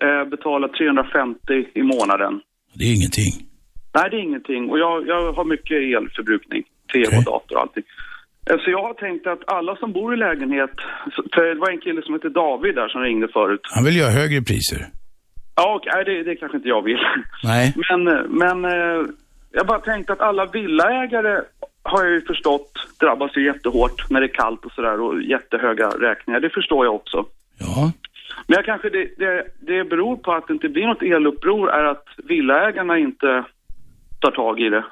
[0.06, 1.40] eh, betalar 350
[1.74, 2.34] i månaden.
[2.74, 3.34] Det är ingenting.
[3.95, 4.69] Nej, det är ingenting.
[4.69, 6.64] Och jag, jag har mycket elförbrukning,
[6.94, 7.84] tv och dator och allting.
[8.49, 10.76] Eh, Så jag har tänkt att alla som bor i lägenhet,
[11.34, 13.61] för det var en kille som heter David där som ringde förut.
[13.76, 14.82] Han vill göra högre priser.
[15.56, 16.99] Ja, och, nej, det, det kanske inte jag vill.
[17.44, 17.74] Nej.
[17.90, 19.02] Men, eh, men eh,
[19.52, 21.41] jag bara tänkte att alla villaägare
[21.84, 25.88] har jag ju förstått drabbas ju jättehårt när det är kallt och sådär och jättehöga
[25.90, 26.40] räkningar.
[26.40, 27.26] Det förstår jag också.
[27.60, 27.91] Ja.
[28.47, 31.84] Men jag kanske det, det, det beror på att det inte blir något eluppror är
[31.84, 33.45] att villaägarna inte
[34.22, 34.85] tar tag i det.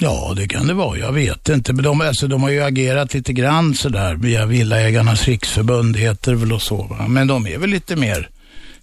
[0.00, 0.98] Ja, det kan det vara.
[0.98, 1.72] Jag vet inte.
[1.72, 6.38] Men de, alltså, de har ju agerat lite grann sådär via Villaägarnas riksförbund heter det
[6.38, 6.76] väl och så.
[6.76, 7.08] Va?
[7.08, 8.28] Men de är väl lite mer,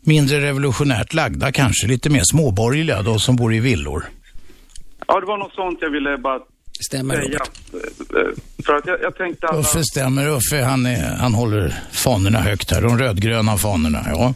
[0.01, 1.87] mindre revolutionärt lagda kanske.
[1.87, 4.03] Lite mer småborgerliga, de som bor i villor.
[5.07, 6.39] Ja, det var något sånt jag ville bara
[6.79, 7.39] Stämmer, säga.
[7.73, 9.59] Eh, För att jag, jag tänkte alla...
[9.59, 10.27] Uffe stämmer.
[10.29, 12.81] Uffe han, är, han håller fanorna högt här.
[12.81, 14.33] De rödgröna fanorna, ja.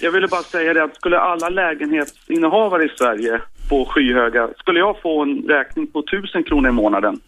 [0.00, 5.00] Jag ville bara säga det att skulle alla lägenhetsinnehavare i Sverige få skyhöga, skulle jag
[5.02, 7.20] få en räkning på 1000 kronor i månaden,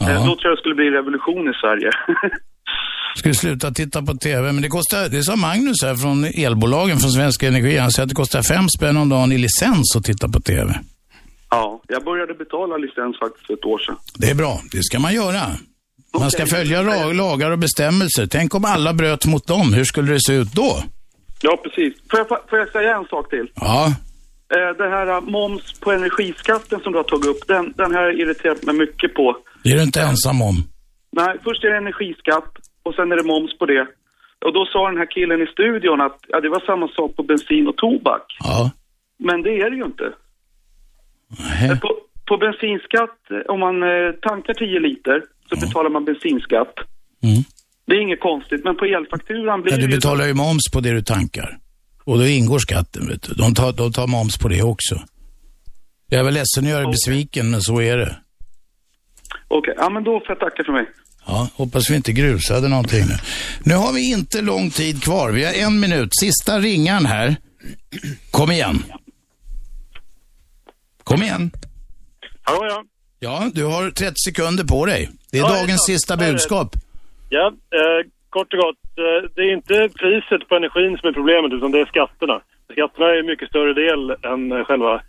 [0.00, 1.90] eh, då tror jag det skulle bli revolution i Sverige.
[3.16, 7.10] Skulle sluta titta på TV, men det kostar, det sa Magnus här från elbolagen från
[7.10, 7.76] Svenska Energi.
[7.76, 10.74] Han säger att det kostar fem spänn om dagen i licens att titta på TV.
[11.50, 13.96] Ja, jag började betala licens faktiskt för ett år sedan.
[14.18, 15.42] Det är bra, det ska man göra.
[16.20, 18.26] Man ska följa lagar och bestämmelser.
[18.26, 20.82] Tänk om alla bröt mot dem, hur skulle det se ut då?
[21.42, 21.94] Ja, precis.
[22.10, 23.46] Får jag, får jag säga en sak till?
[23.54, 23.94] Ja,
[24.56, 28.20] Eh, det här eh, moms på energiskatten som du har tagit upp, den, den här
[28.20, 29.36] irriterat mig mycket på.
[29.62, 30.56] det är du inte ensam om.
[31.12, 32.52] Nej, först är det energiskatt
[32.82, 33.86] och sen är det moms på det.
[34.46, 37.22] Och då sa den här killen i studion att ja, det var samma sak på
[37.22, 38.26] bensin och tobak.
[38.38, 38.70] Ja.
[39.18, 40.12] Men det är det ju inte.
[41.82, 41.90] På,
[42.28, 46.74] på bensinskatt, eh, om man eh, tankar 10 liter så betalar man bensinskatt.
[47.86, 49.88] Det är inget konstigt, men på elfakturan blir Ja, du ju...
[49.96, 51.58] betalar ju moms på det du tankar.
[52.04, 53.34] Och då ingår skatten, vet du.
[53.34, 54.94] De tar, de tar moms på det också.
[56.08, 58.16] Jag är väl ledsen att göra dig besviken, men så är det.
[59.48, 60.86] Okej, ja men då får jag tacka för mig.
[61.26, 63.14] Ja, hoppas vi inte grusade någonting nu.
[63.64, 65.30] Nu har vi inte lång tid kvar.
[65.30, 66.08] Vi har en minut.
[66.20, 67.36] Sista ringan här.
[68.30, 68.82] Kom igen.
[71.04, 71.50] Kom igen.
[72.42, 72.84] Hallå ja.
[73.26, 75.00] Ja, du har 30 sekunder på dig.
[75.32, 75.92] Det är Ja, dagens ja.
[75.92, 76.68] sista budskap.
[77.28, 77.46] Ja,
[77.78, 78.00] eh,
[78.30, 78.82] kort och gott.
[79.04, 82.36] Eh, det är inte priset på energin som är problemet utan det är skatterna.
[82.72, 84.00] Skatterna är en mycket större del
[84.30, 85.00] än eh, själva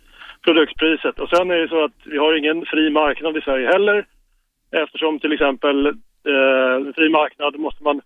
[0.44, 1.18] produktpriset.
[1.22, 4.06] Och sen är det så att vi har ingen fri marknad i Sverige heller.
[4.82, 5.86] Eftersom till exempel
[6.32, 8.00] eh, fri marknad måste man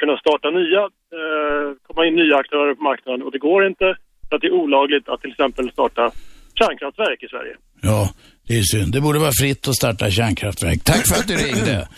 [0.00, 0.82] kunna starta nya,
[1.18, 3.96] eh, komma in nya aktörer på marknaden och det går inte.
[4.28, 6.10] För att det är olagligt att till exempel starta
[6.58, 7.54] kärnkraftverk i Sverige.
[7.80, 8.14] Ja,
[8.48, 8.92] det är synd.
[8.92, 10.84] Det borde vara fritt att starta kärnkraftverk.
[10.84, 11.88] Tack för att du ringde.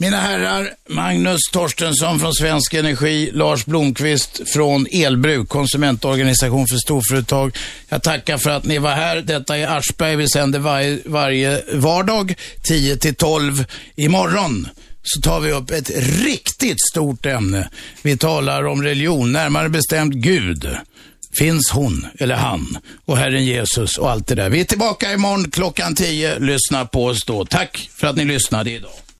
[0.00, 7.56] Mina herrar, Magnus Torstensson från Svensk Energi, Lars Blomqvist från Elbruk, konsumentorganisation för storföretag.
[7.88, 9.16] Jag tackar för att ni var här.
[9.16, 10.16] Detta är Aschberg.
[10.16, 12.34] Vi sänder varje, varje vardag
[12.68, 13.64] 10 till 12.
[13.96, 14.68] Imorgon
[15.02, 15.90] så tar vi upp ett
[16.24, 17.68] riktigt stort ämne.
[18.02, 20.68] Vi talar om religion, närmare bestämt Gud.
[21.32, 24.50] Finns hon eller han och Herren Jesus och allt det där.
[24.50, 26.38] Vi är tillbaka imorgon klockan 10.
[26.38, 27.44] Lyssna på oss då.
[27.44, 28.90] Tack för att ni lyssnade idag.